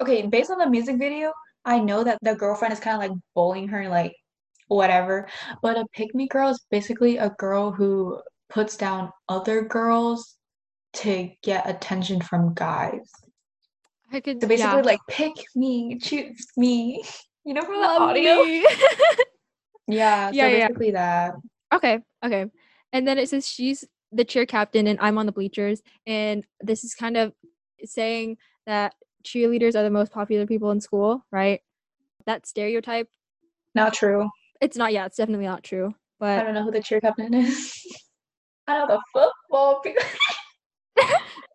okay, 0.00 0.26
based 0.26 0.50
on 0.50 0.58
the 0.58 0.68
music 0.68 0.98
video, 0.98 1.32
I 1.64 1.78
know 1.78 2.04
that 2.04 2.18
the 2.20 2.34
girlfriend 2.34 2.72
is 2.74 2.80
kind 2.80 2.96
of 2.96 3.08
like 3.08 3.18
bullying 3.34 3.68
her, 3.68 3.88
like 3.88 4.12
whatever. 4.68 5.28
But 5.62 5.78
a 5.78 5.86
pick 5.96 6.14
me 6.14 6.26
girl 6.28 6.50
is 6.50 6.60
basically 6.70 7.16
a 7.16 7.30
girl 7.38 7.70
who 7.70 8.20
puts 8.50 8.76
down 8.76 9.10
other 9.28 9.62
girls 9.62 10.36
to 11.00 11.30
get 11.42 11.68
attention 11.70 12.20
from 12.20 12.52
guys. 12.54 13.08
I 14.12 14.20
could 14.20 14.40
So 14.42 14.48
basically, 14.48 14.76
yeah. 14.78 14.82
like 14.82 15.00
pick 15.08 15.32
me, 15.54 15.98
choose 15.98 16.46
me. 16.56 17.02
You 17.42 17.54
know, 17.54 17.62
from 17.62 17.72
the 17.76 17.80
Love 17.80 18.02
audio. 18.02 18.42
Yeah, 19.88 20.30
so 20.30 20.36
Yeah, 20.36 20.46
yeah. 20.48 20.68
basically 20.68 20.90
that. 20.92 21.34
okay, 21.74 21.98
okay. 22.24 22.46
And 22.92 23.08
then 23.08 23.16
it 23.18 23.28
says 23.30 23.48
she's 23.48 23.82
the 24.12 24.24
cheer 24.24 24.44
captain 24.44 24.86
and 24.86 24.98
I'm 25.00 25.16
on 25.18 25.24
the 25.26 25.32
bleachers. 25.32 25.80
And 26.06 26.44
this 26.60 26.84
is 26.84 26.94
kind 26.94 27.16
of 27.16 27.32
saying 27.84 28.36
that 28.66 28.94
cheerleaders 29.24 29.74
are 29.74 29.82
the 29.82 29.90
most 29.90 30.12
popular 30.12 30.46
people 30.46 30.70
in 30.70 30.80
school, 30.82 31.24
right? 31.32 31.60
That 32.26 32.46
stereotype, 32.46 33.08
Not 33.74 33.94
true. 33.94 34.28
it's 34.60 34.76
not, 34.76 34.92
yeah, 34.92 35.06
it's 35.06 35.16
definitely 35.16 35.46
not 35.46 35.64
true. 35.64 35.94
But 36.20 36.40
I 36.40 36.44
don't 36.44 36.54
know 36.54 36.62
who 36.64 36.70
the 36.72 36.82
cheer 36.82 37.00
captain 37.00 37.32
is. 37.32 37.82
I 38.66 38.74
don't 38.76 38.88
know 38.88 38.96
the 38.98 39.02
football 39.48 39.80
people. 39.80 40.02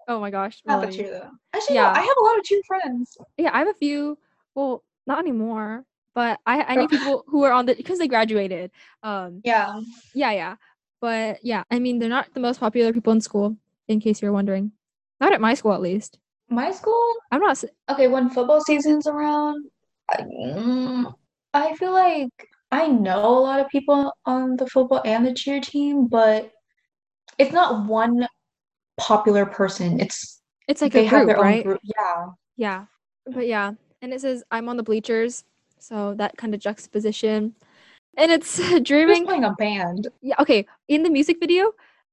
Oh 0.08 0.20
my 0.20 0.30
gosh. 0.30 0.62
Not 0.66 0.86
the 0.86 0.91
cheer 0.91 1.10
though. 1.10 1.30
Actually, 1.53 1.76
Yeah. 1.76 1.84
no, 1.84 1.89
I 1.89 1.99
have 1.99 2.18
a 2.20 2.24
lot 2.24 2.38
of 2.38 2.43
cheer 2.43 2.62
friends. 2.68 3.18
Yeah, 3.38 3.51
I 3.53 3.60
have 3.60 3.68
a 3.68 3.74
few. 3.74 4.18
Well, 4.53 4.84
not 5.08 5.20
anymore. 5.20 5.86
But 6.14 6.39
I 6.45 6.64
I 6.64 6.76
need 6.78 6.89
people 6.89 7.26
who 7.28 7.43
are 7.43 7.51
on 7.51 7.66
the 7.66 7.76
because 7.76 7.99
they 7.99 8.08
graduated. 8.08 8.72
Um, 9.03 9.41
Yeah. 9.43 9.82
yeah, 10.14 10.32
yeah. 10.32 10.56
But 11.01 11.39
yeah, 11.43 11.64
I 11.70 11.80
mean 11.80 11.99
they're 11.99 12.10
not 12.10 12.34
the 12.34 12.39
most 12.39 12.60
popular 12.60 12.93
people 12.93 13.12
in 13.14 13.22
school. 13.22 13.58
In 13.88 13.99
case 13.99 14.22
you're 14.22 14.32
wondering, 14.32 14.72
not 15.20 15.34
at 15.34 15.41
my 15.41 15.53
school 15.53 15.74
at 15.74 15.82
least. 15.82 16.18
My 16.49 16.72
school, 16.72 17.14
I'm 17.32 17.41
not. 17.41 17.64
okay, 17.89 18.08
when 18.08 18.30
football 18.30 18.62
season's 18.62 19.08
around, 19.08 19.66
I, 20.10 20.22
mm, 20.22 21.14
I 21.53 21.76
feel 21.76 21.91
like 21.91 22.30
I 22.72 22.88
know 22.88 23.26
a 23.38 23.39
lot 23.41 23.60
of 23.60 23.68
people 23.70 24.14
on 24.26 24.56
the 24.56 24.68
football 24.68 25.01
and 25.06 25.26
the 25.26 25.34
cheer 25.34 25.60
team, 25.60 26.08
but 26.08 26.51
it's 27.38 27.51
not 27.51 27.88
one 27.88 28.28
popular 28.98 29.46
person. 29.46 30.00
It's 30.00 30.41
It's 30.68 30.82
like 30.82 30.93
they 30.93 31.06
a 31.06 31.10
have 31.10 31.26
group, 31.26 31.38
their 31.38 31.46
own 31.46 31.62
group. 31.64 31.80
Yeah. 31.84 32.26
Yeah. 32.58 32.86
But 33.28 33.48
yeah, 33.48 33.74
and 34.02 34.14
it 34.14 34.22
says 34.22 34.43
I'm 34.52 34.70
on 34.70 34.78
the 34.78 34.84
bleachers, 34.84 35.43
so 35.80 36.14
that 36.16 36.38
kind 36.38 36.54
of 36.54 36.60
juxtaposition, 36.60 37.56
and 38.18 38.32
it's 38.32 38.58
Who's 38.70 38.82
dreaming. 38.82 39.26
playing 39.26 39.43
a 39.43 39.54
band? 39.54 40.08
Yeah. 40.22 40.36
Okay. 40.39 40.66
In 40.88 41.04
the 41.04 41.10
music 41.10 41.38
video, 41.39 41.72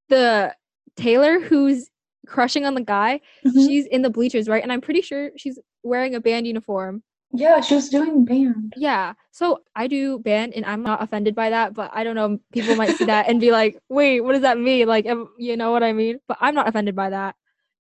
the 0.09 0.55
Taylor 0.97 1.39
who's 1.41 1.89
crushing 2.27 2.65
on 2.65 2.75
the 2.75 2.81
guy, 2.81 3.21
Mhm. 3.45 3.67
she's 3.67 3.87
in 3.87 4.03
the 4.03 4.11
bleachers, 4.11 4.49
right? 4.49 4.63
And 4.63 4.73
I'm 4.73 4.81
pretty 4.81 5.03
sure 5.03 5.31
she's 5.37 5.59
wearing 5.83 6.15
a 6.15 6.21
band 6.21 6.47
uniform. 6.47 7.03
Yeah, 7.35 7.61
she 7.61 7.75
was 7.75 7.89
doing 7.89 8.25
band. 8.25 8.75
Yeah. 8.77 9.15
So 9.31 9.63
I 9.75 9.87
do 9.87 10.19
band 10.19 10.53
and 10.55 10.67
I'm 10.67 10.83
not 10.83 11.03
offended 11.03 11.35
by 11.35 11.51
that, 11.51 11.73
but 11.73 11.91
I 11.95 12.05
don't 12.05 12.15
know. 12.15 12.39
People 12.53 12.77
might 12.77 12.97
see 12.97 13.07
that 13.07 13.29
and 13.29 13.41
be 13.41 13.51
like, 13.51 13.79
wait, 13.89 14.21
what 14.21 14.33
does 14.33 14.43
that 14.43 14.59
mean? 14.59 14.87
Like, 14.87 15.07
you 15.39 15.57
know 15.57 15.73
what 15.73 15.83
I 15.83 15.95
mean? 15.95 16.19
But 16.29 16.37
I'm 16.41 16.55
not 16.55 16.69
offended 16.69 16.95
by 16.95 17.11
that. 17.11 17.35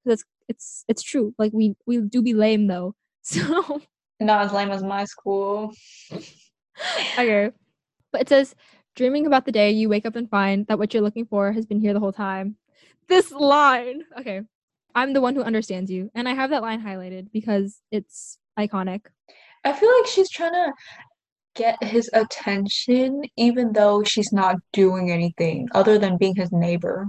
It's, 0.07 0.24
it's, 0.48 0.84
it's 0.88 1.03
true. 1.03 1.34
Like, 1.38 1.53
we, 1.53 1.76
we 1.86 2.00
do 2.00 2.22
be 2.22 2.34
lame 2.34 2.66
though. 2.66 2.94
So, 3.24 3.80
Not 4.18 4.46
as 4.46 4.53
lame 4.53 4.70
as 4.70 4.82
my 4.82 5.05
school. 5.05 5.72
okay. 6.12 7.50
But 8.11 8.22
it 8.22 8.28
says, 8.28 8.55
dreaming 8.96 9.26
about 9.26 9.44
the 9.46 9.53
day 9.53 9.70
you 9.70 9.88
wake 9.88 10.07
up 10.07 10.16
and 10.16 10.28
find 10.28 10.66
that 10.66 10.78
what 10.78 10.92
you're 10.92 11.03
looking 11.03 11.26
for 11.26 11.53
has 11.53 11.66
been 11.66 11.80
here 11.80 11.92
the 11.92 12.00
whole 12.00 12.12
time. 12.12 12.57
This 13.09 13.30
line. 13.30 14.03
Okay. 14.18 14.42
I'm 14.94 15.12
the 15.12 15.20
one 15.20 15.34
who 15.34 15.42
understands 15.42 15.90
you. 15.90 16.11
And 16.14 16.28
I 16.28 16.34
have 16.34 16.50
that 16.50 16.62
line 16.62 16.82
highlighted 16.82 17.30
because 17.32 17.80
it's 17.90 18.38
iconic. 18.59 19.03
I 19.64 19.72
feel 19.72 19.90
like 19.98 20.06
she's 20.06 20.30
trying 20.30 20.52
to 20.52 20.72
get 21.54 21.82
his 21.82 22.10
attention, 22.12 23.22
even 23.36 23.72
though 23.72 24.02
she's 24.04 24.32
not 24.32 24.56
doing 24.72 25.10
anything 25.10 25.68
other 25.74 25.98
than 25.98 26.16
being 26.16 26.34
his 26.34 26.50
neighbor. 26.52 27.08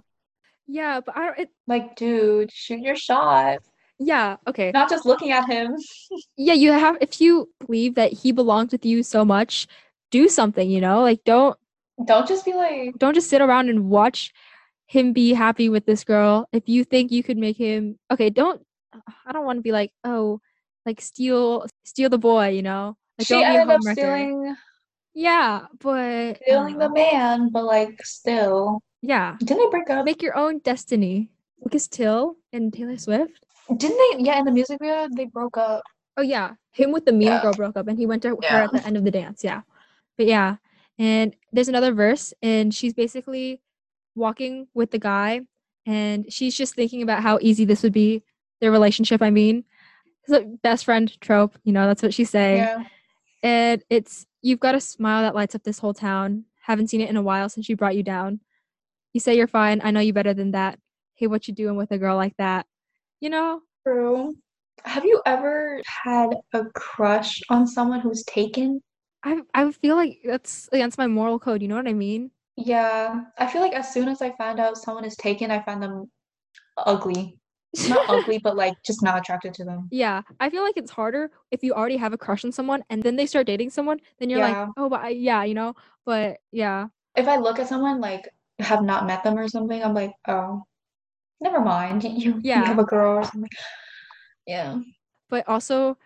Yeah, 0.68 1.02
but 1.06 1.16
I 1.18 1.26
don't, 1.26 1.40
it, 1.40 1.50
Like, 1.68 1.96
dude, 1.96 2.52
shoot 2.52 2.80
your 2.80 2.96
shot. 2.96 3.60
yeah, 4.00 4.38
okay. 4.48 4.72
Not 4.72 4.90
just 4.90 5.06
looking 5.06 5.32
at 5.32 5.50
him. 5.50 5.76
yeah 6.38 6.54
you 6.54 6.72
have 6.72 6.98
if 7.02 7.22
you 7.22 7.50
believe 7.66 7.96
that 7.96 8.12
he 8.14 8.32
belongs 8.32 8.72
with 8.72 8.86
you 8.86 9.04
so 9.04 9.24
much 9.26 9.68
do 10.12 10.28
something 10.30 10.70
you 10.70 10.82
know 10.82 11.02
like 11.02 11.24
don't 11.26 11.58
Don't 12.06 12.28
just 12.28 12.46
be 12.46 12.54
like, 12.54 12.98
don't 12.98 13.14
just 13.14 13.30
sit 13.30 13.42
around 13.42 13.70
and 13.70 13.90
watch 13.90 14.32
him 14.88 15.14
be 15.14 15.34
happy 15.34 15.70
with 15.70 15.86
this 15.86 16.04
girl 16.04 16.48
if 16.52 16.68
you 16.68 16.84
think 16.84 17.12
you 17.12 17.24
could 17.24 17.38
make 17.38 17.58
him 17.58 17.98
okay 18.12 18.30
don't 18.30 18.62
i 19.26 19.32
don't 19.32 19.46
want 19.46 19.58
to 19.58 19.62
be 19.64 19.72
like 19.72 19.92
oh 20.04 20.40
like 20.86 21.02
steal 21.02 21.66
steal 21.84 22.10
the 22.10 22.18
boy 22.18 22.50
you 22.50 22.62
know 22.62 22.96
like 23.18 23.28
she 23.28 23.34
don't 23.34 23.42
be 23.42 23.56
a 23.56 23.60
ended 23.62 23.76
up 23.76 23.82
stealing 23.82 24.56
yeah 25.14 25.66
but 25.80 26.38
stealing 26.44 26.78
the 26.78 26.90
man, 26.90 27.50
but 27.50 27.64
like 27.66 28.04
still. 28.06 28.82
yeah 29.02 29.36
Didn't 29.40 29.58
they 29.58 29.70
break 29.70 29.90
up? 29.90 30.06
make 30.06 30.22
your 30.22 30.36
own 30.36 30.60
destiny 30.60 31.30
lucas 31.62 31.88
till 31.88 32.36
and 32.52 32.74
taylor 32.74 32.98
swift 32.98 33.46
Didn't 33.78 33.98
they? 33.98 34.24
Yeah, 34.24 34.40
in 34.40 34.46
the 34.46 34.52
music 34.52 34.78
video, 34.82 35.08
they 35.16 35.26
broke 35.26 35.56
up. 35.58 35.82
Oh 36.18 36.22
yeah, 36.22 36.54
him 36.74 36.92
with 36.92 37.06
the 37.06 37.14
mean 37.14 37.30
Yeah. 37.32 37.42
girl 37.42 37.54
broke 37.54 37.78
up, 37.78 37.88
and 37.88 37.98
he 37.98 38.06
went 38.06 38.22
to 38.24 38.36
her 38.50 38.62
at 38.62 38.72
the 38.72 38.86
end 38.86 38.98
of 38.98 39.04
the 39.04 39.10
dance. 39.12 39.42
Yeah, 39.44 39.62
but 40.18 40.26
yeah, 40.28 40.58
and 41.00 41.34
there's 41.54 41.70
another 41.70 41.94
verse, 41.94 42.34
and 42.44 42.76
she's 42.76 42.94
basically 42.94 43.62
walking 44.16 44.68
with 44.76 44.92
the 44.92 45.00
guy, 45.00 45.42
and 45.88 46.32
she's 46.32 46.54
just 46.56 46.76
thinking 46.76 47.02
about 47.02 47.24
how 47.24 47.40
easy 47.42 47.66
this 47.66 47.82
would 47.84 47.94
be, 47.94 48.22
their 48.62 48.70
relationship. 48.72 49.22
I 49.24 49.32
mean, 49.32 49.64
it's 50.24 50.30
like 50.30 50.62
best 50.62 50.86
friend 50.86 51.20
trope. 51.22 51.58
You 51.64 51.74
know, 51.74 51.88
that's 51.88 52.02
what 52.04 52.14
she's 52.14 52.30
saying, 52.30 52.58
Yeah. 52.60 52.84
and 53.44 53.84
it's 53.90 54.26
you've 54.42 54.60
got 54.60 54.76
a 54.76 54.82
smile 54.82 55.22
that 55.24 55.36
lights 55.36 55.56
up 55.56 55.64
this 55.64 55.80
whole 55.80 55.94
town. 55.94 56.46
Haven't 56.62 56.90
seen 56.90 57.02
it 57.02 57.10
in 57.10 57.18
a 57.18 57.22
while 57.22 57.50
since 57.50 57.66
she 57.66 57.74
brought 57.74 57.96
you 57.96 58.04
down. 58.04 58.40
You 59.14 59.20
say 59.20 59.36
you're 59.36 59.48
fine. 59.48 59.82
I 59.84 59.92
know 59.92 60.00
you 60.00 60.14
better 60.14 60.34
than 60.34 60.52
that. 60.52 60.80
Hey, 61.16 61.28
what 61.28 61.48
you 61.48 61.54
doing 61.54 61.76
with 61.76 61.92
a 61.92 61.98
girl 61.98 62.16
like 62.16 62.36
that? 62.38 62.66
You 63.22 63.30
know, 63.30 63.62
True. 63.86 64.36
Have 64.86 65.06
you 65.06 65.22
ever 65.26 65.82
had 66.04 66.30
a 66.54 66.66
crush 66.74 67.40
on 67.50 67.68
someone 67.68 68.00
who's 68.00 68.24
taken? 68.24 68.82
I 69.24 69.42
I 69.54 69.72
feel 69.72 69.96
like 69.96 70.20
that's 70.26 70.68
against 70.72 70.98
my 70.98 71.08
moral 71.08 71.40
code. 71.40 71.62
You 71.62 71.68
know 71.68 71.76
what 71.76 71.88
I 71.88 71.94
mean? 71.94 72.32
Yeah, 72.58 73.22
I 73.38 73.48
feel 73.48 73.62
like 73.62 73.74
as 73.74 73.94
soon 73.94 74.08
as 74.10 74.22
I 74.22 74.32
find 74.36 74.60
out 74.60 74.78
someone 74.78 75.06
is 75.06 75.16
taken, 75.16 75.52
I 75.52 75.62
find 75.64 75.82
them 75.82 76.10
ugly. 76.78 77.38
Not 77.90 78.06
ugly, 78.08 78.38
but 78.38 78.56
like 78.56 78.76
just 78.86 79.02
not 79.02 79.18
attracted 79.18 79.54
to 79.56 79.64
them. 79.66 79.88
Yeah, 79.92 80.22
I 80.40 80.50
feel 80.50 80.64
like 80.64 80.78
it's 80.78 80.92
harder 80.92 81.32
if 81.52 81.64
you 81.64 81.74
already 81.74 81.98
have 81.98 82.14
a 82.14 82.18
crush 82.18 82.46
on 82.46 82.52
someone 82.52 82.84
and 82.90 83.02
then 83.02 83.16
they 83.16 83.26
start 83.26 83.48
dating 83.48 83.72
someone, 83.72 84.00
then 84.20 84.30
you're 84.30 84.40
Yeah. 84.40 84.66
like, 84.66 84.70
oh, 84.78 84.90
but 84.90 85.02
I, 85.02 85.10
yeah, 85.10 85.44
you 85.44 85.54
know. 85.56 85.76
But 86.06 86.38
yeah, 86.52 86.88
If 87.16 87.28
I 87.28 87.38
look 87.38 87.60
at 87.60 87.68
someone 87.68 88.00
like 88.02 88.30
have 88.60 88.84
not 88.84 89.06
met 89.08 89.24
them 89.24 89.38
or 89.38 89.48
something, 89.48 89.84
I'm 89.84 89.94
like, 89.94 90.14
oh, 90.28 90.64
never 91.42 91.60
mind. 91.62 92.04
You 92.24 92.34
you 92.36 92.42
Yeah. 92.44 92.66
have 92.66 92.80
a 92.80 92.84
girl 92.86 93.18
or 93.18 93.24
something. 93.24 93.50
Yeah. 94.46 94.80
but 95.30 95.48
also 95.48 95.98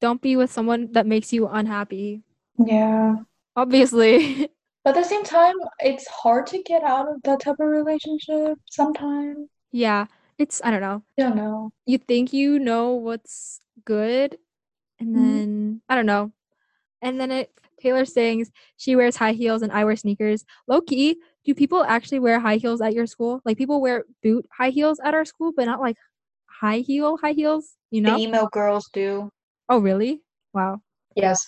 don't 0.00 0.20
be 0.20 0.36
with 0.36 0.52
someone 0.52 0.92
that 0.92 1.06
makes 1.06 1.32
you 1.32 1.48
unhappy. 1.48 2.22
Yeah. 2.58 3.16
Obviously, 3.56 4.48
But 4.84 4.96
at 4.96 5.02
the 5.02 5.08
same 5.08 5.24
time, 5.24 5.56
it's 5.80 6.06
hard 6.06 6.46
to 6.48 6.62
get 6.62 6.84
out 6.84 7.08
of 7.08 7.20
that 7.24 7.40
type 7.40 7.58
of 7.58 7.66
relationship 7.66 8.58
sometimes. 8.70 9.48
yeah, 9.72 10.06
it's 10.38 10.60
I 10.64 10.70
don't 10.70 10.80
know. 10.80 11.02
I 11.18 11.22
don't 11.22 11.36
know. 11.36 11.70
You 11.86 11.98
think 11.98 12.32
you 12.32 12.58
know 12.58 12.94
what's 12.94 13.60
good, 13.84 14.38
and 15.00 15.10
Mhm. 15.10 15.14
then 15.14 15.82
I 15.88 15.94
don't 15.96 16.06
know, 16.06 16.32
and 17.02 17.20
then 17.20 17.30
it 17.30 17.52
Taylor 17.80 18.04
sings 18.06 18.50
she 18.78 18.96
wears 18.96 19.16
high 19.16 19.32
heels 19.32 19.62
and 19.62 19.70
I 19.72 19.84
wear 19.84 19.96
sneakers. 19.96 20.44
Low 20.66 20.80
key, 20.80 21.18
do 21.44 21.54
people 21.54 21.84
actually 21.84 22.20
wear 22.20 22.40
high 22.40 22.56
heels 22.56 22.80
at 22.80 22.94
your 22.94 23.06
school? 23.06 23.40
Like 23.44 23.58
people 23.58 23.80
wear 23.80 24.04
boot 24.22 24.46
high 24.56 24.70
heels 24.70 24.98
at 25.04 25.14
our 25.14 25.24
school, 25.24 25.52
but 25.56 25.66
not 25.66 25.80
like 25.80 25.96
high 26.46 26.78
heel 26.78 27.18
high 27.18 27.32
heels. 27.32 27.76
You 27.90 28.00
know, 28.02 28.12
The 28.16 28.18
know? 28.18 28.28
emo 28.40 28.46
girls 28.48 28.88
do. 28.92 29.30
Oh, 29.68 29.78
really? 29.78 30.22
Wow. 30.54 30.80
Yes. 31.16 31.44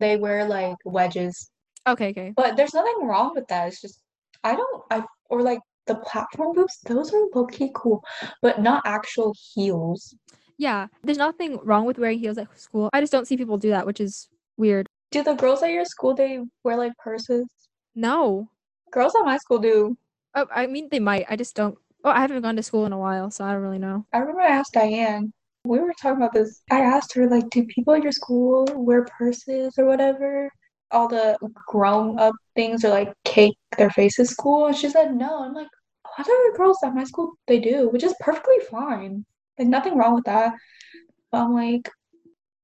They 0.00 0.16
wear 0.16 0.46
like 0.46 0.76
wedges. 0.84 1.50
Okay, 1.86 2.10
okay. 2.10 2.32
But 2.36 2.56
there's 2.56 2.74
nothing 2.74 3.06
wrong 3.06 3.32
with 3.34 3.46
that. 3.48 3.68
It's 3.68 3.80
just 3.80 4.00
I 4.42 4.54
don't 4.56 4.84
I 4.90 5.04
or 5.30 5.42
like 5.42 5.60
the 5.86 5.96
platform 5.96 6.54
boots, 6.54 6.78
those 6.84 7.12
are 7.12 7.26
low-key 7.34 7.70
cool, 7.74 8.02
but 8.42 8.60
not 8.60 8.82
actual 8.86 9.34
heels. 9.54 10.14
Yeah, 10.56 10.86
there's 11.02 11.18
nothing 11.18 11.58
wrong 11.62 11.84
with 11.84 11.98
wearing 11.98 12.18
heels 12.18 12.38
at 12.38 12.58
school. 12.58 12.88
I 12.92 13.00
just 13.00 13.12
don't 13.12 13.26
see 13.26 13.36
people 13.36 13.58
do 13.58 13.70
that, 13.70 13.86
which 13.86 14.00
is 14.00 14.28
weird. 14.56 14.86
Do 15.10 15.22
the 15.22 15.34
girls 15.34 15.62
at 15.62 15.70
your 15.70 15.84
school 15.84 16.14
they 16.14 16.40
wear 16.62 16.76
like 16.76 16.96
purses? 16.98 17.46
No. 17.94 18.48
Girls 18.92 19.14
at 19.14 19.24
my 19.24 19.38
school 19.38 19.58
do. 19.58 19.96
Oh, 20.34 20.46
I 20.54 20.66
mean, 20.66 20.88
they 20.90 21.00
might. 21.00 21.26
I 21.28 21.36
just 21.36 21.54
don't. 21.54 21.76
Oh, 22.04 22.10
I 22.10 22.20
haven't 22.20 22.42
gone 22.42 22.56
to 22.56 22.62
school 22.62 22.86
in 22.86 22.92
a 22.92 22.98
while, 22.98 23.30
so 23.30 23.44
I 23.44 23.52
don't 23.52 23.62
really 23.62 23.78
know. 23.78 24.06
I 24.12 24.18
remember 24.18 24.42
I 24.42 24.48
asked 24.48 24.74
Diane. 24.74 25.32
We 25.64 25.78
were 25.78 25.94
talking 26.00 26.18
about 26.18 26.34
this. 26.34 26.62
I 26.70 26.80
asked 26.80 27.14
her 27.14 27.28
like, 27.28 27.48
do 27.50 27.64
people 27.64 27.94
at 27.94 28.02
your 28.02 28.12
school 28.12 28.66
wear 28.74 29.06
purses 29.18 29.74
or 29.78 29.86
whatever? 29.86 30.50
All 30.94 31.08
the 31.08 31.36
grown 31.66 32.18
up 32.18 32.34
things 32.54 32.84
are 32.84 32.90
like 32.90 33.12
cake 33.24 33.56
their 33.76 33.90
faces 33.90 34.30
school, 34.30 34.66
and 34.66 34.76
she 34.76 34.88
said 34.88 35.14
no. 35.14 35.42
I'm 35.42 35.54
like, 35.54 35.68
a 36.06 36.08
lot 36.20 36.28
other 36.28 36.56
girls 36.56 36.78
at 36.84 36.94
my 36.94 37.04
school 37.04 37.32
they 37.46 37.58
do, 37.58 37.88
which 37.88 38.04
is 38.04 38.14
perfectly 38.20 38.56
fine. 38.70 39.24
Like 39.58 39.68
nothing 39.68 39.96
wrong 39.96 40.14
with 40.14 40.24
that. 40.24 40.54
But 41.30 41.42
I'm 41.42 41.54
like, 41.54 41.90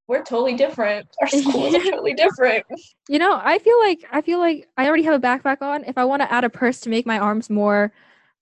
we're 0.07 0.23
totally 0.23 0.55
different. 0.55 1.09
Our 1.21 1.27
schools 1.29 1.75
are 1.75 1.83
totally 1.83 2.15
different. 2.15 2.65
You 3.09 3.19
know, 3.19 3.41
I 3.43 3.59
feel 3.59 3.79
like 3.81 4.05
I 4.13 4.21
feel 4.21 4.39
like 4.39 4.69
I 4.77 4.87
already 4.87 5.03
have 5.05 5.15
a 5.15 5.27
backpack 5.27 5.61
on. 5.61 5.85
If 5.85 5.99
I 5.99 6.05
want 6.05 6.23
to 6.23 6.33
add 6.33 6.45
a 6.45 6.51
purse 6.51 6.81
to 6.81 6.91
make 6.91 7.07
my 7.07 7.19
arms 7.19 7.51
more, 7.51 7.93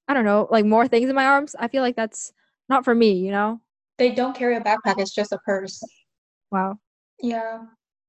I 0.06 0.14
don't 0.14 0.24
know, 0.24 0.48
like 0.50 0.64
more 0.64 0.86
things 0.86 1.08
in 1.08 1.14
my 1.14 1.26
arms, 1.26 1.54
I 1.58 1.68
feel 1.68 1.82
like 1.82 1.96
that's 1.96 2.32
not 2.68 2.84
for 2.84 2.94
me, 2.94 3.12
you 3.12 3.30
know? 3.30 3.60
They 3.98 4.10
don't 4.10 4.34
carry 4.34 4.56
a 4.56 4.60
backpack, 4.60 4.98
it's 4.98 5.14
just 5.14 5.32
a 5.32 5.38
purse. 5.38 5.82
Wow. 6.50 6.78
Yeah. 7.20 7.62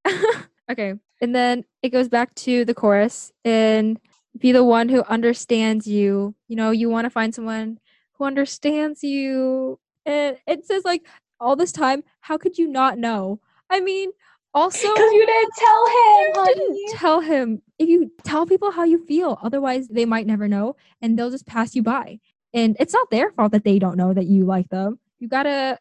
okay. 0.72 0.93
And 1.22 1.36
then 1.36 1.65
it 1.84 1.89
goes 1.89 2.07
back 2.07 2.34
to 2.36 2.63
the 2.65 2.74
chorus 2.74 3.32
and 3.43 3.99
be 4.38 4.51
the 4.51 4.63
one 4.63 4.89
who 4.89 5.03
understands 5.03 5.88
you. 5.88 6.36
You 6.47 6.55
know, 6.55 6.72
you 6.72 6.89
want 6.89 7.05
to 7.05 7.09
find 7.09 7.34
someone 7.36 7.80
who 8.13 8.26
understands 8.26 9.03
you. 9.03 9.80
And 10.05 10.38
it 10.47 10.65
says 10.65 10.84
like 10.86 11.05
all 11.39 11.55
this 11.55 11.72
time, 11.72 12.03
how 12.22 12.38
could 12.38 12.57
you 12.57 12.67
not 12.67 12.97
know? 12.97 13.39
I 13.70 13.80
mean, 13.82 14.11
also 14.53 14.88
Because 14.93 15.11
you 15.13 15.26
didn't 15.26 15.53
tell 15.57 15.86
him. 15.88 15.93
you 16.26 16.34
honey. 16.36 16.53
didn't 16.55 16.97
tell 16.97 17.20
him. 17.22 17.61
If 17.78 17.89
you 17.89 18.11
tell 18.24 18.45
people 18.45 18.72
how 18.72 18.84
you 18.84 19.05
feel, 19.05 19.38
otherwise 19.43 19.88
they 19.89 20.05
might 20.05 20.26
never 20.28 20.47
know 20.47 20.76
and 21.01 21.17
they'll 21.17 21.32
just 21.32 21.45
pass 21.45 21.76
you 21.76 21.84
by. 21.84 22.20
And 22.53 22.76
it's 22.80 22.93
not 22.93 23.11
their 23.11 23.32
fault 23.32 23.51
that 23.51 23.63
they 23.63 23.78
don't 23.78 23.97
know 23.97 24.13
that 24.13 24.26
you 24.26 24.45
like 24.45 24.70
them. 24.70 24.99
You 25.20 25.28
gotta 25.28 25.78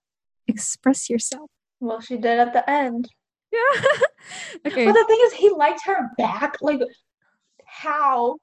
express 0.47 1.09
yourself. 1.09 1.49
Well, 1.81 2.01
she 2.01 2.17
did 2.17 2.39
at 2.39 2.53
the 2.53 2.69
end. 2.69 3.09
Yeah. 3.59 3.83
okay. 4.67 4.87
But 4.87 4.93
the 4.93 5.05
thing 5.07 5.19
is, 5.25 5.33
he 5.33 5.51
liked 5.51 5.85
her 5.85 6.11
back. 6.17 6.57
Like, 6.61 6.81
how? 7.67 8.37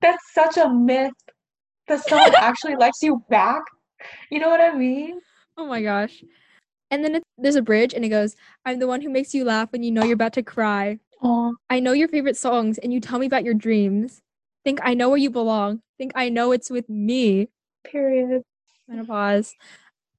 That's 0.00 0.22
such 0.32 0.56
a 0.56 0.68
myth 0.68 1.12
that 1.88 2.04
someone 2.04 2.34
actually 2.40 2.76
likes 2.76 3.02
you 3.02 3.24
back. 3.28 3.62
You 4.30 4.38
know 4.38 4.48
what 4.48 4.60
I 4.60 4.74
mean? 4.74 5.20
Oh 5.56 5.66
my 5.66 5.82
gosh. 5.82 6.22
And 6.90 7.04
then 7.04 7.16
it, 7.16 7.22
there's 7.36 7.56
a 7.56 7.62
bridge 7.62 7.92
and 7.92 8.04
it 8.04 8.08
goes, 8.08 8.36
I'm 8.64 8.78
the 8.78 8.86
one 8.86 9.02
who 9.02 9.10
makes 9.10 9.34
you 9.34 9.44
laugh 9.44 9.72
when 9.72 9.82
you 9.82 9.90
know 9.90 10.04
you're 10.04 10.14
about 10.14 10.32
to 10.34 10.42
cry. 10.42 10.98
Oh, 11.22 11.54
I 11.68 11.80
know 11.80 11.92
your 11.92 12.08
favorite 12.08 12.36
songs 12.36 12.78
and 12.78 12.92
you 12.92 13.00
tell 13.00 13.18
me 13.18 13.26
about 13.26 13.44
your 13.44 13.54
dreams. 13.54 14.22
Think 14.64 14.80
I 14.82 14.94
know 14.94 15.08
where 15.08 15.18
you 15.18 15.30
belong. 15.30 15.82
Think 15.98 16.12
I 16.14 16.28
know 16.28 16.52
it's 16.52 16.70
with 16.70 16.88
me. 16.88 17.48
period. 17.84 18.42
Menopause. 18.86 19.54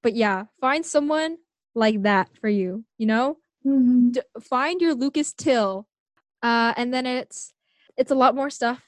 But 0.04 0.16
yeah, 0.16 0.46
find 0.62 0.86
someone 0.86 1.38
like 1.74 2.04
that 2.04 2.30
for 2.40 2.50
you, 2.50 2.84
you 2.98 3.06
know? 3.06 3.38
Mhm. 3.66 4.14
D- 4.14 4.22
find 4.42 4.82
your 4.82 4.94
Lucas 4.94 5.34
Till. 5.34 5.88
Uh, 6.42 6.74
and 6.78 6.94
then 6.94 7.06
it's 7.06 7.54
it's 7.98 8.12
a 8.12 8.16
lot 8.16 8.36
more 8.36 8.50
stuff 8.50 8.84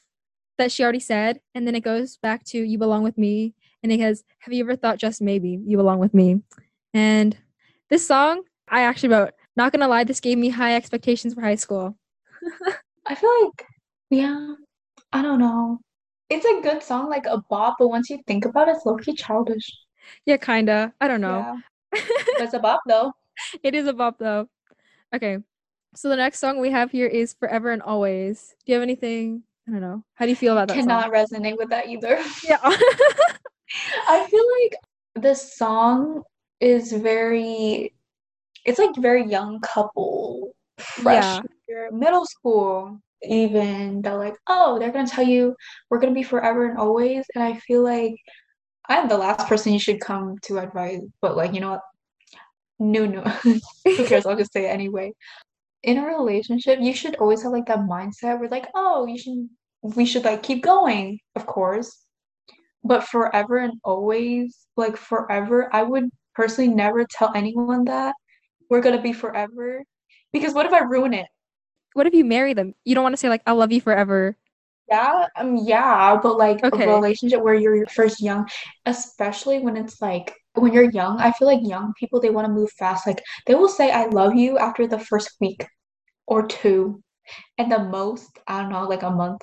that 0.57 0.71
she 0.71 0.83
already 0.83 0.99
said. 0.99 1.41
And 1.53 1.67
then 1.67 1.75
it 1.75 1.81
goes 1.81 2.17
back 2.17 2.43
to 2.45 2.59
you 2.61 2.77
belong 2.77 3.03
with 3.03 3.17
me. 3.17 3.53
And 3.83 3.91
it 3.91 3.97
goes, 3.97 4.23
Have 4.39 4.53
you 4.53 4.63
ever 4.63 4.75
thought 4.75 4.97
just 4.99 5.21
maybe 5.21 5.59
you 5.65 5.77
belong 5.77 5.99
with 5.99 6.13
me? 6.13 6.41
And 6.93 7.37
this 7.89 8.05
song, 8.07 8.43
I 8.69 8.83
actually 8.83 9.09
wrote, 9.09 9.31
not 9.55 9.71
gonna 9.73 9.87
lie, 9.87 10.03
this 10.03 10.19
gave 10.21 10.37
me 10.37 10.49
high 10.49 10.75
expectations 10.75 11.33
for 11.33 11.41
high 11.41 11.55
school. 11.55 11.97
I 13.07 13.15
feel 13.15 13.31
like, 13.43 13.65
yeah, 14.09 14.55
I 15.11 15.21
don't 15.21 15.39
know. 15.39 15.79
It's 16.29 16.45
a 16.45 16.61
good 16.61 16.81
song, 16.81 17.09
like 17.09 17.25
a 17.25 17.41
bop, 17.49 17.75
but 17.79 17.89
once 17.89 18.09
you 18.09 18.21
think 18.27 18.45
about 18.45 18.69
it, 18.69 18.75
it's 18.77 18.85
low-key 18.85 19.15
childish. 19.15 19.69
Yeah, 20.25 20.37
kinda. 20.37 20.93
I 21.01 21.07
don't 21.07 21.21
know. 21.21 21.61
Yeah. 21.93 21.99
It's 22.39 22.53
a 22.53 22.59
bop 22.59 22.79
though. 22.87 23.11
it 23.63 23.75
is 23.75 23.87
a 23.87 23.93
bop 23.93 24.17
though. 24.17 24.47
Okay. 25.13 25.37
So 25.95 26.09
the 26.09 26.15
next 26.15 26.39
song 26.39 26.59
we 26.59 26.71
have 26.71 26.91
here 26.91 27.07
is 27.07 27.33
Forever 27.33 27.71
and 27.71 27.81
Always. 27.81 28.55
Do 28.65 28.71
you 28.71 28.75
have 28.75 28.83
anything? 28.83 29.43
I 29.67 29.71
don't 29.71 29.81
know. 29.81 30.03
How 30.15 30.25
do 30.25 30.29
you 30.29 30.35
feel 30.35 30.53
about 30.53 30.69
that 30.69 30.75
Cannot 30.75 31.03
song? 31.05 31.11
resonate 31.13 31.57
with 31.57 31.69
that 31.69 31.87
either. 31.87 32.19
Yeah. 32.43 32.59
I 32.63 34.27
feel 34.29 34.45
like 34.61 34.75
this 35.23 35.55
song 35.57 36.23
is 36.59 36.91
very, 36.91 37.93
it's 38.65 38.79
like 38.79 38.95
very 38.97 39.25
young 39.25 39.59
couple, 39.61 40.53
Yeah. 41.05 41.41
middle 41.91 42.25
school, 42.25 42.99
even. 43.23 44.01
They're 44.01 44.17
like, 44.17 44.35
oh, 44.47 44.79
they're 44.79 44.91
gonna 44.91 45.07
tell 45.07 45.25
you 45.25 45.55
we're 45.89 45.99
gonna 45.99 46.13
be 46.13 46.23
forever 46.23 46.69
and 46.69 46.77
always. 46.77 47.25
And 47.35 47.43
I 47.43 47.55
feel 47.59 47.83
like 47.83 48.15
I'm 48.89 49.07
the 49.07 49.17
last 49.17 49.47
person 49.47 49.73
you 49.73 49.79
should 49.79 50.01
come 50.01 50.37
to 50.43 50.57
advise, 50.59 51.01
but 51.21 51.35
like, 51.37 51.53
you 51.53 51.59
know 51.61 51.71
what? 51.71 51.81
No, 52.81 53.05
no. 53.05 53.21
Who 53.97 54.05
cares? 54.07 54.25
I'll 54.25 54.35
just 54.37 54.53
say 54.53 54.65
it 54.65 54.69
anyway. 54.69 55.13
In 55.83 55.97
a 55.99 56.05
relationship, 56.07 56.79
you 56.81 56.93
should 56.93 57.15
always 57.17 57.43
have 57.43 57.53
like 57.53 57.67
that 57.67 57.79
mindset 57.79 58.39
where 58.39 58.49
like, 58.49 58.67
oh, 58.75 59.05
you 59.07 59.17
should 59.19 59.49
we 59.83 60.05
should 60.05 60.25
like 60.25 60.43
keep 60.43 60.63
going, 60.63 61.19
of 61.35 61.45
course. 61.45 62.05
But 62.83 63.05
forever 63.05 63.57
and 63.57 63.73
always, 63.83 64.67
like 64.77 64.97
forever, 64.97 65.69
I 65.73 65.83
would 65.83 66.09
personally 66.35 66.73
never 66.73 67.05
tell 67.09 67.31
anyone 67.35 67.85
that 67.85 68.15
we're 68.69 68.81
gonna 68.81 69.01
be 69.01 69.13
forever. 69.13 69.83
Because 70.33 70.53
what 70.53 70.65
if 70.65 70.73
I 70.73 70.79
ruin 70.79 71.13
it? 71.13 71.27
what 71.93 72.07
if 72.07 72.13
you 72.13 72.25
marry 72.25 72.53
them? 72.53 72.75
You 72.85 72.95
don't 72.95 73.03
want 73.03 73.13
to 73.13 73.17
say 73.17 73.29
like 73.29 73.43
I'll 73.47 73.57
love 73.57 73.71
you 73.71 73.81
forever. 73.81 74.37
Yeah, 74.89 75.27
um, 75.37 75.57
yeah, 75.57 76.19
but 76.21 76.37
like 76.37 76.63
Okay. 76.65 76.83
a 76.83 76.95
relationship 76.95 77.41
where 77.41 77.53
you're 77.55 77.85
first 77.87 78.21
young, 78.21 78.47
especially 78.85 79.59
when 79.59 79.77
it's 79.77 80.01
like 80.01 80.33
when 80.55 80.73
you're 80.73 80.89
young, 80.91 81.19
I 81.19 81.31
feel 81.31 81.47
like 81.47 81.61
young 81.63 81.93
people 81.99 82.19
they 82.19 82.29
want 82.29 82.47
to 82.47 82.53
move 82.53 82.71
fast. 82.77 83.07
Like 83.07 83.23
they 83.47 83.55
will 83.55 83.69
say 83.69 83.91
I 83.91 84.07
love 84.07 84.35
you 84.35 84.57
after 84.57 84.87
the 84.87 84.99
first 84.99 85.31
week 85.39 85.65
or 86.27 86.45
two, 86.47 87.01
and 87.57 87.71
the 87.71 87.79
most, 87.79 88.29
I 88.47 88.61
don't 88.61 88.71
know, 88.71 88.83
like 88.87 89.03
a 89.03 89.09
month. 89.09 89.41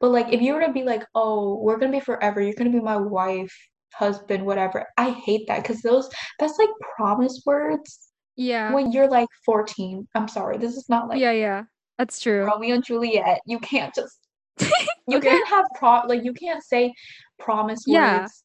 But 0.00 0.10
like 0.10 0.32
if 0.32 0.40
you 0.40 0.54
were 0.54 0.60
to 0.66 0.72
be 0.72 0.82
like, 0.84 1.04
oh, 1.14 1.56
we're 1.62 1.78
gonna 1.78 1.92
be 1.92 2.00
forever, 2.00 2.40
you're 2.40 2.54
gonna 2.54 2.70
be 2.70 2.80
my 2.80 2.96
wife, 2.96 3.52
husband, 3.94 4.44
whatever. 4.46 4.86
I 4.96 5.10
hate 5.10 5.46
that 5.48 5.62
because 5.62 5.82
those 5.82 6.08
that's 6.38 6.58
like 6.58 6.70
promise 6.96 7.42
words 7.46 8.08
Yeah. 8.36 8.72
when 8.72 8.90
you're 8.92 9.08
like 9.08 9.28
14. 9.44 10.08
I'm 10.14 10.28
sorry, 10.28 10.58
this 10.58 10.76
is 10.76 10.88
not 10.88 11.08
like 11.08 11.20
yeah, 11.20 11.32
yeah. 11.32 11.64
That's 11.98 12.18
true. 12.20 12.44
Romeo 12.44 12.74
and 12.74 12.84
Juliet. 12.84 13.40
You 13.46 13.58
can't 13.60 13.94
just 13.94 14.18
you 15.06 15.18
Okay. 15.18 15.28
can't 15.30 15.48
have 15.48 15.66
pro 15.74 16.00
like 16.06 16.24
you 16.24 16.32
can't 16.32 16.64
say 16.64 16.92
promise 17.38 17.84
Yeah. 17.86 18.20
words. 18.20 18.44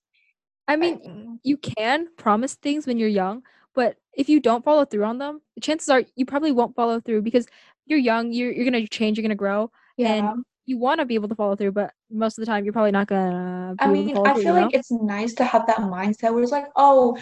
I 0.67 0.75
mean, 0.75 0.99
mm. 0.99 1.39
you 1.43 1.57
can 1.57 2.07
promise 2.17 2.55
things 2.55 2.85
when 2.85 2.97
you're 2.97 3.07
young, 3.07 3.43
but 3.73 3.97
if 4.13 4.27
you 4.27 4.39
don't 4.39 4.65
follow 4.65 4.85
through 4.85 5.05
on 5.05 5.17
them, 5.17 5.41
the 5.55 5.61
chances 5.61 5.89
are 5.89 6.03
you 6.15 6.25
probably 6.25 6.51
won't 6.51 6.75
follow 6.75 6.99
through 6.99 7.21
because 7.21 7.47
you're 7.85 7.99
young, 7.99 8.33
you're 8.33 8.51
you're 8.51 8.65
gonna 8.65 8.85
change, 8.87 9.17
you're 9.17 9.23
gonna 9.23 9.35
grow, 9.35 9.71
yeah. 9.97 10.13
and 10.13 10.45
you 10.65 10.77
want 10.77 10.99
to 10.99 11.05
be 11.05 11.15
able 11.15 11.29
to 11.29 11.35
follow 11.35 11.55
through, 11.55 11.71
but 11.71 11.93
most 12.11 12.37
of 12.37 12.41
the 12.41 12.45
time 12.45 12.65
you're 12.65 12.73
probably 12.73 12.91
not 12.91 13.07
gonna 13.07 13.75
I 13.79 13.87
mean, 13.87 14.17
I 14.17 14.33
through. 14.33 14.43
feel 14.43 14.55
you 14.55 14.61
like 14.61 14.73
know? 14.73 14.79
it's 14.79 14.91
nice 14.91 15.33
to 15.35 15.45
have 15.45 15.65
that 15.67 15.77
mindset 15.77 16.33
where 16.33 16.43
it's 16.43 16.51
like, 16.51 16.67
oh, 16.75 17.17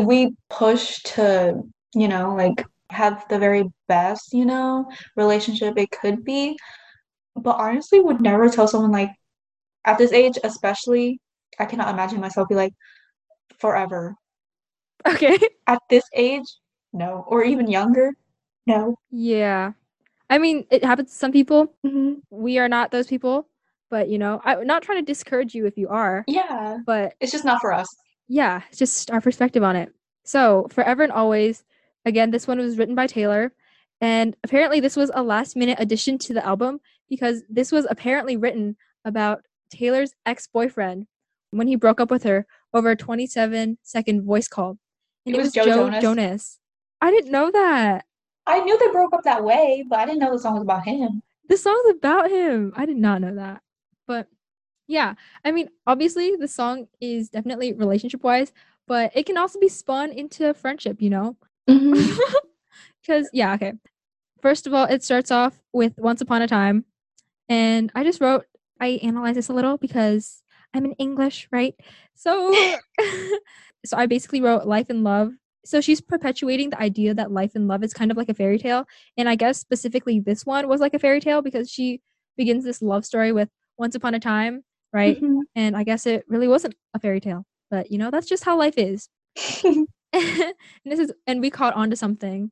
we 0.00 0.36
push 0.50 1.02
to, 1.14 1.62
you 1.94 2.08
know, 2.08 2.34
like 2.34 2.64
have 2.90 3.24
the 3.30 3.38
very 3.38 3.64
best, 3.88 4.34
you 4.34 4.44
know, 4.44 4.90
relationship 5.16 5.78
it 5.78 5.90
could 5.90 6.24
be. 6.24 6.58
But 7.34 7.56
honestly, 7.56 8.00
would 8.00 8.20
never 8.20 8.48
tell 8.50 8.68
someone 8.68 8.92
like 8.92 9.10
at 9.86 9.96
this 9.96 10.12
age, 10.12 10.38
especially, 10.44 11.20
I 11.58 11.64
cannot 11.66 11.88
imagine 11.92 12.20
myself 12.20 12.48
be 12.48 12.54
like 12.54 12.72
forever. 13.58 14.14
okay. 15.06 15.38
At 15.66 15.78
this 15.90 16.04
age, 16.14 16.46
no. 16.92 17.24
Or 17.28 17.44
even 17.44 17.68
younger, 17.68 18.12
no. 18.66 18.96
Yeah. 19.10 19.72
I 20.30 20.38
mean, 20.38 20.66
it 20.70 20.84
happens 20.84 21.10
to 21.10 21.16
some 21.16 21.32
people. 21.32 21.72
hmm 21.84 22.14
We 22.30 22.58
are 22.58 22.68
not 22.68 22.90
those 22.90 23.06
people, 23.06 23.48
but 23.90 24.08
you 24.08 24.18
know, 24.18 24.40
I'm 24.44 24.66
not 24.66 24.82
trying 24.82 24.98
to 25.04 25.12
discourage 25.12 25.54
you 25.54 25.66
if 25.66 25.76
you 25.76 25.88
are, 25.88 26.24
Yeah. 26.26 26.78
but 26.86 27.14
It's 27.20 27.32
just 27.32 27.44
not 27.44 27.60
for 27.60 27.72
us. 27.72 27.86
yeah, 28.28 28.62
it's 28.68 28.78
just 28.78 29.10
our 29.10 29.20
perspective 29.20 29.62
on 29.62 29.76
it. 29.76 29.92
So, 30.24 30.66
Forever 30.70 31.02
and 31.02 31.12
Always, 31.12 31.64
again, 32.06 32.30
this 32.30 32.46
one 32.48 32.58
was 32.58 32.78
written 32.78 32.94
by 32.94 33.06
Taylor, 33.06 33.52
and 34.00 34.34
apparently 34.42 34.80
this 34.80 34.96
was 34.96 35.10
a 35.14 35.22
last 35.22 35.54
minute 35.56 35.78
addition 35.80 36.16
to 36.18 36.32
the 36.34 36.44
album 36.44 36.80
because 37.10 37.42
this 37.50 37.70
was 37.70 37.86
apparently 37.90 38.36
written 38.38 38.76
about 39.04 39.42
Taylor's 39.70 40.14
ex 40.24 40.46
boyfriend 40.46 41.06
when 41.56 41.68
he 41.68 41.76
broke 41.76 42.00
up 42.00 42.10
with 42.10 42.22
her 42.24 42.46
over 42.72 42.90
a 42.90 42.96
27 42.96 43.78
second 43.82 44.22
voice 44.22 44.48
call. 44.48 44.78
And 45.26 45.34
It 45.34 45.38
it, 45.38 45.38
was 45.38 45.46
was, 45.46 45.54
Joe 45.54 45.64
Joe 45.64 45.74
Jonas? 45.74 46.02
Jonas. 46.02 46.58
I 47.00 47.10
didn't 47.10 47.30
know 47.32 47.50
that. 47.50 48.04
I 48.46 48.60
knew 48.60 48.78
they 48.78 48.90
broke 48.92 49.14
up 49.14 49.22
that 49.24 49.42
way, 49.44 49.84
but 49.88 49.98
I 49.98 50.06
didn't 50.06 50.20
know 50.20 50.32
the 50.32 50.38
song 50.38 50.54
was 50.54 50.62
about 50.62 50.84
him. 50.84 51.22
The 51.48 51.56
song's 51.56 51.88
about 51.90 52.30
him. 52.30 52.72
I 52.76 52.86
did 52.86 52.96
not 52.96 53.20
know 53.20 53.34
that. 53.34 53.62
But 54.06 54.28
yeah, 54.86 55.14
I 55.44 55.52
mean, 55.52 55.68
obviously 55.86 56.36
the 56.36 56.48
song 56.48 56.88
is 57.00 57.30
definitely 57.30 57.72
relationship 57.72 58.22
wise, 58.22 58.52
but 58.86 59.12
it 59.14 59.24
can 59.24 59.38
also 59.38 59.58
be 59.58 59.68
spun 59.68 60.10
into 60.10 60.52
friendship, 60.54 61.00
you 61.00 61.10
know? 61.10 61.36
Mm-hmm. 61.68 62.18
Because, 63.06 63.28
yeah, 63.34 63.52
okay. 63.54 63.74
First 64.40 64.66
of 64.66 64.72
all, 64.72 64.86
it 64.86 65.04
starts 65.04 65.30
off 65.30 65.60
with 65.74 65.92
Once 65.98 66.22
Upon 66.22 66.40
a 66.40 66.48
Time. 66.48 66.86
And 67.50 67.92
I 67.94 68.02
just 68.02 68.20
wrote, 68.20 68.46
I 68.80 68.98
analyzed 69.02 69.36
this 69.36 69.48
a 69.50 69.52
little 69.52 69.76
because 69.76 70.42
I'm 70.74 70.84
in 70.84 70.92
English, 70.92 71.48
right? 71.52 71.74
So, 72.14 72.52
so 73.86 73.96
I 73.96 74.06
basically 74.06 74.40
wrote 74.40 74.66
life 74.66 74.90
and 74.90 75.04
love. 75.04 75.32
So 75.64 75.80
she's 75.80 76.00
perpetuating 76.00 76.70
the 76.70 76.80
idea 76.80 77.14
that 77.14 77.32
life 77.32 77.52
and 77.54 77.68
love 77.68 77.82
is 77.82 77.94
kind 77.94 78.10
of 78.10 78.16
like 78.16 78.28
a 78.28 78.34
fairy 78.34 78.58
tale. 78.58 78.84
And 79.16 79.28
I 79.28 79.34
guess 79.34 79.58
specifically 79.58 80.20
this 80.20 80.44
one 80.44 80.68
was 80.68 80.80
like 80.80 80.94
a 80.94 80.98
fairy 80.98 81.20
tale 81.20 81.40
because 81.40 81.70
she 81.70 82.00
begins 82.36 82.64
this 82.64 82.82
love 82.82 83.04
story 83.06 83.32
with 83.32 83.48
Once 83.78 83.94
Upon 83.94 84.14
a 84.14 84.20
Time, 84.20 84.62
right? 84.92 85.16
Mhm. 85.20 85.40
And 85.54 85.76
I 85.76 85.84
guess 85.84 86.06
it 86.06 86.24
really 86.28 86.48
wasn't 86.48 86.74
a 86.92 86.98
fairy 86.98 87.20
tale. 87.20 87.46
But, 87.70 87.90
you 87.90 87.98
know, 87.98 88.10
that's 88.10 88.28
just 88.28 88.44
how 88.44 88.58
life 88.58 88.74
is. 88.76 89.08
and 89.64 89.86
this 90.84 90.98
is 91.00 91.12
and 91.26 91.40
we 91.40 91.50
caught 91.50 91.74
on 91.74 91.90
to 91.90 91.96
something 91.96 92.50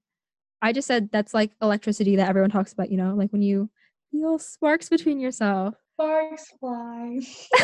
I 0.62 0.72
just 0.72 0.86
said 0.86 1.10
that's 1.12 1.34
like 1.34 1.52
electricity 1.60 2.16
that 2.16 2.28
everyone 2.28 2.50
talks 2.50 2.72
about, 2.72 2.90
you 2.90 2.96
know, 2.96 3.14
like 3.14 3.32
when 3.32 3.42
you 3.42 3.68
feel 4.12 4.38
sparks 4.38 4.88
between 4.88 5.18
yourself. 5.20 5.74
Sparks 5.94 6.46
fly. 6.58 7.20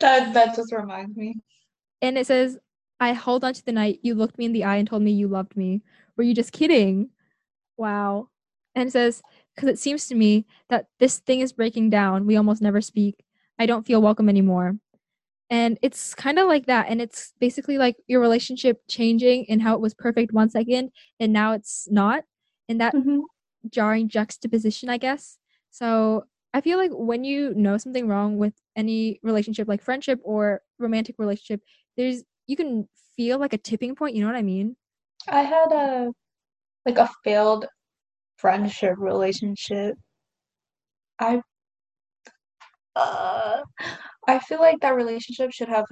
that 0.00 0.34
that 0.34 0.54
just 0.56 0.72
reminds 0.72 1.16
me. 1.16 1.36
And 2.00 2.18
it 2.18 2.26
says, 2.26 2.58
I 3.00 3.12
hold 3.12 3.44
on 3.44 3.54
to 3.54 3.64
the 3.64 3.72
night 3.72 4.00
you 4.02 4.14
looked 4.14 4.38
me 4.38 4.44
in 4.44 4.52
the 4.52 4.64
eye 4.64 4.76
and 4.76 4.88
told 4.88 5.02
me 5.02 5.12
you 5.12 5.28
loved 5.28 5.56
me. 5.56 5.82
Were 6.16 6.24
you 6.24 6.34
just 6.34 6.52
kidding? 6.52 7.10
Wow. 7.76 8.28
And 8.74 8.88
it 8.88 8.92
says, 8.92 9.22
because 9.54 9.68
it 9.68 9.78
seems 9.78 10.06
to 10.08 10.14
me 10.14 10.46
that 10.68 10.86
this 10.98 11.18
thing 11.18 11.40
is 11.40 11.52
breaking 11.52 11.90
down. 11.90 12.26
We 12.26 12.36
almost 12.36 12.62
never 12.62 12.80
speak. 12.80 13.24
I 13.58 13.66
don't 13.66 13.86
feel 13.86 14.02
welcome 14.02 14.28
anymore. 14.28 14.76
And 15.50 15.78
it's 15.82 16.14
kind 16.14 16.38
of 16.38 16.48
like 16.48 16.66
that. 16.66 16.86
And 16.88 17.00
it's 17.00 17.32
basically 17.38 17.76
like 17.76 17.96
your 18.06 18.20
relationship 18.20 18.80
changing 18.88 19.46
and 19.50 19.60
how 19.60 19.74
it 19.74 19.80
was 19.80 19.94
perfect 19.94 20.32
one 20.32 20.48
second 20.48 20.90
and 21.20 21.32
now 21.32 21.52
it's 21.52 21.86
not. 21.90 22.24
And 22.68 22.80
that 22.80 22.94
Mhm. 22.94 23.20
jarring 23.68 24.08
juxtaposition, 24.08 24.88
I 24.88 24.96
guess. 24.96 25.38
So 25.70 26.24
I 26.54 26.60
feel 26.60 26.78
like 26.78 26.90
when 26.92 27.24
you 27.24 27.54
know 27.54 27.78
something 27.78 28.08
wrong 28.08 28.36
with 28.36 28.54
any 28.76 29.18
relationship, 29.22 29.68
like 29.68 29.82
friendship 29.82 30.20
or 30.22 30.62
romantic 30.78 31.16
relationship, 31.18 31.62
there's 31.96 32.24
you 32.46 32.56
can 32.56 32.88
feel 33.16 33.38
like 33.38 33.52
a 33.52 33.58
tipping 33.58 33.94
point. 33.94 34.14
You 34.14 34.22
know 34.22 34.26
what 34.26 34.36
I 34.36 34.42
mean? 34.42 34.76
I 35.28 35.42
had 35.42 35.72
a 35.72 36.12
like 36.84 36.98
a 36.98 37.08
failed 37.24 37.66
friendship 38.36 38.94
relationship. 38.98 39.94
I 41.18 41.40
uh 42.96 43.62
I 44.28 44.38
feel 44.40 44.60
like 44.60 44.80
that 44.80 44.94
relationship 44.94 45.52
should 45.52 45.68
have 45.68 45.86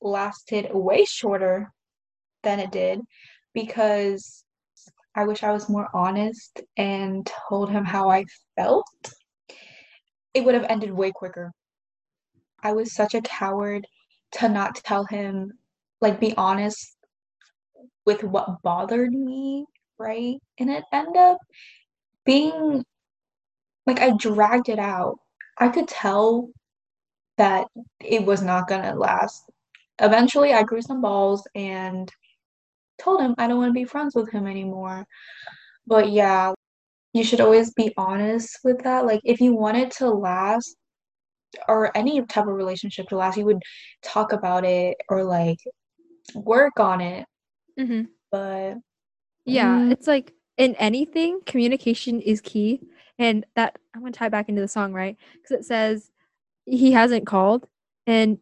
lasted 0.00 0.68
way 0.72 1.04
shorter 1.04 1.70
than 2.42 2.60
it 2.60 2.70
did 2.70 3.00
because 3.52 4.44
I 5.14 5.24
wish 5.24 5.42
I 5.42 5.52
was 5.52 5.68
more 5.68 5.88
honest 5.94 6.60
and 6.76 7.28
told 7.48 7.70
him 7.70 7.84
how 7.84 8.10
I 8.10 8.24
felt. 8.56 8.86
It 10.36 10.44
would 10.44 10.54
have 10.54 10.66
ended 10.68 10.90
way 10.90 11.12
quicker. 11.12 11.50
I 12.62 12.74
was 12.74 12.94
such 12.94 13.14
a 13.14 13.22
coward 13.22 13.86
to 14.32 14.50
not 14.50 14.76
tell 14.76 15.06
him, 15.06 15.50
like, 16.02 16.20
be 16.20 16.36
honest 16.36 16.94
with 18.04 18.22
what 18.22 18.60
bothered 18.62 19.12
me, 19.12 19.64
right? 19.98 20.36
And 20.58 20.68
it 20.70 20.84
ended 20.92 21.16
up 21.16 21.38
being 22.26 22.84
like 23.86 24.00
I 24.00 24.10
dragged 24.18 24.68
it 24.68 24.78
out. 24.78 25.16
I 25.56 25.68
could 25.68 25.88
tell 25.88 26.50
that 27.38 27.66
it 28.00 28.26
was 28.26 28.42
not 28.42 28.68
gonna 28.68 28.94
last. 28.94 29.48
Eventually, 30.00 30.52
I 30.52 30.64
grew 30.64 30.82
some 30.82 31.00
balls 31.00 31.48
and 31.54 32.12
told 32.98 33.22
him 33.22 33.34
I 33.38 33.48
don't 33.48 33.56
want 33.56 33.70
to 33.70 33.80
be 33.80 33.86
friends 33.86 34.14
with 34.14 34.30
him 34.30 34.46
anymore. 34.46 35.06
But 35.86 36.10
yeah, 36.10 36.52
you 37.16 37.24
should 37.24 37.40
always 37.40 37.72
be 37.74 37.92
honest 37.96 38.58
with 38.64 38.82
that. 38.84 39.06
Like, 39.06 39.20
if 39.24 39.40
you 39.40 39.54
want 39.54 39.76
it 39.76 39.90
to 39.92 40.08
last, 40.10 40.76
or 41.68 41.96
any 41.96 42.20
type 42.26 42.46
of 42.46 42.54
relationship 42.54 43.08
to 43.08 43.16
last, 43.16 43.38
you 43.38 43.44
would 43.46 43.62
talk 44.02 44.32
about 44.32 44.64
it 44.64 44.96
or 45.08 45.24
like 45.24 45.58
work 46.34 46.78
on 46.78 47.00
it. 47.00 47.26
Mm-hmm. 47.78 48.02
But 48.30 48.74
Yeah, 49.44 49.78
Mm. 49.78 49.92
it's 49.92 50.06
like 50.06 50.32
in 50.56 50.74
anything, 50.76 51.40
communication 51.46 52.20
is 52.20 52.40
key. 52.40 52.80
And 53.18 53.46
that 53.54 53.78
I'm 53.94 54.02
gonna 54.02 54.12
tie 54.12 54.28
back 54.28 54.48
into 54.48 54.60
the 54.60 54.68
song, 54.68 54.92
right? 54.92 55.16
Because 55.34 55.52
it 55.60 55.64
says 55.64 56.10
he 56.66 56.92
hasn't 56.92 57.26
called, 57.26 57.66
and 58.06 58.38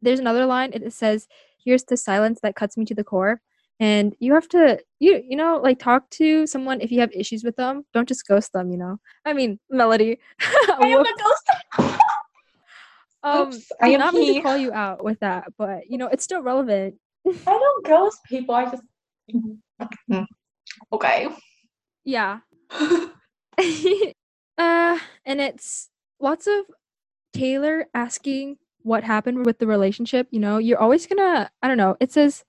there's 0.00 0.20
another 0.20 0.46
line. 0.46 0.70
It 0.72 0.90
says, 0.92 1.28
"Here's 1.62 1.84
the 1.84 1.96
silence 1.98 2.40
that 2.40 2.54
cuts 2.54 2.78
me 2.78 2.84
to 2.86 2.94
the 2.94 3.04
core." 3.04 3.42
And 3.80 4.14
you 4.20 4.34
have 4.34 4.46
to, 4.50 4.78
you 4.98 5.22
you 5.26 5.36
know, 5.36 5.58
like 5.62 5.78
talk 5.78 6.08
to 6.10 6.46
someone 6.46 6.82
if 6.82 6.92
you 6.92 7.00
have 7.00 7.10
issues 7.12 7.42
with 7.42 7.56
them. 7.56 7.84
Don't 7.94 8.06
just 8.06 8.28
ghost 8.28 8.52
them. 8.52 8.70
You 8.70 8.76
know. 8.76 9.00
I 9.24 9.32
mean, 9.32 9.58
Melody. 9.70 10.18
I 10.40 10.86
am 10.86 11.00
a 11.00 11.04
ghost. 11.04 11.98
um, 13.22 13.48
Oops, 13.48 13.72
i 13.80 13.88
am 13.88 14.00
not 14.00 14.14
mean 14.14 14.34
to 14.34 14.42
call 14.42 14.58
you 14.58 14.72
out 14.72 15.02
with 15.02 15.18
that, 15.20 15.44
but 15.56 15.88
you 15.88 15.96
know, 15.96 16.08
it's 16.08 16.24
still 16.24 16.42
relevant. 16.42 16.96
I 17.26 17.32
don't 17.46 17.86
ghost 17.86 18.18
people. 18.28 18.54
I 18.54 18.66
just 18.66 18.82
okay. 20.92 21.28
Yeah. 22.04 22.40
uh, 24.58 24.98
and 25.24 25.40
it's 25.40 25.88
lots 26.20 26.46
of 26.46 26.66
Taylor 27.32 27.86
asking 27.94 28.56
what 28.82 29.04
happened 29.04 29.46
with 29.46 29.58
the 29.58 29.66
relationship. 29.66 30.28
You 30.30 30.40
know, 30.40 30.58
you're 30.58 30.78
always 30.78 31.06
gonna, 31.06 31.50
I 31.62 31.68
don't 31.68 31.76
know, 31.76 31.96
it 32.00 32.12
says, 32.12 32.44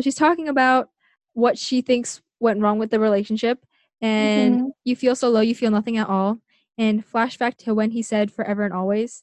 so 0.00 0.04
she's 0.04 0.14
talking 0.14 0.48
about 0.48 0.88
what 1.34 1.58
she 1.58 1.82
thinks 1.82 2.22
went 2.40 2.60
wrong 2.60 2.78
with 2.78 2.90
the 2.90 2.98
relationship, 2.98 3.66
and 4.00 4.58
Mhm. 4.60 4.70
you 4.84 4.96
feel 4.96 5.14
so 5.14 5.28
low, 5.28 5.42
you 5.42 5.54
feel 5.54 5.70
nothing 5.70 5.98
at 5.98 6.08
all. 6.08 6.40
And 6.78 7.06
flashback 7.06 7.56
to 7.58 7.74
when 7.74 7.90
he 7.90 8.00
said 8.02 8.32
forever 8.32 8.64
and 8.64 8.72
always. 8.72 9.22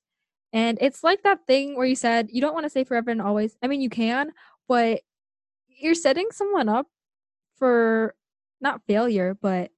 And 0.53 0.77
it's 0.79 1.03
like 1.03 1.23
that 1.23 1.47
thing 1.47 1.75
where 1.75 1.87
you 1.87 1.95
said 1.95 2.29
you 2.31 2.41
don't 2.41 2.53
want 2.53 2.65
to 2.65 2.69
say 2.69 2.83
forever 2.83 3.09
and 3.09 3.21
always. 3.21 3.57
I 3.63 3.67
mean, 3.67 3.81
you 3.81 3.89
can, 3.89 4.31
but 4.67 5.01
you're 5.67 5.95
setting 5.95 6.27
someone 6.31 6.69
up 6.69 6.87
for 7.55 8.13
not 8.61 8.83
failure, 8.87 9.35
but 9.41 9.71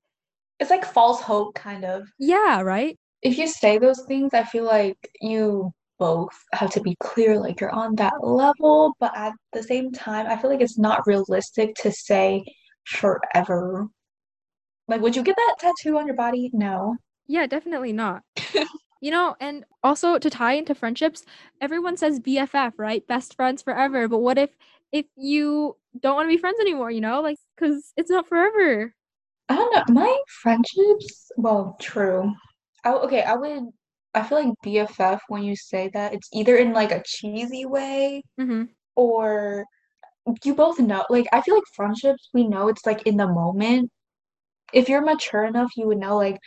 It's 0.59 0.69
like 0.69 0.83
false 0.83 1.21
hope, 1.21 1.55
kind 1.55 1.85
of. 1.85 2.09
yeah, 2.19 2.59
right? 2.59 2.99
If 3.21 3.37
you 3.37 3.47
say 3.47 3.77
those 3.77 4.01
things, 4.03 4.33
I 4.33 4.43
feel 4.43 4.65
like 4.65 4.97
you 5.21 5.73
both 5.99 6.33
have 6.53 6.71
to 6.71 6.81
be 6.81 6.95
clear, 6.99 7.39
like 7.39 7.59
you're 7.59 7.71
on 7.71 7.95
that 7.95 8.23
level, 8.23 8.93
but 8.99 9.15
at 9.15 9.33
the 9.53 9.61
same 9.61 9.91
time, 9.91 10.27
I 10.27 10.37
feel 10.37 10.49
like 10.49 10.61
it's 10.61 10.79
not 10.79 11.05
realistic 11.05 11.75
to 11.75 11.91
say 11.91 12.43
forever. 12.85 13.87
Like, 14.87 15.01
would 15.01 15.15
you 15.15 15.23
get 15.23 15.35
that 15.35 15.55
tattoo 15.59 15.97
on 15.97 16.07
your 16.07 16.15
body? 16.15 16.49
No. 16.53 16.97
Yeah, 17.27 17.45
definitely 17.45 17.93
not. 17.93 18.23
you 19.01 19.11
know, 19.11 19.35
and 19.39 19.63
also 19.83 20.17
to 20.17 20.29
tie 20.29 20.53
into 20.53 20.73
friendships, 20.73 21.23
everyone 21.61 21.95
says 21.95 22.19
BFF, 22.19 22.73
right? 22.77 23.05
Best 23.05 23.35
friends 23.35 23.61
forever. 23.61 24.07
But 24.07 24.19
what 24.19 24.37
if 24.37 24.49
if 24.91 25.05
you 25.15 25.77
don't 25.99 26.15
want 26.15 26.25
to 26.27 26.35
be 26.35 26.39
friends 26.39 26.59
anymore, 26.59 26.89
you 26.89 27.01
know? 27.01 27.21
Like 27.21 27.37
cuz 27.57 27.93
it's 27.95 28.09
not 28.09 28.27
forever. 28.27 28.93
I 29.47 29.55
don't 29.55 29.89
know. 29.89 30.01
My 30.01 30.17
friendships, 30.41 31.31
well, 31.37 31.75
true. 31.79 32.33
I, 32.83 32.93
okay, 32.93 33.23
I 33.23 33.35
would, 33.35 33.63
I 34.13 34.23
feel 34.23 34.43
like 34.43 34.53
BFF 34.63 35.21
when 35.27 35.43
you 35.43 35.55
say 35.55 35.89
that, 35.93 36.13
it's 36.13 36.29
either 36.33 36.57
in 36.57 36.73
like 36.73 36.91
a 36.91 37.03
cheesy 37.05 37.65
way 37.65 38.23
Mhm. 38.39 38.69
or 38.95 39.65
you 40.43 40.55
both 40.55 40.79
know. 40.79 41.05
Like, 41.09 41.27
I 41.33 41.41
feel 41.41 41.55
like 41.55 41.63
friendships, 41.75 42.29
we 42.33 42.47
know 42.47 42.67
it's 42.69 42.85
like 42.85 43.03
in 43.07 43.17
the 43.17 43.27
moment. 43.27 43.91
If 44.73 44.89
you're 44.89 45.01
mature 45.01 45.45
enough, 45.45 45.71
you 45.77 45.87
would 45.87 45.97
know 45.99 46.17
like 46.17 46.37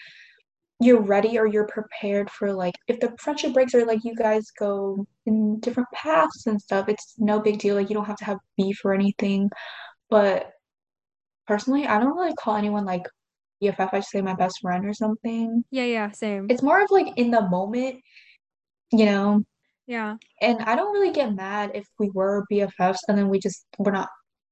you're 0.81 1.01
ready 1.03 1.39
or 1.39 1.47
you're 1.47 1.67
prepared 1.69 2.31
for 2.31 2.53
like 2.53 2.75
if 2.89 3.01
the 3.01 3.15
friendship 3.21 3.53
breaks 3.55 3.75
or 3.75 3.85
like 3.87 4.05
you 4.05 4.15
guys 4.17 4.51
go 4.59 5.07
in 5.27 5.61
different 5.61 5.89
paths 5.93 6.47
and 6.47 6.61
stuff, 6.61 6.89
it's 6.89 7.15
no 7.19 7.41
big 7.41 7.59
deal. 7.61 7.77
Like, 7.77 7.89
you 7.91 7.95
don't 7.95 8.07
have 8.07 8.17
to 8.19 8.25
have 8.27 8.39
beef 8.57 8.81
or 8.85 8.95
anything. 8.95 9.51
But 10.11 10.53
personally, 11.47 11.87
I 11.87 11.99
don't 12.01 12.17
really 12.17 12.35
call 12.35 12.57
anyone 12.57 12.85
like 12.85 13.07
BFF. 13.63 13.91
I 13.93 13.99
just 13.99 14.11
say 14.11 14.21
my 14.21 14.35
best 14.35 14.61
friend 14.61 14.85
or 14.85 14.93
something. 14.93 15.65
Yeah, 15.71 15.85
yeah, 15.85 16.11
same. 16.11 16.47
It's 16.51 16.63
more 16.63 16.83
of 16.83 16.91
like 16.91 17.09
in 17.17 17.31
the 17.31 17.43
moment, 17.49 18.01
you 18.93 19.07
know. 19.07 19.43
yeah. 19.87 20.17
And 20.41 20.61
I 20.63 20.75
don't 20.77 20.93
really 20.93 21.13
get 21.13 21.35
mad 21.35 21.73
if 21.75 21.87
we 21.99 22.11
were 22.11 22.45
BFFs 22.51 22.99
and 23.09 23.17
then 23.17 23.29
we 23.29 23.39
just 23.39 23.65
we're 23.79 23.93
not 23.93 24.09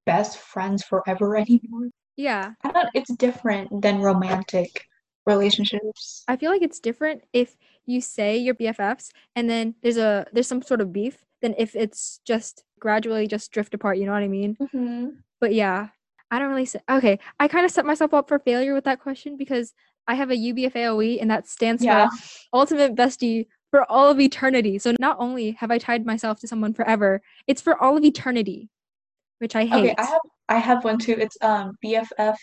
best 0.06 0.38
friends 0.38 0.84
forever 0.84 1.36
anymore. 1.44 1.88
Yeah. 2.16 2.52
I 2.64 2.72
don't, 2.72 2.88
it's 2.94 3.12
different 3.14 3.82
than 3.82 4.00
romantic 4.00 4.84
relationships. 5.26 6.24
I 6.28 6.36
feel 6.36 6.50
like 6.50 6.62
it's 6.62 6.80
different 6.80 7.22
if 7.32 7.56
you 7.86 8.00
say 8.00 8.36
you're 8.36 8.54
BFFs 8.54 9.10
and 9.34 9.48
then 9.48 9.74
there's 9.82 9.96
a 9.96 10.26
there's 10.32 10.46
some 10.46 10.62
sort 10.62 10.80
of 10.80 10.92
beef 10.92 11.24
than 11.42 11.54
if 11.58 11.74
it's 11.74 12.20
just 12.26 12.64
gradually 12.78 13.26
just 13.26 13.50
drift 13.52 13.74
apart, 13.74 13.98
you 13.98 14.06
know 14.06 14.12
what 14.12 14.22
I 14.22 14.28
mean? 14.28 14.56
Mm-hmm. 14.60 15.08
But 15.40 15.54
yeah, 15.54 15.88
I 16.30 16.38
don't 16.38 16.48
really 16.48 16.64
say. 16.64 16.80
Okay, 16.88 17.18
I 17.38 17.48
kind 17.48 17.64
of 17.64 17.70
set 17.72 17.84
myself 17.84 18.14
up 18.14 18.28
for 18.28 18.38
failure 18.38 18.74
with 18.74 18.84
that 18.84 19.00
question 19.00 19.36
because 19.36 19.72
I 20.06 20.14
have 20.14 20.30
a 20.30 20.34
UBFAOE 20.36 21.20
and 21.20 21.30
that 21.30 21.46
stands 21.48 21.82
Yeah. 21.84 22.08
for 22.08 22.16
Ultimate 22.52 22.94
Bestie 22.94 23.46
for 23.70 23.90
all 23.90 24.08
of 24.10 24.18
eternity. 24.18 24.78
So 24.78 24.94
not 24.98 25.16
only 25.20 25.52
have 25.52 25.70
I 25.70 25.78
tied 25.78 26.04
myself 26.06 26.40
to 26.40 26.48
someone 26.48 26.74
forever, 26.74 27.20
it's 27.46 27.60
for 27.62 27.80
all 27.80 27.96
of 27.96 28.04
eternity, 28.04 28.68
which 29.38 29.54
I 29.54 29.64
hate. 29.64 29.90
Okay, 29.90 29.94
I 29.98 30.04
have 30.04 30.20
I 30.48 30.56
have 30.58 30.84
one 30.84 30.98
too. 30.98 31.16
It's 31.18 31.36
um 31.42 31.76
BFF 31.84 32.36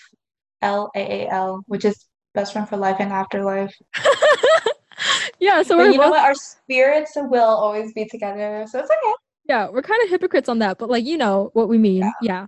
LAAL, 0.61 1.63
which 1.67 1.85
is 1.85 2.05
best 2.33 2.53
friend 2.53 2.67
for 2.67 2.77
life 2.77 2.97
and 2.99 3.11
afterlife. 3.11 3.73
yeah, 5.39 5.61
so 5.63 5.75
But 5.77 5.87
we're 5.87 5.91
you 5.91 5.97
know 5.97 6.09
what? 6.09 6.19
Our 6.21 6.35
spirits 6.35 7.11
will 7.15 7.43
always 7.43 7.93
be 7.93 8.05
together, 8.05 8.65
so 8.69 8.79
it's 8.79 8.89
okay. 8.89 9.13
yeah, 9.45 9.69
we're 9.69 9.81
kind 9.81 10.01
of 10.03 10.09
hypocrites 10.09 10.49
on 10.49 10.59
that, 10.59 10.77
but 10.77 10.89
like 10.89 11.05
you 11.05 11.17
know 11.17 11.49
what 11.53 11.67
we 11.69 11.77
mean. 11.77 12.09
Yeah. 12.21 12.47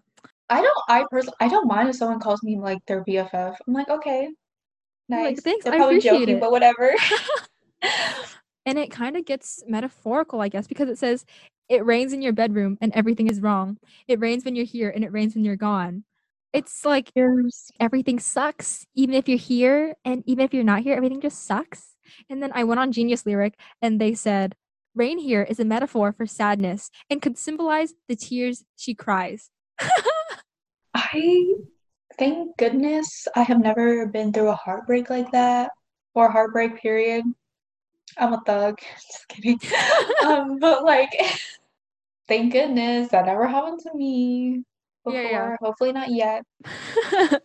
I 0.49 0.61
don't 0.61 0.77
I 0.89 1.05
personally 1.11 1.35
I 1.39 1.47
don't 1.47 1.67
mind 1.67 1.89
if 1.89 1.95
someone 1.95 2.19
calls 2.19 2.41
me 2.43 2.57
like 2.59 2.79
their 2.87 3.03
BFF. 3.03 3.55
I'm 3.67 3.73
like, 3.73 3.89
okay, 3.89 4.25
I'm 5.11 5.17
like, 5.23 5.35
nice. 5.35 5.41
"Thanks, 5.41 5.65
They're 5.65 5.73
I 5.73 5.77
probably 5.77 5.95
appreciate 5.97 6.19
joking, 6.19 6.37
it." 6.37 6.39
but 6.41 6.51
whatever. 6.51 6.93
And 8.65 8.77
it 8.77 8.91
kind 8.91 9.17
of 9.17 9.25
gets 9.25 9.63
metaphorical, 9.67 10.41
I 10.41 10.47
guess, 10.49 10.67
because 10.67 10.89
it 10.89 10.99
says 10.99 11.25
it 11.69 11.83
rains 11.85 12.13
in 12.13 12.21
your 12.21 12.33
bedroom 12.33 12.77
and 12.81 12.93
everything 12.93 13.27
is 13.27 13.41
wrong. 13.41 13.77
It 14.07 14.19
rains 14.19 14.45
when 14.45 14.55
you're 14.55 14.65
here 14.65 14.91
and 14.93 15.03
it 15.03 15.11
rains 15.11 15.33
when 15.33 15.43
you're 15.43 15.55
gone. 15.55 16.03
It's 16.53 16.85
like 16.85 17.09
Years. 17.15 17.71
everything 17.79 18.19
sucks, 18.19 18.85
even 18.95 19.15
if 19.15 19.27
you're 19.27 19.37
here, 19.39 19.95
and 20.05 20.23
even 20.27 20.43
if 20.45 20.53
you're 20.53 20.63
not 20.63 20.81
here, 20.81 20.95
everything 20.95 21.21
just 21.21 21.45
sucks. 21.45 21.95
And 22.29 22.43
then 22.43 22.51
I 22.53 22.63
went 22.63 22.79
on 22.79 22.91
Genius 22.91 23.25
Lyric, 23.25 23.53
and 23.81 23.99
they 23.99 24.13
said, 24.13 24.55
"Rain 24.95 25.17
here 25.19 25.43
is 25.43 25.59
a 25.59 25.65
metaphor 25.65 26.11
for 26.11 26.25
sadness 26.25 26.89
and 27.09 27.21
could 27.21 27.37
symbolize 27.37 27.93
the 28.07 28.15
tears 28.15 28.65
she 28.75 28.93
cries." 28.95 29.49
I 30.93 31.55
thank 32.17 32.57
goodness 32.57 33.27
I 33.35 33.43
have 33.43 33.59
never 33.59 34.07
been 34.07 34.33
through 34.33 34.49
a 34.49 34.55
heartbreak 34.55 35.09
like 35.09 35.31
that 35.31 35.71
or 36.13 36.27
a 36.27 36.31
heartbreak 36.31 36.81
period. 36.81 37.23
I'm 38.17 38.33
a 38.33 38.41
thug. 38.45 38.79
Just 39.11 39.27
kidding. 39.27 39.59
um, 40.25 40.59
but 40.59 40.83
like, 40.83 41.11
thank 42.27 42.53
goodness 42.53 43.09
that 43.09 43.25
never 43.25 43.47
happened 43.47 43.79
to 43.81 43.93
me 43.93 44.63
before. 45.03 45.21
Yeah, 45.21 45.29
yeah. 45.29 45.55
Hopefully 45.61 45.91
not 45.91 46.09
yet. 46.09 46.43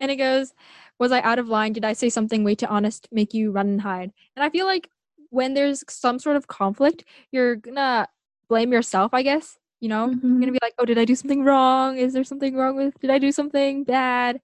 and 0.00 0.10
it 0.10 0.16
goes, 0.16 0.52
Was 0.98 1.12
I 1.12 1.20
out 1.20 1.38
of 1.38 1.48
line? 1.48 1.72
Did 1.72 1.84
I 1.84 1.94
say 1.94 2.08
something 2.08 2.44
way 2.44 2.54
too 2.54 2.66
honest, 2.66 3.08
make 3.10 3.34
you 3.34 3.50
run 3.50 3.68
and 3.68 3.80
hide? 3.80 4.12
And 4.36 4.44
I 4.44 4.50
feel 4.50 4.66
like 4.66 4.88
when 5.30 5.54
there's 5.54 5.84
some 5.88 6.18
sort 6.18 6.36
of 6.36 6.46
conflict, 6.46 7.04
you're 7.32 7.56
gonna 7.56 8.08
blame 8.48 8.72
yourself, 8.72 9.12
I 9.12 9.22
guess. 9.22 9.58
You 9.80 9.88
know, 9.88 10.06
you're 10.06 10.40
gonna 10.40 10.52
Mhm. 10.52 10.52
be 10.52 10.58
like, 10.62 10.74
Oh, 10.78 10.84
did 10.84 10.98
I 10.98 11.04
do 11.04 11.14
something 11.14 11.44
wrong? 11.44 11.96
Is 11.98 12.12
there 12.12 12.24
something 12.24 12.56
wrong 12.56 12.76
with, 12.76 12.98
did 13.00 13.10
I 13.10 13.18
do 13.18 13.32
something 13.32 13.84
bad? 13.84 14.40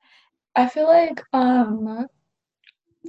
I 0.57 0.69
feel 0.69 0.87
like 0.89 1.23
um 1.33 2.09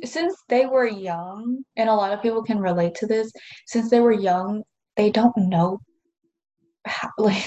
since 0.05 0.35
they 0.47 0.65
were 0.65 0.87
young, 0.87 1.63
and 1.75 1.89
a 1.89 1.93
lot 1.95 2.13
of 2.13 2.21
people 2.21 2.43
can 2.43 2.59
relate 2.59 2.95
to 2.95 3.07
this, 3.07 3.29
since 3.67 3.89
they 3.89 3.99
were 3.99 4.11
young, 4.13 4.63
they 4.95 5.11
don't 5.11 5.35
know 5.37 5.79
how 6.85 7.09
like 7.17 7.45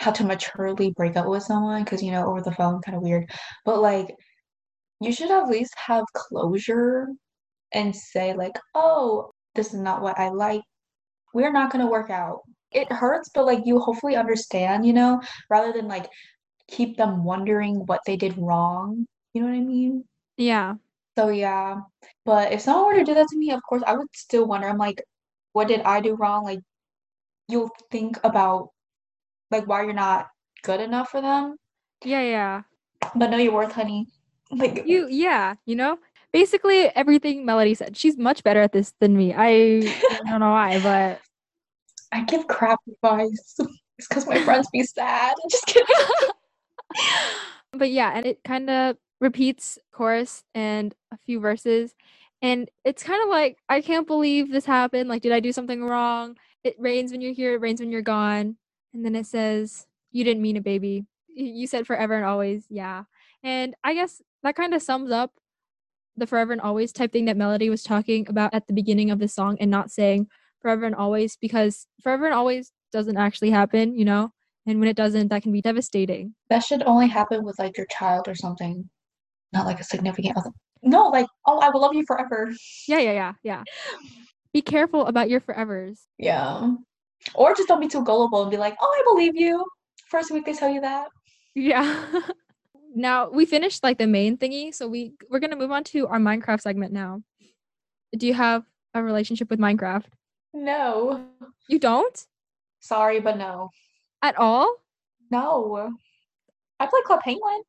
how 0.00 0.12
to 0.12 0.24
maturely 0.24 0.92
break 0.96 1.16
up 1.16 1.26
with 1.28 1.42
someone 1.42 1.84
because 1.84 2.02
you 2.02 2.12
know 2.12 2.26
over 2.28 2.42
the 2.42 2.52
phone 2.52 2.82
kind 2.82 2.96
of 2.96 3.02
weird. 3.04 3.30
But 3.64 3.80
like 3.82 4.16
you 5.00 5.12
should 5.12 5.30
at 5.32 5.48
least 5.48 5.74
have 5.78 6.04
closure 6.14 7.08
and 7.74 7.94
say 7.96 8.34
like, 8.34 8.58
"Oh, 8.74 9.32
this 9.56 9.74
is 9.74 9.80
not 9.80 10.02
what 10.02 10.18
I 10.18 10.30
like. 10.30 10.62
We're 11.34 11.52
not 11.52 11.72
gonna 11.72 11.90
work 11.90 12.10
out." 12.10 12.42
It 12.70 12.90
hurts, 12.92 13.30
but 13.34 13.46
like 13.46 13.60
you 13.64 13.78
hopefully 13.78 14.16
understand, 14.16 14.84
you 14.86 14.92
know, 14.92 15.20
rather 15.50 15.72
than 15.72 15.88
like 15.88 16.08
keep 16.68 16.96
them 16.96 17.24
wondering 17.24 17.86
what 17.86 18.00
they 18.06 18.16
did 18.16 18.36
wrong. 18.36 19.06
You 19.32 19.42
know 19.42 19.48
what 19.48 19.56
I 19.56 19.60
mean? 19.60 20.04
Yeah. 20.36 20.74
So 21.16 21.28
yeah, 21.30 21.80
but 22.24 22.52
if 22.52 22.60
someone 22.60 22.86
were 22.86 22.98
to 22.98 23.04
do 23.04 23.14
that 23.14 23.26
to 23.28 23.36
me, 23.38 23.50
of 23.50 23.60
course, 23.68 23.82
I 23.86 23.94
would 23.96 24.06
still 24.14 24.46
wonder. 24.46 24.68
I'm 24.68 24.78
like, 24.78 25.02
what 25.52 25.66
did 25.68 25.80
I 25.82 26.00
do 26.00 26.14
wrong? 26.14 26.44
Like, 26.44 26.60
you'll 27.48 27.70
think 27.90 28.18
about 28.22 28.70
like 29.50 29.66
why 29.66 29.82
you're 29.82 29.94
not 29.94 30.28
good 30.62 30.80
enough 30.80 31.10
for 31.10 31.20
them, 31.20 31.56
Yeah, 32.04 32.20
yeah. 32.22 32.62
but 33.16 33.30
know 33.30 33.38
your 33.38 33.52
worth, 33.52 33.72
honey. 33.72 34.06
Like, 34.50 34.84
You 34.86 35.08
yeah, 35.10 35.54
you 35.66 35.76
know? 35.76 35.98
Basically 36.32 36.86
everything 36.94 37.44
Melody 37.44 37.74
said. 37.74 37.96
She's 37.96 38.16
much 38.16 38.42
better 38.44 38.60
at 38.60 38.72
this 38.72 38.92
than 39.00 39.16
me. 39.16 39.34
I 39.36 39.80
don't 40.28 40.40
know 40.40 40.50
why, 40.50 40.78
but 40.82 41.20
I 42.12 42.24
give 42.24 42.46
crap 42.46 42.80
advice. 42.88 43.58
It's 43.98 44.06
because 44.06 44.28
my 44.28 44.40
friends 44.44 44.68
be 44.72 44.84
sad. 44.84 45.34
Just 45.50 45.66
kidding. 45.66 45.86
but 47.72 47.90
yeah, 47.90 48.12
and 48.14 48.26
it 48.26 48.44
kind 48.44 48.70
of 48.70 48.96
repeats 49.20 49.76
chorus 49.90 50.44
and 50.54 50.94
a 51.12 51.18
few 51.26 51.40
verses. 51.40 51.96
And 52.40 52.70
it's 52.84 53.02
kind 53.02 53.20
of 53.24 53.28
like, 53.28 53.58
I 53.68 53.80
can't 53.80 54.06
believe 54.06 54.52
this 54.52 54.66
happened. 54.66 55.08
Like, 55.08 55.22
did 55.22 55.32
I 55.32 55.40
do 55.40 55.52
something 55.52 55.82
wrong? 55.82 56.36
It 56.62 56.76
rains 56.78 57.10
when 57.10 57.20
you're 57.20 57.32
here, 57.32 57.54
it 57.54 57.60
rains 57.60 57.80
when 57.80 57.90
you're 57.90 58.02
gone. 58.02 58.56
And 58.94 59.04
then 59.04 59.16
it 59.16 59.26
says, 59.26 59.88
You 60.12 60.22
didn't 60.22 60.42
mean 60.42 60.56
it, 60.56 60.62
baby. 60.62 61.04
You 61.26 61.66
said 61.66 61.84
forever 61.84 62.14
and 62.14 62.24
always. 62.24 62.66
Yeah. 62.68 63.04
And 63.42 63.74
I 63.82 63.94
guess 63.94 64.22
that 64.44 64.54
kind 64.54 64.74
of 64.74 64.82
sums 64.82 65.10
up 65.10 65.32
the 66.16 66.26
forever 66.26 66.52
and 66.52 66.60
always 66.60 66.92
type 66.92 67.12
thing 67.12 67.26
that 67.26 67.36
Melody 67.36 67.70
was 67.70 67.82
talking 67.82 68.26
about 68.28 68.54
at 68.54 68.66
the 68.66 68.72
beginning 68.72 69.10
of 69.10 69.18
the 69.18 69.28
song 69.28 69.56
and 69.60 69.70
not 69.70 69.90
saying 69.90 70.28
forever 70.60 70.86
and 70.86 70.94
always 70.94 71.36
because 71.36 71.86
forever 72.02 72.26
and 72.26 72.34
always 72.34 72.72
doesn't 72.92 73.16
actually 73.16 73.50
happen, 73.50 73.96
you 73.96 74.04
know? 74.04 74.32
And 74.66 74.80
when 74.80 74.88
it 74.88 74.96
doesn't, 74.96 75.28
that 75.28 75.42
can 75.42 75.52
be 75.52 75.62
devastating. 75.62 76.34
That 76.50 76.62
should 76.62 76.82
only 76.82 77.08
happen 77.08 77.44
with 77.44 77.58
like 77.58 77.76
your 77.76 77.86
child 77.86 78.28
or 78.28 78.34
something, 78.34 78.88
not 79.52 79.66
like 79.66 79.80
a 79.80 79.84
significant 79.84 80.36
other. 80.36 80.50
No, 80.82 81.08
like, 81.08 81.26
oh, 81.46 81.58
I 81.58 81.70
will 81.70 81.80
love 81.80 81.94
you 81.94 82.04
forever. 82.06 82.52
Yeah, 82.86 82.98
yeah, 82.98 83.12
yeah, 83.12 83.32
yeah. 83.42 83.62
Be 84.52 84.62
careful 84.62 85.06
about 85.06 85.30
your 85.30 85.40
forevers. 85.40 86.00
Yeah. 86.18 86.72
Or 87.34 87.54
just 87.54 87.68
don't 87.68 87.80
be 87.80 87.88
too 87.88 88.04
gullible 88.04 88.42
and 88.42 88.50
be 88.50 88.56
like, 88.56 88.76
oh, 88.80 88.86
I 88.86 89.02
believe 89.12 89.34
you. 89.34 89.64
First 90.08 90.30
week 90.30 90.46
they 90.46 90.52
tell 90.52 90.70
you 90.70 90.80
that. 90.82 91.08
Yeah. 91.54 92.04
now 92.94 93.28
we 93.30 93.46
finished 93.46 93.82
like 93.82 93.98
the 93.98 94.06
main 94.06 94.36
thingy, 94.36 94.74
so 94.74 94.88
we 94.88 95.12
we're 95.28 95.40
gonna 95.40 95.56
move 95.56 95.72
on 95.72 95.84
to 95.84 96.06
our 96.06 96.18
Minecraft 96.18 96.60
segment 96.60 96.92
now. 96.92 97.22
Do 98.16 98.26
you 98.26 98.34
have 98.34 98.64
a 98.94 99.02
relationship 99.02 99.50
with 99.50 99.58
Minecraft? 99.58 100.04
No. 100.58 101.24
You 101.68 101.78
don't 101.78 102.26
Sorry, 102.80 103.20
but 103.20 103.38
no. 103.38 103.70
at 104.22 104.36
all? 104.38 104.76
No. 105.30 105.92
I 106.80 106.86
play 106.86 107.00
Club 107.04 107.20
Penguin. 107.20 107.62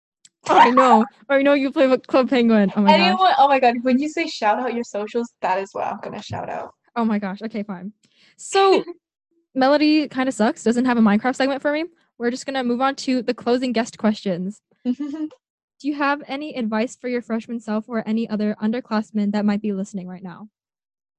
I 0.48 0.70
know. 0.70 1.04
I 1.28 1.42
know 1.42 1.54
you 1.54 1.72
play 1.72 1.88
with 1.88 2.06
Club 2.06 2.30
Penguin. 2.30 2.72
Oh 2.76 2.82
my 2.82 2.96
gosh. 2.96 3.34
Oh 3.38 3.48
my 3.48 3.58
god, 3.58 3.76
when 3.82 3.98
you 3.98 4.08
say 4.08 4.26
shout 4.26 4.60
out 4.60 4.72
your 4.72 4.84
socials, 4.84 5.32
that 5.42 5.58
is 5.58 5.70
what 5.72 5.86
I'm 5.86 5.98
gonna 6.00 6.22
shout 6.22 6.48
out. 6.48 6.74
Oh 6.94 7.04
my 7.04 7.18
gosh. 7.18 7.42
Okay, 7.42 7.64
fine. 7.64 7.92
So 8.36 8.84
Melody 9.54 10.06
kind 10.08 10.28
of 10.28 10.34
sucks. 10.34 10.62
Doesn't 10.62 10.84
have 10.84 10.96
a 10.96 11.00
Minecraft 11.00 11.36
segment 11.36 11.60
for 11.60 11.72
me. 11.72 11.86
We're 12.18 12.30
just 12.30 12.46
gonna 12.46 12.62
move 12.62 12.80
on 12.80 12.94
to 12.96 13.22
the 13.22 13.34
closing 13.34 13.72
guest 13.72 13.98
questions. 13.98 14.62
Do 14.84 15.86
you 15.88 15.94
have 15.94 16.22
any 16.28 16.56
advice 16.56 16.96
for 16.96 17.08
your 17.08 17.22
freshman 17.22 17.60
self 17.60 17.88
or 17.88 18.06
any 18.06 18.28
other 18.28 18.56
underclassmen 18.62 19.32
that 19.32 19.44
might 19.44 19.62
be 19.62 19.72
listening 19.72 20.06
right 20.08 20.22
now? 20.22 20.48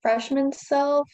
Freshman 0.02 0.52
self, 0.52 1.08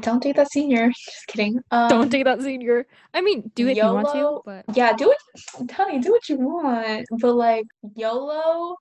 don't 0.00 0.22
date 0.22 0.36
that 0.36 0.52
senior. 0.52 0.88
Just 1.04 1.26
kidding. 1.26 1.60
Um, 1.70 1.88
Don't 1.88 2.10
date 2.10 2.24
that 2.24 2.42
senior. 2.42 2.86
I 3.14 3.20
mean, 3.20 3.50
do 3.54 3.68
it 3.68 3.72
if 3.72 3.78
you 3.78 3.90
want 3.90 4.08
to, 4.08 4.40
but 4.44 4.64
Yeah, 4.74 4.92
do 4.92 5.10
it, 5.10 5.72
honey. 5.72 5.98
Do 5.98 6.12
what 6.12 6.28
you 6.28 6.36
want, 6.36 7.06
but 7.20 7.32
like 7.34 7.64
YOLO. 7.96 8.76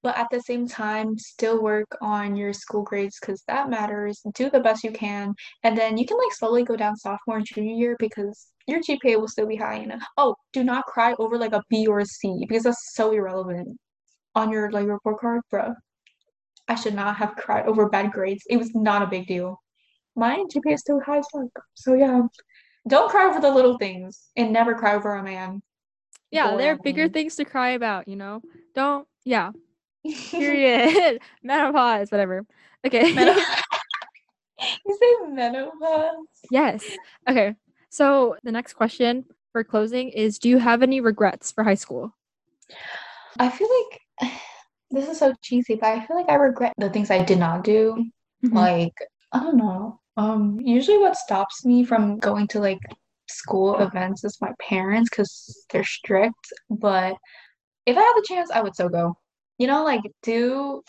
But 0.00 0.16
at 0.16 0.28
the 0.30 0.40
same 0.42 0.68
time, 0.68 1.18
still 1.18 1.60
work 1.60 1.88
on 2.00 2.36
your 2.36 2.52
school 2.52 2.84
grades 2.84 3.18
because 3.20 3.42
that 3.48 3.68
matters. 3.68 4.20
Do 4.34 4.48
the 4.48 4.60
best 4.60 4.84
you 4.84 4.92
can, 4.92 5.34
and 5.64 5.76
then 5.76 5.98
you 5.98 6.06
can 6.06 6.16
like 6.16 6.32
slowly 6.32 6.62
go 6.62 6.76
down 6.76 6.96
sophomore 6.96 7.38
and 7.38 7.46
junior 7.46 7.74
year 7.74 7.96
because 7.98 8.46
your 8.68 8.80
GPA 8.80 9.18
will 9.18 9.26
still 9.26 9.48
be 9.48 9.56
high. 9.56 9.84
Know. 9.84 9.98
Oh, 10.16 10.36
do 10.52 10.62
not 10.62 10.84
cry 10.84 11.16
over 11.18 11.36
like 11.36 11.52
a 11.52 11.64
B 11.68 11.88
or 11.88 11.98
a 11.98 12.06
C 12.06 12.44
because 12.48 12.62
that's 12.62 12.94
so 12.94 13.10
irrelevant 13.10 13.76
on 14.36 14.52
your 14.52 14.70
like 14.70 14.86
report 14.86 15.18
card, 15.20 15.40
bro. 15.50 15.74
I 16.68 16.74
should 16.74 16.94
not 16.94 17.16
have 17.16 17.34
cried 17.36 17.66
over 17.66 17.88
bad 17.88 18.12
grades. 18.12 18.44
It 18.48 18.58
was 18.58 18.74
not 18.74 19.02
a 19.02 19.06
big 19.06 19.26
deal. 19.26 19.60
My 20.16 20.44
GPA 20.52 20.74
is 20.74 20.80
still 20.80 21.00
high 21.00 21.18
as 21.18 21.28
fuck. 21.32 21.64
So 21.74 21.94
yeah. 21.94 22.22
Don't 22.86 23.10
cry 23.10 23.28
over 23.28 23.40
the 23.40 23.50
little 23.50 23.76
things 23.76 24.30
and 24.36 24.52
never 24.52 24.74
cry 24.74 24.94
over 24.94 25.14
a 25.14 25.22
man. 25.22 25.60
yeah, 26.30 26.56
there 26.56 26.72
are 26.72 26.78
bigger 26.78 27.08
things 27.08 27.36
to 27.36 27.44
cry 27.44 27.70
about, 27.70 28.08
you 28.08 28.16
know? 28.16 28.40
Don't, 28.74 29.06
yeah, 29.24 29.50
period. 30.30 31.20
Menopause, 31.42 32.10
whatever. 32.10 32.46
Okay. 32.86 33.12
Meno- 33.12 33.34
you 34.86 34.98
say 34.98 35.28
menopause? 35.28 36.26
yes. 36.50 36.84
Okay. 37.28 37.56
So 37.90 38.36
the 38.42 38.52
next 38.52 38.74
question 38.74 39.26
for 39.52 39.64
closing 39.64 40.08
is 40.08 40.38
Do 40.38 40.48
you 40.48 40.58
have 40.58 40.82
any 40.82 41.00
regrets 41.00 41.52
for 41.52 41.64
high 41.64 41.74
school? 41.74 42.14
I 43.38 43.50
feel 43.50 43.68
like 43.68 44.32
this 44.90 45.08
is 45.08 45.18
so 45.18 45.34
cheesy, 45.42 45.74
but 45.76 45.88
I 45.88 46.06
feel 46.06 46.16
like 46.16 46.28
I 46.28 46.34
regret 46.34 46.74
the 46.78 46.90
things 46.90 47.10
I 47.10 47.22
did 47.24 47.38
not 47.38 47.64
do. 47.64 48.10
Mhm. 48.44 48.54
Like, 48.54 48.94
I 49.32 49.40
don't 49.40 49.56
know. 49.56 50.00
Um, 50.16 50.58
usually 50.60 50.98
what 50.98 51.16
stops 51.16 51.64
me 51.64 51.84
from 51.84 52.18
going 52.18 52.46
to 52.48 52.60
like 52.60 52.80
school 53.28 53.78
events 53.78 54.24
is 54.24 54.40
my 54.40 54.52
parents 54.60 55.10
because 55.10 55.66
they're 55.70 55.84
strict. 55.84 56.52
But 56.70 57.16
if 57.86 57.96
I 57.96 58.00
had 58.00 58.12
the 58.16 58.26
chance, 58.28 58.50
I 58.50 58.60
would 58.62 58.74
so 58.76 58.88
go. 58.88 59.16
You 59.58 59.66
know, 59.66 59.84
like 59.84 60.02
do 60.22 60.82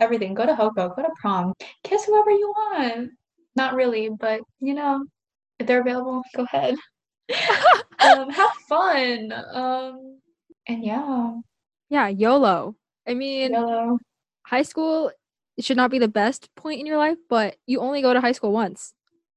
everything. 0.00 0.34
Go 0.34 0.46
to 0.46 0.54
HoCo, 0.54 0.94
go 0.94 1.02
to 1.02 1.10
prom, 1.20 1.54
kiss 1.84 2.04
whoever 2.04 2.30
you 2.30 2.48
want. 2.56 3.10
Not 3.56 3.74
really, 3.74 4.10
but 4.10 4.40
you 4.60 4.74
know, 4.74 5.04
if 5.58 5.66
they're 5.66 5.80
available, 5.80 6.22
go 6.34 6.44
ahead. 6.44 6.76
Um, 7.98 8.28
have 8.30 8.52
fun. 8.68 9.32
Um, 9.32 10.20
and 10.68 10.84
yeah, 10.84 11.32
yeah, 11.88 12.08
YOLO. 12.08 12.76
I 13.08 13.14
mean, 13.14 13.52
YOLO. 13.52 13.98
high 14.46 14.62
school 14.62 15.10
should 15.60 15.76
not 15.76 15.90
be 15.90 15.98
the 15.98 16.08
best 16.08 16.48
point 16.56 16.80
in 16.80 16.86
your 16.86 16.98
life, 16.98 17.18
but 17.28 17.56
you 17.66 17.80
only 17.80 18.02
go 18.02 18.12
to 18.12 18.20
high 18.20 18.32
school 18.32 18.52
once. 18.52 18.92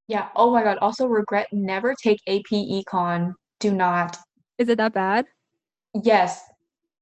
Yeah. 0.08 0.30
Oh 0.36 0.52
my 0.52 0.64
God. 0.64 0.78
Also, 0.80 1.06
regret 1.08 1.48
never 1.52 1.94
take 2.02 2.20
AP 2.28 2.50
Econ. 2.52 3.34
Do 3.60 3.72
not. 3.74 4.18
Is 4.58 4.70
it 4.70 4.78
that 4.78 4.94
bad? 4.94 5.26
Yes. 6.04 6.42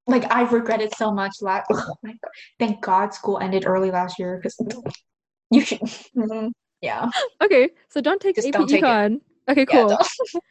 Like 0.07 0.32
I 0.34 0.41
regret 0.49 0.82
it 0.82 0.93
so 0.95 1.11
much. 1.11 1.34
Last. 1.41 1.68
Oh 1.74 1.95
my 2.03 2.11
God. 2.11 2.32
Thank 2.59 2.82
God 2.82 3.13
school 3.13 3.39
ended 3.39 3.65
early 3.65 3.91
last 3.91 4.20
year 4.20 4.38
because 4.41 4.59
you 5.51 5.61
should. 5.61 5.80
Mhm. 6.15 6.51
Yeah. 6.80 7.09
Okay, 7.41 7.70
so 7.89 8.01
don't 8.01 8.22
take 8.22 8.36
Just 8.36 8.49
AP 8.49 8.53
don't 8.53 8.70
take 8.70 8.84
it. 8.84 8.86
Econ. 8.86 9.20
Okay, 9.49 9.65
cool. 9.65 9.88
don't- 9.88 10.07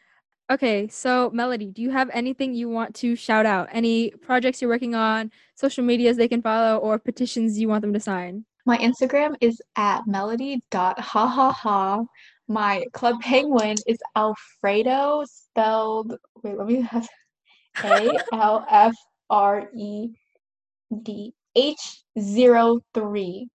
Okay, 0.48 0.86
so 0.86 1.30
Melody, 1.30 1.72
do 1.72 1.82
you 1.82 1.90
have 1.90 2.08
anything 2.12 2.54
you 2.54 2.68
want 2.68 2.94
to 2.96 3.16
shout 3.16 3.46
out? 3.46 3.68
Any 3.72 4.10
projects 4.10 4.62
you're 4.62 4.70
working 4.70 4.94
on, 4.94 5.32
social 5.56 5.82
medias 5.82 6.16
they 6.16 6.28
can 6.28 6.40
follow, 6.40 6.78
or 6.78 7.00
petitions 7.00 7.58
you 7.58 7.68
want 7.68 7.82
them 7.82 7.92
to 7.92 7.98
sign? 7.98 8.44
My 8.64 8.78
Instagram 8.78 9.34
is 9.40 9.60
at 9.76 10.06
melody.hahaha. 10.06 12.04
My 12.48 12.84
Club 12.92 13.20
Penguin 13.22 13.76
is 13.88 13.98
Alfredo, 14.14 15.24
spelled, 15.26 16.16
wait, 16.44 16.56
let 16.56 16.68
me 16.68 16.80
have 16.80 17.08
A 17.84 18.16
L 18.32 18.64
F 18.70 18.94
R 19.28 19.68
E 19.76 20.10
D 21.02 21.34
H 21.56 22.02
zero 22.20 22.78
three. 22.94 23.48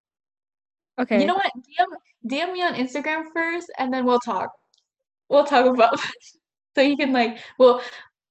Okay. 1.00 1.22
You 1.22 1.26
know 1.26 1.36
what? 1.36 1.52
DM, 1.56 1.88
DM 2.30 2.54
me 2.54 2.62
on 2.64 2.76
Instagram 2.76 3.24
first, 3.34 3.72
and 3.80 3.94
then 3.94 4.06
we'll 4.06 4.20
talk. 4.20 4.50
We'll 5.30 5.46
talk 5.46 5.66
about 5.66 5.98
so 6.76 6.82
you 6.82 6.98
can 6.98 7.12
like 7.12 7.40
we'll 7.58 7.82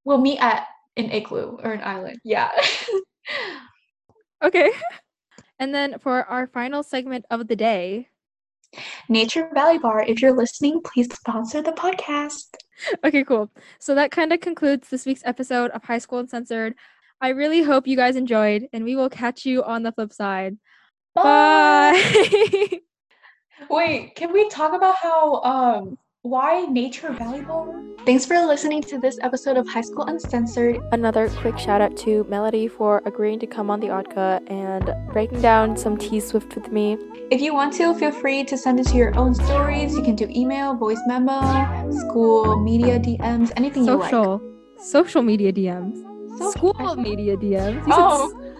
we'll 0.04 0.20
meet 0.20 0.38
at 0.38 0.66
an 0.96 1.10
igloo 1.10 1.58
or 1.62 1.72
an 1.72 1.82
island. 1.82 2.18
Yeah. 2.24 2.50
okay. 4.44 4.70
And 5.58 5.74
then 5.74 5.98
for 5.98 6.24
our 6.24 6.46
final 6.46 6.82
segment 6.82 7.26
of 7.30 7.46
the 7.48 7.56
day, 7.56 8.08
Nature 9.08 9.50
Valley 9.52 9.78
Bar, 9.78 10.04
if 10.04 10.22
you're 10.22 10.36
listening, 10.36 10.80
please 10.82 11.12
sponsor 11.12 11.60
the 11.60 11.72
podcast. 11.72 12.54
Okay, 13.04 13.24
cool. 13.24 13.50
So 13.78 13.94
that 13.94 14.10
kind 14.10 14.32
of 14.32 14.40
concludes 14.40 14.88
this 14.88 15.04
week's 15.04 15.22
episode 15.24 15.70
of 15.72 15.82
High 15.84 15.98
School 15.98 16.20
Uncensored. 16.20 16.74
I 17.20 17.30
really 17.30 17.62
hope 17.62 17.86
you 17.86 17.96
guys 17.96 18.16
enjoyed, 18.16 18.68
and 18.72 18.84
we 18.84 18.96
will 18.96 19.10
catch 19.10 19.44
you 19.44 19.62
on 19.62 19.82
the 19.82 19.92
flip 19.92 20.12
side. 20.12 20.56
Bye. 21.14 22.00
Bye. 22.70 22.80
Wait, 23.70 24.14
can 24.14 24.32
we 24.32 24.48
talk 24.48 24.72
about 24.72 24.96
how 24.96 25.42
um 25.42 25.98
why 26.22 26.66
nature 26.66 27.12
valuable? 27.12 27.74
Thanks 28.04 28.26
for 28.26 28.38
listening 28.44 28.82
to 28.82 28.98
this 28.98 29.18
episode 29.22 29.56
of 29.56 29.66
High 29.66 29.80
School 29.80 30.04
Uncensored. 30.04 30.78
Another 30.92 31.30
quick 31.30 31.58
shout 31.58 31.80
out 31.80 31.96
to 31.98 32.24
Melody 32.24 32.68
for 32.68 33.02
agreeing 33.06 33.38
to 33.40 33.46
come 33.46 33.70
on 33.70 33.80
the 33.80 33.86
Oddka 33.86 34.40
and 34.50 34.94
breaking 35.12 35.40
down 35.40 35.76
some 35.76 35.96
T 35.96 36.20
Swift 36.20 36.54
with 36.54 36.70
me. 36.70 36.98
If 37.30 37.40
you 37.40 37.54
want 37.54 37.72
to, 37.74 37.94
feel 37.94 38.12
free 38.12 38.44
to 38.44 38.58
send 38.58 38.80
it 38.80 38.86
to 38.88 38.96
your 38.96 39.16
own 39.18 39.34
stories. 39.34 39.94
You 39.94 40.02
can 40.02 40.14
do 40.14 40.28
email, 40.28 40.74
voice 40.74 41.00
memo, 41.06 41.90
school 41.90 42.60
media 42.60 42.98
DMs, 42.98 43.50
anything 43.56 43.86
Social. 43.86 44.22
you 44.22 44.76
like. 44.76 44.84
Social 44.84 45.22
media 45.22 45.52
DMs. 45.52 45.96
Social. 46.38 46.52
School 46.52 46.96
media 46.96 47.36
DMs. 47.36 47.86
You 47.86 47.94
oh. 47.96 48.54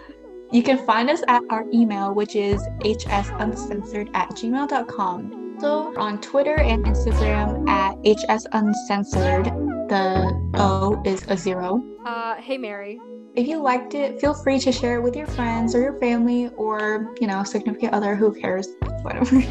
You 0.53 0.63
can 0.63 0.79
find 0.85 1.09
us 1.11 1.23
at 1.29 1.43
our 1.51 1.65
email, 1.73 2.13
which 2.15 2.35
is 2.35 2.61
hsuncensored 2.83 4.11
at 4.15 4.31
gmail.com 4.31 5.40
also 5.63 5.99
on 5.99 6.21
Twitter 6.21 6.59
and 6.61 6.85
Instagram 6.85 7.69
at 7.69 7.95
HS 8.05 8.47
Uncensored. 8.53 9.47
The 9.89 10.51
O 10.55 11.03
is 11.05 11.25
a 11.29 11.37
zero. 11.37 11.83
Uh, 12.05 12.37
hey, 12.37 12.57
Mary. 12.57 12.99
If 13.35 13.47
you 13.47 13.61
liked 13.61 13.95
it, 13.95 14.21
feel 14.21 14.35
free 14.35 14.59
to 14.61 14.73
share 14.73 14.97
it 14.97 15.03
with 15.03 15.15
your 15.15 15.27
friends 15.27 15.75
or 15.75 15.81
your 15.81 15.99
family 15.99 16.49
or, 16.57 17.15
you 17.21 17.27
know, 17.27 17.45
significant 17.45 17.93
other. 17.93 18.15
Who 18.15 18.33
cares? 18.33 18.69
Whatever. 19.03 19.37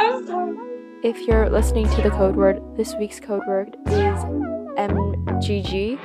I'm 0.00 0.26
sorry. 0.26 0.56
If 1.02 1.26
you're 1.26 1.48
listening 1.50 1.88
to 1.90 2.02
the 2.02 2.10
code 2.10 2.36
word, 2.36 2.60
this 2.76 2.94
week's 2.96 3.20
code 3.20 3.42
word 3.46 3.76
is 3.86 4.24
MGG. 4.76 5.98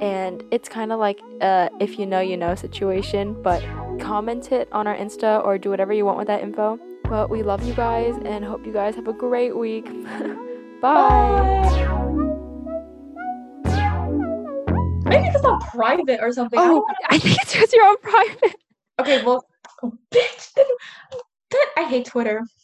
And 0.00 0.42
it's 0.50 0.68
kind 0.68 0.92
of 0.92 0.98
like 0.98 1.20
a 1.40 1.70
if 1.80 1.98
you 1.98 2.06
know, 2.06 2.20
you 2.20 2.36
know 2.36 2.54
situation, 2.54 3.40
but 3.42 3.62
comment 4.00 4.52
it 4.52 4.68
on 4.72 4.86
our 4.86 4.96
Insta 4.96 5.44
or 5.44 5.58
do 5.58 5.70
whatever 5.70 5.92
you 5.92 6.04
want 6.04 6.18
with 6.18 6.26
that 6.26 6.42
info. 6.42 6.78
But 7.12 7.28
we 7.28 7.42
love 7.42 7.62
you 7.62 7.74
guys 7.74 8.16
and 8.24 8.42
hope 8.42 8.64
you 8.64 8.72
guys 8.72 8.94
have 8.94 9.06
a 9.06 9.12
great 9.12 9.54
week. 9.54 9.84
Bye. 10.80 11.60
Maybe 15.04 15.26
because 15.26 15.44
I'm 15.44 15.60
private 15.60 16.20
or 16.22 16.32
something. 16.32 16.58
Oh, 16.58 16.86
I, 16.88 17.16
I 17.16 17.18
think 17.18 17.36
it's 17.42 17.52
because 17.52 17.70
you're 17.70 17.86
on 17.86 17.98
private. 17.98 18.56
Okay, 18.98 19.22
well, 19.26 19.44
oh, 19.82 19.92
bitch, 20.10 20.54
then, 20.54 20.64
then 21.50 21.60
I 21.76 21.82
hate 21.82 22.06
Twitter. 22.06 22.46